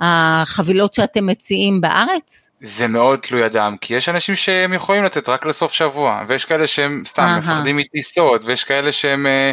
החבילות 0.00 0.94
שאתם 0.94 1.26
מציעים 1.26 1.80
בארץ? 1.80 2.50
זה 2.60 2.86
מאוד 2.86 3.18
תלוי 3.18 3.46
אדם, 3.46 3.76
כי 3.80 3.94
יש 3.94 4.08
אנשים 4.08 4.34
שהם 4.34 4.72
יכולים 4.72 5.04
לצאת 5.04 5.28
רק 5.28 5.46
לסוף 5.46 5.72
שבוע, 5.72 6.22
ויש 6.28 6.44
כאלה 6.44 6.66
שהם 6.66 7.02
סתם 7.06 7.28
מפחדים 7.38 7.76
מטיסות, 7.76 8.44
ויש 8.44 8.64
כאלה 8.64 8.92
שהם... 8.92 9.26
אה, 9.26 9.50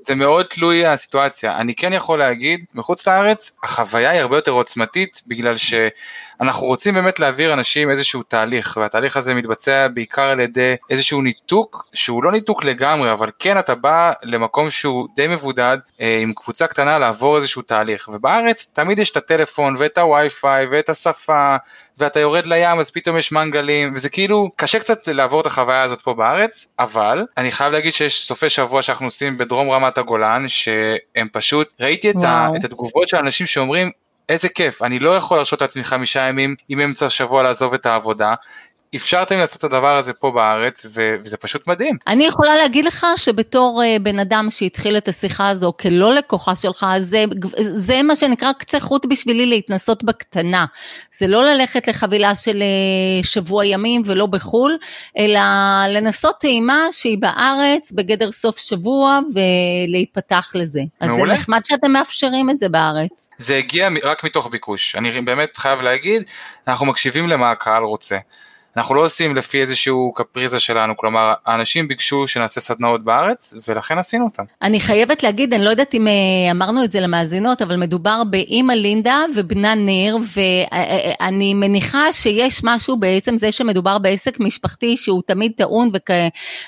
זה 0.00 0.14
מאוד 0.14 0.46
תלוי 0.46 0.86
הסיטואציה. 0.86 1.56
אני 1.56 1.74
כן 1.74 1.92
יכול 1.92 2.18
להגיד, 2.18 2.64
מחוץ 2.74 3.06
לארץ, 3.06 3.58
החוויה 3.62 4.10
היא 4.10 4.20
הרבה 4.20 4.36
יותר 4.36 4.50
עוצמתית, 4.50 5.22
בגלל 5.26 5.56
שאנחנו 5.56 6.66
רוצים 6.66 6.94
באמת 6.94 7.20
להעביר 7.20 7.52
אנשים 7.52 7.90
איזשהו 7.90 8.22
תהליך, 8.22 8.78
והתהליך 8.80 9.16
הזה 9.16 9.34
מתבצע 9.34 9.88
בעיקר 9.88 10.22
על 10.22 10.40
ידי 10.40 10.76
איזשהו 10.90 11.22
ניתוק, 11.22 11.88
שהוא 11.92 12.24
לא 12.24 12.32
ניתוק 12.32 12.64
לגמרי, 12.64 13.12
אבל 13.12 13.30
כן 13.38 13.58
אתה 13.58 13.74
בא 13.74 14.12
למקום 14.22 14.70
שהוא 14.70 15.08
די 15.16 15.26
מבודד, 15.26 15.78
אה, 16.00 16.18
עם 16.22 16.32
קבוצה 16.32 16.66
קטנה 16.66 16.98
לעבור 16.98 17.36
איזשהו 17.36 17.62
תהליך. 17.62 18.08
ובארץ 18.12 18.70
תמיד 18.72 18.98
יש 18.98 19.10
את 19.10 19.16
הטלפון, 19.16 19.74
ואת 19.78 19.98
הווי-פיי, 19.98 20.66
ואת 20.66 20.88
השפה, 20.88 21.56
ואתה 21.98 22.20
יורד 22.20 22.46
לים 22.46 22.78
אז 22.78 22.90
פתאום 22.90 23.18
יש 23.18 23.32
מנגלים 23.32 23.92
וזה 23.94 24.08
כאילו 24.08 24.50
קשה 24.56 24.78
קצת 24.78 25.08
לעבור 25.08 25.40
את 25.40 25.46
החוויה 25.46 25.82
הזאת 25.82 26.02
פה 26.02 26.14
בארץ 26.14 26.68
אבל 26.78 27.26
אני 27.36 27.50
חייב 27.50 27.72
להגיד 27.72 27.92
שיש 27.92 28.24
סופי 28.24 28.48
שבוע 28.48 28.82
שאנחנו 28.82 29.06
עושים 29.06 29.38
בדרום 29.38 29.70
רמת 29.70 29.98
הגולן 29.98 30.48
שהם 30.48 31.28
פשוט 31.32 31.74
ראיתי 31.80 32.10
את, 32.10 32.22
ה, 32.24 32.48
את 32.56 32.64
התגובות 32.64 33.08
של 33.08 33.16
אנשים 33.16 33.46
שאומרים 33.46 33.90
איזה 34.28 34.48
כיף, 34.48 34.82
אני 34.82 34.98
לא 34.98 35.16
יכול 35.16 35.36
להרשות 35.36 35.60
לעצמי 35.60 35.84
חמישה 35.84 36.20
ימים 36.20 36.54
עם 36.68 36.80
אמצע 36.80 37.06
השבוע 37.06 37.42
לעזוב 37.42 37.74
את 37.74 37.86
העבודה, 37.86 38.34
אפשרתם 38.96 39.38
לעשות 39.38 39.58
את 39.58 39.64
הדבר 39.64 39.96
הזה 39.96 40.12
פה 40.12 40.30
בארץ, 40.30 40.86
ו- 40.94 41.14
וזה 41.24 41.36
פשוט 41.36 41.66
מדהים. 41.66 41.96
אני 42.06 42.26
יכולה 42.26 42.56
להגיד 42.56 42.84
לך 42.84 43.06
שבתור 43.16 43.82
uh, 43.82 44.02
בן 44.02 44.18
אדם 44.18 44.46
שהתחיל 44.50 44.96
את 44.96 45.08
השיחה 45.08 45.48
הזו 45.48 45.72
כלא 45.80 46.14
לקוחה 46.14 46.56
שלך, 46.56 46.86
זה, 46.98 47.24
זה 47.58 48.02
מה 48.02 48.16
שנקרא 48.16 48.52
קצה 48.52 48.80
חוט 48.80 49.06
בשבילי 49.06 49.46
להתנסות 49.46 50.04
בקטנה. 50.04 50.66
זה 51.18 51.26
לא 51.26 51.44
ללכת 51.44 51.88
לחבילה 51.88 52.34
של 52.34 52.62
uh, 53.22 53.26
שבוע 53.26 53.66
ימים 53.66 54.02
ולא 54.06 54.26
בחו"ל, 54.26 54.78
אלא 55.18 55.40
לנסות 55.88 56.36
טעימה 56.40 56.86
שהיא 56.90 57.18
בארץ, 57.18 57.92
בגדר 57.92 58.30
סוף 58.30 58.58
שבוע, 58.58 59.18
ולהיפתח 59.34 60.52
לזה. 60.54 60.80
אז 61.00 61.10
מעולה. 61.10 61.34
זה 61.34 61.40
נחמד 61.40 61.60
שאתם 61.64 61.92
מאפשרים 61.92 62.50
את 62.50 62.58
זה 62.58 62.68
בארץ. 62.68 63.30
זה 63.38 63.56
הגיע 63.56 63.88
רק 64.04 64.24
מתוך 64.24 64.46
ביקוש. 64.46 64.96
אני 64.96 65.20
באמת 65.20 65.56
חייב 65.56 65.80
להגיד, 65.80 66.22
אנחנו 66.68 66.86
מקשיבים 66.86 67.28
למה 67.28 67.50
הקהל 67.50 67.82
רוצה. 67.82 68.18
אנחנו 68.78 68.94
לא 68.94 69.04
עושים 69.04 69.36
לפי 69.36 69.60
איזשהו 69.60 70.12
קפריזה 70.14 70.60
שלנו, 70.60 70.96
כלומר, 70.96 71.32
האנשים 71.46 71.88
ביקשו 71.88 72.26
שנעשה 72.26 72.60
סדנאות 72.60 73.04
בארץ, 73.04 73.54
ולכן 73.68 73.98
עשינו 73.98 74.24
אותם. 74.24 74.42
אני 74.62 74.80
חייבת 74.80 75.22
להגיד, 75.22 75.54
אני 75.54 75.64
לא 75.64 75.70
יודעת 75.70 75.94
אם 75.94 76.08
אה, 76.08 76.50
אמרנו 76.50 76.84
את 76.84 76.92
זה 76.92 77.00
למאזינות, 77.00 77.62
אבל 77.62 77.76
מדובר 77.76 78.22
באימא 78.24 78.72
לינדה 78.72 79.24
ובנה 79.36 79.74
ניר, 79.74 80.18
ואני 80.34 81.54
מניחה 81.54 82.12
שיש 82.12 82.60
משהו 82.64 82.96
בעצם 82.96 83.36
זה 83.36 83.52
שמדובר 83.52 83.98
בעסק 83.98 84.40
משפחתי 84.40 84.96
שהוא 84.96 85.22
תמיד 85.26 85.52
טעון 85.56 85.90
וכ... 85.94 86.10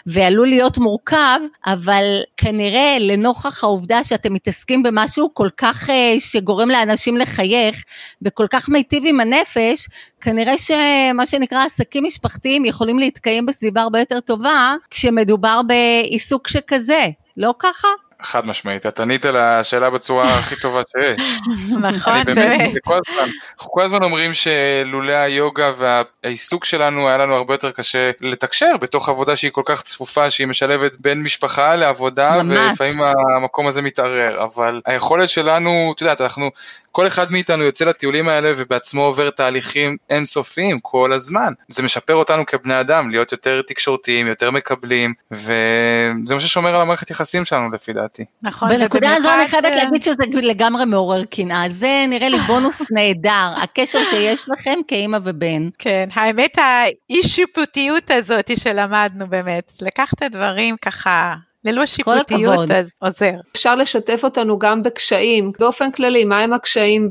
ועלול 0.06 0.48
להיות 0.48 0.78
מורכב, 0.78 1.40
אבל 1.66 2.04
כנראה 2.36 2.96
לנוכח 3.00 3.64
העובדה 3.64 4.04
שאתם 4.04 4.32
מתעסקים 4.32 4.82
במשהו 4.82 5.34
כל 5.34 5.48
כך 5.56 5.90
אה, 5.90 6.14
שגורם 6.18 6.68
לאנשים 6.68 7.16
לחייך, 7.16 7.84
וכל 8.22 8.46
כך 8.50 8.68
מיטיב 8.68 9.02
עם 9.06 9.20
הנפש, 9.20 9.88
כנראה 10.20 10.58
שמה 10.58 11.26
שנקרא 11.26 11.64
עסקים 11.64 11.99
משפחתיים 12.01 12.64
יכולים 12.64 12.98
להתקיים 12.98 13.46
בסביבה 13.46 13.82
הרבה 13.82 13.98
יותר 13.98 14.20
טובה 14.20 14.74
כשמדובר 14.90 15.61
בעיסוק 15.66 16.48
שכזה, 16.48 17.09
לא 17.36 17.55
ככה? 17.59 17.88
חד 18.22 18.46
משמעית, 18.46 18.86
את 18.86 19.00
ענית 19.00 19.24
על 19.24 19.36
השאלה 19.36 19.90
בצורה 19.90 20.38
הכי 20.38 20.56
טובה 20.56 20.82
שיש. 20.92 21.40
נכון, 21.92 22.24
באמת. 22.24 22.70
אנחנו 22.88 23.70
כל 23.70 23.82
הזמן 23.82 24.02
אומרים 24.02 24.30
שלולא 24.34 25.12
היוגה 25.12 25.72
והעיסוק 25.78 26.64
שלנו 26.64 27.08
היה 27.08 27.18
לנו 27.18 27.34
הרבה 27.34 27.54
יותר 27.54 27.70
קשה 27.70 28.10
לתקשר 28.20 28.76
בתוך 28.80 29.08
עבודה 29.08 29.36
שהיא 29.36 29.50
כל 29.50 29.62
כך 29.64 29.82
צפופה, 29.82 30.30
שהיא 30.30 30.46
משלבת 30.46 30.96
בין 31.00 31.22
משפחה 31.22 31.76
לעבודה, 31.76 32.40
ולפעמים 32.48 33.00
המקום 33.36 33.66
הזה 33.66 33.82
מתערער, 33.82 34.44
אבל 34.44 34.80
היכולת 34.86 35.28
שלנו, 35.28 35.92
את 35.96 36.00
יודעת, 36.00 36.20
אנחנו, 36.20 36.50
כל 36.92 37.06
אחד 37.06 37.32
מאיתנו 37.32 37.64
יוצא 37.64 37.84
לטיולים 37.84 38.28
האלה 38.28 38.52
ובעצמו 38.56 39.02
עובר 39.02 39.30
תהליכים 39.30 39.96
אינסופיים 40.10 40.80
כל 40.80 41.12
הזמן. 41.12 41.52
זה 41.68 41.82
משפר 41.82 42.14
אותנו 42.14 42.46
כבני 42.46 42.80
אדם, 42.80 43.10
להיות 43.10 43.32
יותר 43.32 43.62
תקשורתיים, 43.62 44.26
יותר 44.26 44.50
מקבלים, 44.50 45.14
וזה 45.30 46.34
מה 46.34 46.40
ששומר 46.40 46.74
על 46.74 46.80
המערכת 46.80 47.10
יחסים 47.10 47.44
שלנו 47.44 47.70
לפי 47.74 47.92
דעתי. 47.92 48.09
נכון. 48.42 48.68
בנקודה 48.68 49.14
הזו 49.16 49.28
אני 49.34 49.48
חייבת 49.48 49.74
להגיד 49.74 50.02
שזה 50.02 50.22
לגמרי 50.42 50.84
מעורר 50.84 51.24
קנאה, 51.24 51.68
זה 51.68 52.04
נראה 52.08 52.28
לי 52.28 52.38
בונוס 52.38 52.82
נהדר, 52.96 53.52
הקשר 53.62 53.98
שיש 54.11 54.44
לכם 54.48 54.78
כאימא 54.88 55.18
ובן. 55.24 55.68
כן, 55.78 56.08
האמת 56.12 56.58
האי 56.58 57.22
שיפוטיות 57.22 58.11
הזאת 58.11 58.50
שלמדנו 58.56 59.28
באמת, 59.28 59.72
לקחת 59.80 60.22
דברים 60.22 60.76
ככה 60.82 61.34
ללא 61.64 61.86
שיפוטיות 61.86 62.70
אז 62.70 62.90
עוזר. 63.00 63.32
אפשר 63.52 63.74
לשתף 63.74 64.20
אותנו 64.24 64.58
גם 64.58 64.82
בקשיים, 64.82 65.52
באופן 65.58 65.90
כללי, 65.90 66.24
מהם 66.24 66.52
הקשיים 66.52 67.11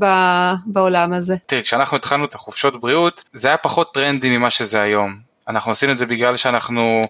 בעולם 0.66 1.12
הזה? 1.12 1.36
תראי, 1.46 1.62
כשאנחנו 1.62 1.96
התחלנו 1.96 2.24
את 2.24 2.34
החופשות 2.34 2.80
בריאות, 2.80 3.24
זה 3.32 3.48
היה 3.48 3.56
פחות 3.56 3.94
טרנדי 3.94 4.38
ממה 4.38 4.50
שזה 4.50 4.82
היום. 4.82 5.16
אנחנו 5.48 5.72
עשינו 5.72 5.92
את 5.92 5.96
זה 5.96 6.06
בגלל 6.06 6.36
שאנחנו 6.36 7.04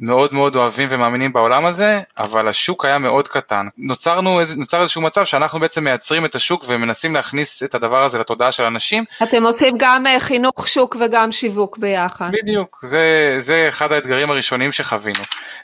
מאוד 0.00 0.34
מאוד 0.34 0.56
אוהבים 0.56 0.88
ומאמינים 0.90 1.32
בעולם 1.32 1.66
הזה, 1.66 2.00
אבל 2.18 2.48
השוק 2.48 2.84
היה 2.84 2.98
מאוד 2.98 3.28
קטן. 3.28 3.66
נוצרנו, 3.78 4.40
נוצר 4.56 4.80
איזשהו 4.80 5.02
מצב 5.02 5.24
שאנחנו 5.24 5.60
בעצם 5.60 5.84
מייצרים 5.84 6.24
את 6.24 6.34
השוק 6.34 6.64
ומנסים 6.68 7.14
להכניס 7.14 7.62
את 7.62 7.74
הדבר 7.74 8.04
הזה 8.04 8.18
לתודעה 8.18 8.52
של 8.52 8.62
אנשים. 8.62 9.04
אתם 9.22 9.46
עושים 9.46 9.74
גם 9.78 10.06
אה, 10.06 10.20
חינוך 10.20 10.68
שוק 10.68 10.96
וגם 11.00 11.32
שיווק 11.32 11.78
ביחד. 11.78 12.30
בדיוק, 12.32 12.78
זה, 12.82 13.36
זה 13.38 13.66
אחד 13.68 13.92
האתגרים 13.92 14.30
הראשונים 14.30 14.72
שחווינו. 14.72 15.20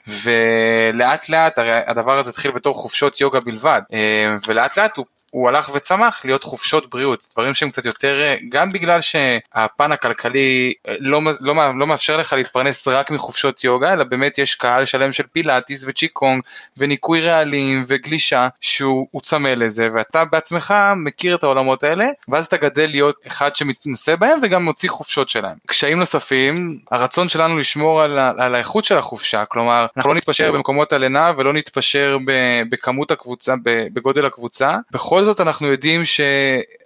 ולאט 0.07 1.29
לאט, 1.29 1.59
הרי 1.59 1.73
הדבר 1.87 2.19
הזה 2.19 2.31
התחיל 2.31 2.51
בתור 2.51 2.75
חופשות 2.75 3.21
יוגה 3.21 3.41
בלבד, 3.41 3.83
אה, 3.93 3.99
ולאט 4.49 4.79
לאט 4.79 4.97
הוא 4.97 5.07
הוא 5.31 5.49
הלך 5.49 5.71
וצמח 5.75 6.21
להיות 6.25 6.45
חופשות 6.45 6.91
בריאות, 6.91 7.29
דברים 7.33 7.55
שהם 7.55 7.71
קצת 7.71 7.85
יותר, 7.85 8.21
אה, 8.21 8.37
גם 8.49 8.73
בגלל 8.73 9.01
שהפן 9.01 9.93
הכלכלי 9.93 10.73
אה, 10.89 10.95
לא, 10.99 11.21
לא, 11.41 11.55
לא 11.79 11.87
מאפשר 11.87 12.17
לך 12.17 12.33
להתפרנס 12.33 12.89
רק 12.89 13.11
מחופשות 13.11 13.65
יוגה, 13.65 13.93
אלא 13.93 14.05
באמת 14.05 14.39
יש 14.39 14.55
קהל 14.55 14.85
שלם 14.85 15.13
של 15.13 15.25
פילאטיס 15.33 15.85
וצ'יקונג 15.87 16.43
וניקוי 16.77 17.21
רעלים 17.21 17.83
וגלישה 17.87 18.49
שהוא 18.61 19.21
צמא 19.23 19.49
לזה, 19.49 19.89
ואתה 19.95 20.25
בעצמך 20.25 20.75
מכיר 20.97 21.35
את 21.35 21.43
העולמות 21.43 21.85
האלה, 21.85 22.07
ואז 22.29 22.47
אתה 22.47 22.57
גדל 22.57 22.87
להיות 22.91 23.17
אחד 23.27 23.57
שמתנסה 23.57 24.17
בהם 24.17 24.39
וגם 24.43 24.65
מוציא 24.65 24.91
חופשות 24.91 25.29
שלהם. 25.29 25.57
קשיים 25.67 25.99
נוספים, 25.99 26.79
הרצון 26.91 27.29
שלנו 27.29 27.59
לשמור 27.59 28.03
על, 28.03 28.19
על 28.19 28.55
האיכות 28.55 28.85
של 28.85 28.99
החופשה, 28.99 29.45
כלומר, 29.45 29.87
אנחנו 29.97 30.11
לא 30.11 30.17
נתפשר 30.17 30.53
במקומות 30.53 30.93
הלינה 30.93 31.33
ולא 31.37 31.53
נתפשר 31.53 32.19
בכמות 32.71 33.11
הקבוצה, 33.11 33.55
בגודל 33.65 34.27
הקבוצה, 34.27 34.77
בכל 34.91 35.20
בכל 35.21 35.27
זאת 35.27 35.41
אנחנו 35.41 35.67
יודעים 35.67 36.01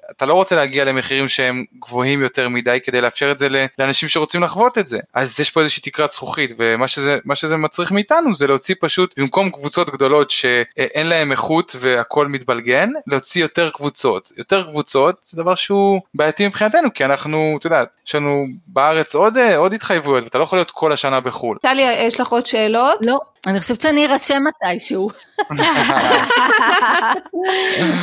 שאתה 0.09 0.27
לא 0.27 0.35
רוצה 0.35 0.57
להגיע 0.57 0.85
למחירים 0.85 1.29
שהם 1.29 1.65
גבוהים 1.81 2.23
יותר 2.23 2.49
מדי 2.49 2.79
כדי 2.85 3.01
לאפשר 3.01 3.31
את 3.31 3.39
זה 3.39 3.49
לאנשים 3.79 4.09
שרוצים 4.09 4.43
לחוות 4.43 4.79
את 4.79 4.87
זה. 4.87 4.99
אז 5.15 5.41
יש 5.41 5.51
פה 5.51 5.61
איזושהי 5.61 5.83
תקרת 5.83 6.11
זכוכית 6.11 6.55
ומה 6.59 6.89
שזה, 6.89 7.19
שזה 7.35 7.57
מצריך 7.57 7.93
מאיתנו 7.93 8.35
זה 8.35 8.47
להוציא 8.47 8.75
פשוט 8.81 9.19
במקום 9.19 9.51
קבוצות 9.51 9.91
גדולות 9.91 10.31
שאין 10.31 11.07
להם 11.07 11.33
איכות 11.33 11.77
והכל 11.81 12.29
מתבלגן, 12.29 12.91
להוציא 13.07 13.43
יותר 13.43 13.71
קבוצות. 13.71 14.33
יותר 14.37 14.71
קבוצות 14.71 15.17
זה 15.23 15.43
דבר 15.43 15.55
שהוא 15.55 16.01
בעייתי 16.15 16.47
מבחינתנו 16.47 16.95
כי 16.95 17.05
אנחנו, 17.05 17.57
אתה 17.59 17.67
יודע, 17.67 17.85
יש 18.07 18.15
לנו 18.15 18.47
בארץ 18.67 19.15
עוד, 19.15 19.37
עוד 19.57 19.73
התחייבויות 19.73 20.25
ואתה 20.25 20.39
לא 20.39 20.45
יכול 20.45 20.59
להיות 20.59 20.71
כל 20.71 20.93
השנה 20.93 21.21
בחו"ל. 21.21 21.59
טליה, 21.63 22.07
יש 22.07 22.21
לך 22.21 22.29
עוד 22.29 22.47
שאלות? 22.47 22.99
לא. 23.07 23.19
אני 23.47 23.61
חושבת 23.61 23.81
שאני 23.81 24.07
ארשם 24.07 24.43
מתישהו. 24.45 25.11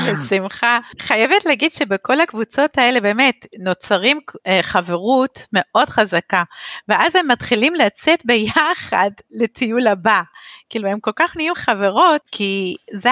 בשמחה. 0.05 0.79
חייבת 0.99 1.45
להגיד 1.45 1.73
שבכל 1.91 2.21
הקבוצות 2.21 2.77
האלה 2.77 2.99
באמת 2.99 3.45
נוצרים 3.59 4.19
אה, 4.47 4.59
חברות 4.63 5.39
מאוד 5.53 5.89
חזקה, 5.89 6.43
ואז 6.87 7.15
הם 7.15 7.27
מתחילים 7.27 7.75
לצאת 7.75 8.19
ביחד 8.25 9.11
לטיול 9.31 9.87
הבא. 9.87 10.21
כאילו 10.72 10.89
הם 10.89 10.99
כל 10.99 11.11
כך 11.15 11.38
נהיים 11.38 11.55
חברות, 11.55 12.22
כי 12.32 12.76
זה, 12.93 13.09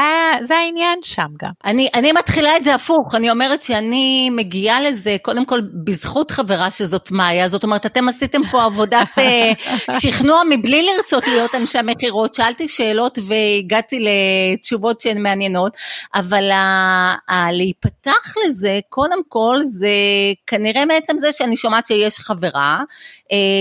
זה 0.48 0.56
העניין 0.56 1.00
שם 1.04 1.28
גם. 1.42 1.52
אני, 1.66 1.90
אני 1.94 2.12
מתחילה 2.12 2.58
את 2.58 2.64
זה 2.64 2.76
הפוך, 2.76 3.16
אני 3.16 3.32
אומרת 3.32 3.62
שאני 3.62 4.30
מגיעה 4.30 4.82
לזה 4.82 5.18
קודם 5.22 5.46
כל 5.46 5.60
בזכות 5.84 6.32
חברה 6.32 6.72
שזאת 6.72 7.12
מאיה, 7.12 7.48
זאת 7.48 7.64
אומרת 7.64 7.86
אתם 7.86 8.10
עשיתם 8.10 8.42
פה 8.52 8.64
עבודת 8.64 9.08
אה, 9.18 9.52
שכנוע 10.00 10.42
מבלי 10.50 10.86
לרצות 10.86 11.28
להיות 11.28 11.56
אנשי 11.56 11.78
מכירות, 11.84 12.34
שאלתי 12.34 12.68
שאלות 12.68 13.20
והגעתי 13.28 14.00
לתשובות 14.00 15.02
שהן 15.02 15.24
מעניינות, 15.24 15.78
אבל 16.16 16.52
ה, 16.52 17.16
ה, 17.30 17.52
להיפתח 17.52 18.34
לזה, 18.46 18.80
קודם 18.90 19.20
כל 19.28 19.56
זה 19.64 19.90
כנראה 20.48 20.86
מעצם 20.86 21.18
זה 21.18 21.28
שאני 21.32 21.58
שומעת 21.58 21.86
שיש 21.86 22.20
חברה, 22.20 22.80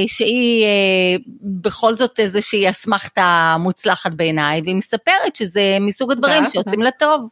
שהיא 0.07 0.65
אה, 0.65 1.17
בכל 1.43 1.95
זאת 1.95 2.21
איזושהי 2.21 2.71
אסמכתה 2.71 3.57
מוצלחת 3.59 4.15
בעיניי, 4.15 4.61
והיא 4.65 4.77
מספרת 4.77 5.37
שזה 5.37 5.79
מסוג 5.81 6.13
הדברים 6.13 6.47
שעושים 6.47 6.83
לה 6.83 6.91
טוב. 6.91 7.29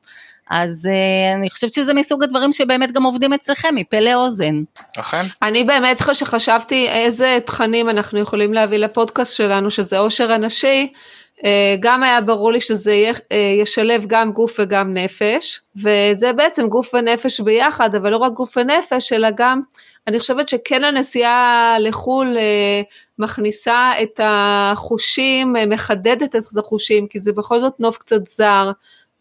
אז 0.50 0.88
uh, 0.92 1.36
אני 1.38 1.50
חושבת 1.50 1.72
שזה 1.72 1.94
מסוג 1.94 2.22
הדברים 2.22 2.52
שבאמת 2.52 2.92
גם 2.92 3.02
עובדים 3.02 3.32
אצלכם, 3.32 3.74
מפה 3.74 4.00
לאוזן. 4.00 4.62
אכן. 4.98 5.26
אני 5.42 5.64
באמת 5.64 6.00
חשבתי 6.00 6.88
איזה 6.88 7.38
תכנים 7.44 7.90
אנחנו 7.90 8.18
יכולים 8.18 8.54
להביא 8.54 8.78
לפודקאסט 8.78 9.36
שלנו, 9.36 9.70
שזה 9.70 9.98
עושר 9.98 10.32
הנשי, 10.32 10.92
uh, 11.38 11.42
גם 11.80 12.02
היה 12.02 12.20
ברור 12.20 12.52
לי 12.52 12.60
שזה 12.60 13.10
ישלב 13.62 14.04
גם 14.06 14.32
גוף 14.32 14.56
וגם 14.58 14.94
נפש, 14.94 15.60
וזה 15.76 16.32
בעצם 16.32 16.68
גוף 16.68 16.94
ונפש 16.94 17.40
ביחד, 17.40 17.94
אבל 17.94 18.10
לא 18.10 18.16
רק 18.16 18.32
גוף 18.32 18.56
ונפש, 18.56 19.12
אלא 19.12 19.28
גם 19.36 19.60
אני 20.06 20.18
חושבת 20.18 20.48
שכן 20.48 20.84
הנסיעה 20.84 21.76
לחו"ל 21.80 22.36
אה, 22.36 22.82
מכניסה 23.18 23.90
את 24.02 24.20
החושים, 24.24 25.56
אה, 25.56 25.66
מחדדת 25.66 26.36
את 26.36 26.58
החושים, 26.58 27.06
כי 27.06 27.18
זה 27.18 27.32
בכל 27.32 27.60
זאת 27.60 27.72
נוף 27.78 27.98
קצת 27.98 28.26
זר, 28.26 28.70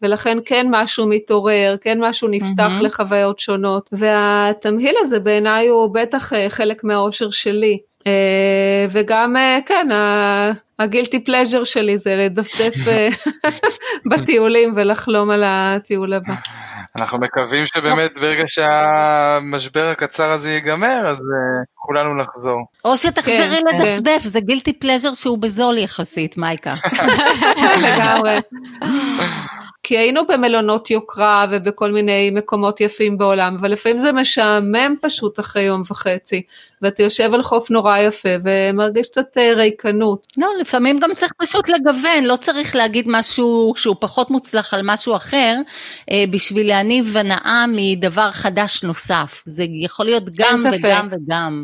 ולכן 0.02 0.38
כן 0.44 0.66
משהו 0.70 1.06
מתעורר, 1.06 1.76
כן 1.80 1.98
משהו 2.00 2.28
נפתח 2.28 2.72
mm-hmm. 2.78 2.82
לחוויות 2.82 3.38
שונות, 3.38 3.90
והתמהיל 3.92 4.94
הזה 5.00 5.20
בעיניי 5.20 5.66
הוא 5.66 5.94
בטח 5.94 6.32
אה, 6.32 6.50
חלק 6.50 6.84
מהאושר 6.84 7.30
שלי. 7.30 7.78
וגם 8.90 9.36
כן, 9.66 9.88
הגילטי 10.78 11.24
פלז'ר 11.24 11.64
שלי 11.64 11.98
זה 11.98 12.16
לדפדף 12.16 12.74
בטיולים 14.10 14.72
ולחלום 14.76 15.30
על 15.30 15.42
הטיול 15.46 16.12
הבא. 16.12 16.34
אנחנו 17.00 17.18
מקווים 17.18 17.66
שבאמת 17.66 18.18
ברגע 18.18 18.42
שהמשבר 18.46 19.88
הקצר 19.88 20.30
הזה 20.30 20.52
ייגמר, 20.52 21.02
אז 21.06 21.18
uh, 21.18 21.22
כולנו 21.74 22.14
נחזור. 22.14 22.64
או 22.84 22.96
שתחזרי 22.96 23.60
כן, 23.70 23.76
לדפדף, 23.78 24.22
כן. 24.22 24.28
זה 24.28 24.40
גילטי 24.40 24.72
פלז'ר 24.72 25.14
שהוא 25.14 25.38
בזול 25.38 25.78
יחסית, 25.78 26.36
מייקה. 26.36 26.74
לגמרי. 27.84 28.38
כי 29.86 29.98
היינו 29.98 30.26
במלונות 30.26 30.90
יוקרה 30.90 31.46
ובכל 31.50 31.92
מיני 31.92 32.30
מקומות 32.30 32.80
יפים 32.80 33.18
בעולם, 33.18 33.56
אבל 33.60 33.72
לפעמים 33.72 33.98
זה 33.98 34.12
משעמם 34.12 34.94
פשוט 35.00 35.40
אחרי 35.40 35.62
יום 35.62 35.82
וחצי, 35.90 36.42
ואתה 36.82 37.02
יושב 37.02 37.34
על 37.34 37.42
חוף 37.42 37.70
נורא 37.70 37.98
יפה 37.98 38.28
ומרגיש 38.44 39.08
קצת 39.08 39.38
אה, 39.38 39.54
ריקנות. 39.54 40.26
לא, 40.36 40.48
לפעמים 40.60 40.98
גם 40.98 41.14
צריך 41.14 41.32
פשוט 41.38 41.68
לגוון, 41.68 42.24
לא 42.24 42.36
צריך 42.36 42.76
להגיד 42.76 43.04
משהו 43.08 43.72
שהוא 43.76 43.96
פחות 44.00 44.30
מוצלח 44.30 44.74
על 44.74 44.80
משהו 44.84 45.16
אחר, 45.16 45.56
אה, 46.10 46.24
בשביל 46.30 46.68
להניב 46.68 47.16
הנאה 47.16 47.64
מדבר 47.68 48.30
חדש 48.30 48.82
נוסף. 48.82 49.42
זה 49.44 49.64
יכול 49.68 50.06
להיות 50.06 50.24
גם 50.36 50.56
וגם 50.72 51.08
וגם. 51.10 51.62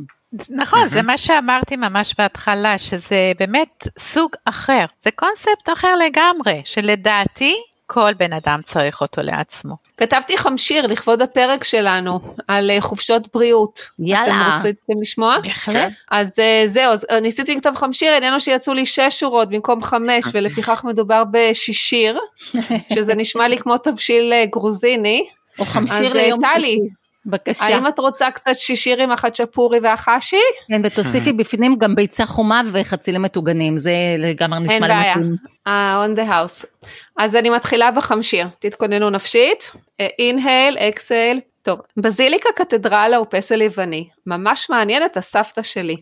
נכון, 0.51 0.89
זה 0.89 1.03
מה 1.03 1.18
שאמרתי 1.18 1.77
ממש 1.77 2.14
בהתחלה, 2.18 2.79
שזה 2.79 3.33
באמת 3.39 3.89
סוג 3.99 4.31
אחר, 4.45 4.85
זה 5.01 5.11
קונספט 5.11 5.68
אחר 5.73 5.97
לגמרי, 5.97 6.62
שלדעתי 6.64 7.55
כל 7.87 8.14
בן 8.14 8.33
אדם 8.33 8.61
צריך 8.64 9.01
אותו 9.01 9.22
לעצמו. 9.22 9.76
כתבתי 9.97 10.39
חמשיר 10.39 10.87
לכבוד 10.87 11.22
הפרק 11.22 11.64
שלנו 11.64 12.20
על 12.49 12.70
אה, 12.70 12.80
חופשות 12.80 13.28
בריאות. 13.35 13.80
יאללה. 13.99 14.57
אתם 14.57 14.68
רוצים 14.68 15.03
לשמוע? 15.03 15.37
בהחלט. 15.43 15.74
כן. 15.76 15.89
אז 16.11 16.39
אה, 16.39 16.62
זהו, 16.66 16.93
אז 16.93 17.07
אה, 17.11 17.20
ניסיתי 17.20 17.55
לכתוב 17.55 17.76
חמשיר, 17.76 18.14
איננו 18.14 18.41
שיצאו 18.41 18.74
לי 18.74 18.87
שש 18.87 19.20
שורות 19.20 19.49
במקום 19.49 19.83
חמש, 19.83 20.24
ולפיכך 20.33 20.85
מדובר 20.85 21.22
בשישיר, 21.30 22.18
שזה 22.95 23.14
נשמע 23.14 23.49
לי 23.49 23.59
כמו 23.59 23.78
תבשיל 23.78 24.33
גרוזיני. 24.51 25.26
או 25.59 25.64
חמשיר 25.64 26.12
ליום 26.12 26.41
שישי. 26.55 26.78
בבקשה. 27.27 27.64
האם 27.64 27.87
את 27.87 27.99
רוצה 27.99 28.31
קצת 28.31 28.55
שישיר 28.55 29.03
עם 29.03 29.12
החצ'פורי 29.12 29.79
והחשי? 29.83 30.37
כן, 30.68 30.83
ותוסיפי 30.85 31.33
בפנים 31.43 31.77
גם 31.79 31.95
ביצה 31.95 32.27
חומה 32.27 32.62
וחצילים 32.73 33.23
מטוגנים, 33.23 33.79
זה 33.79 33.93
לגמרי 34.18 34.61
נשמע 34.61 34.75
אין 34.75 34.83
לי 34.83 34.89
בעיה. 34.89 35.14
אה, 35.66 36.07
on 36.07 36.18
the 36.18 36.31
house. 36.31 36.87
אז 37.16 37.37
אני 37.37 37.51
מתחילה 37.51 37.91
בחמשיר, 37.91 38.47
תתכוננו 38.59 39.11
נפשית. 39.11 39.73
אינהל, 40.18 40.79
אקסל. 40.79 41.39
טוב, 41.62 41.81
בזיליקה 41.97 42.49
קתדרלה 42.57 43.16
הוא 43.16 43.27
פסל 43.31 43.62
יווני, 43.62 44.09
ממש 44.27 44.70
מעניין 44.70 45.05
את 45.05 45.16
הסבתא 45.16 45.62
שלי. 45.62 45.97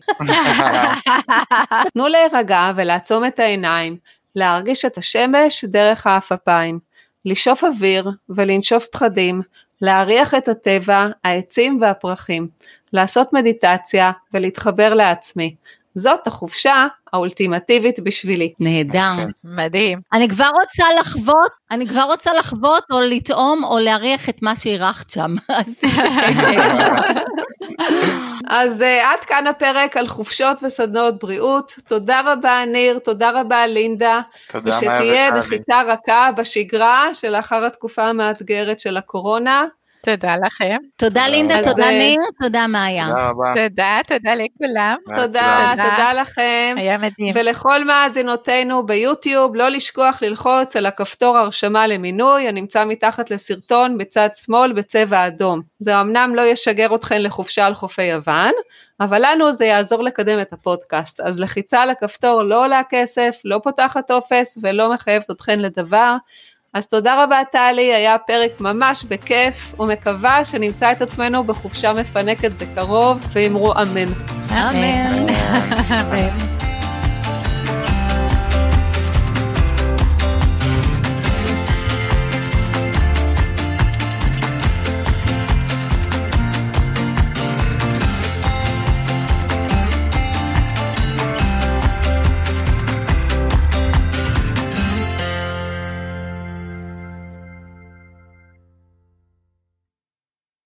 תנו 1.93 2.07
להירגע 2.07 2.71
ולעצום 2.75 3.25
את 3.25 3.39
העיניים, 3.39 3.97
להרגיש 4.35 4.85
את 4.85 4.97
השמש 4.97 5.65
דרך 5.65 6.07
העפפיים, 6.07 6.79
לשאוף 7.25 7.63
אוויר 7.63 8.09
ולנשוף 8.29 8.87
פחדים, 8.91 9.41
להריח 9.81 10.33
את 10.33 10.47
הטבע, 10.47 11.07
העצים 11.23 11.77
והפרחים, 11.81 12.47
לעשות 12.93 13.33
מדיטציה 13.33 14.11
ולהתחבר 14.33 14.93
לעצמי. 14.93 15.55
זאת 15.95 16.27
החופשה 16.27 16.87
האולטימטיבית 17.13 17.99
בשבילי. 17.99 18.53
נהדר. 18.59 19.25
מדהים. 19.43 19.99
אני 20.13 20.29
כבר 20.29 20.49
רוצה 20.61 20.85
לחוות, 20.99 21.51
אני 21.71 21.87
כבר 21.87 22.03
רוצה 22.03 22.33
לחוות 22.33 22.83
או 22.91 22.99
לטעום 22.99 23.63
או 23.63 23.79
להריח 23.79 24.29
את 24.29 24.37
מה 24.41 24.55
שאירחת 24.55 25.09
שם. 25.09 25.35
אז 28.47 28.81
uh, 28.81 28.85
עד 28.85 29.19
כאן 29.19 29.47
הפרק 29.47 29.97
על 29.97 30.07
חופשות 30.07 30.63
וסדנאות 30.63 31.19
בריאות. 31.19 31.75
תודה 31.87 32.21
רבה 32.25 32.65
ניר, 32.67 32.99
תודה 32.99 33.41
רבה 33.41 33.67
לינדה. 33.67 34.21
תודה, 34.47 34.71
מאיה 34.71 34.91
ושתהיה. 34.93 35.31
נחיתה 35.31 35.81
רכה 35.87 36.29
בשגרה 36.37 37.13
שלאחר 37.13 37.65
התקופה 37.65 38.03
המאתגרת 38.03 38.79
של 38.79 38.97
הקורונה. 38.97 39.65
תודה 40.05 40.35
לכם. 40.45 40.77
תודה 40.97 41.27
לינדה, 41.27 41.63
תודה 41.63 41.83
אה, 41.83 41.97
ניר, 41.97 42.19
תודה 42.41 42.67
מאיה. 42.67 43.07
תודה 43.07 43.29
רבה. 43.29 43.53
תודה, 43.55 43.99
תודה 44.07 44.35
לכולם. 44.35 44.95
תודה, 45.07 45.71
תודה. 45.71 45.89
תודה 45.89 46.13
לכם. 46.13 46.75
היה 46.77 46.97
מדהים. 46.97 47.33
ולכל 47.35 47.85
מאזינותינו 47.85 48.85
ביוטיוב, 48.85 49.55
לא 49.55 49.69
לשכוח 49.69 50.21
ללחוץ 50.21 50.75
על 50.75 50.85
הכפתור 50.85 51.37
הרשמה 51.37 51.87
למינוי 51.87 52.47
הנמצא 52.47 52.85
מתחת 52.85 53.31
לסרטון 53.31 53.97
בצד 53.97 54.29
שמאל 54.33 54.73
בצבע 54.73 55.27
אדום. 55.27 55.61
זה 55.79 56.01
אמנם 56.01 56.35
לא 56.35 56.41
ישגר 56.41 56.95
אתכן 56.95 57.23
לחופשה 57.23 57.65
על 57.65 57.73
חופי 57.73 58.03
יוון, 58.03 58.51
אבל 58.99 59.21
לנו 59.25 59.53
זה 59.53 59.65
יעזור 59.65 60.03
לקדם 60.03 60.41
את 60.41 60.53
הפודקאסט. 60.53 61.19
אז 61.19 61.39
לחיצה 61.39 61.81
על 61.81 61.89
הכפתור 61.89 62.43
לא 62.43 62.63
עולה 62.63 62.81
כסף, 62.89 63.41
לא 63.45 63.59
פותחת 63.63 64.07
טופס 64.07 64.57
ולא 64.61 64.93
מחייבת 64.93 65.31
אתכן 65.31 65.59
לדבר. 65.59 66.15
אז 66.73 66.87
תודה 66.87 67.23
רבה 67.23 67.41
טלי, 67.51 67.93
היה 67.93 68.17
פרק 68.17 68.51
ממש 68.59 69.03
בכיף, 69.03 69.79
ומקווה 69.79 70.45
שנמצא 70.45 70.91
את 70.91 71.01
עצמנו 71.01 71.43
בחופשה 71.43 71.93
מפנקת 71.93 72.51
בקרוב, 72.51 73.19
ואמרו 73.33 73.73
אמן. 73.73 74.13
אמן. 74.51 75.25
אמן. 75.91 76.61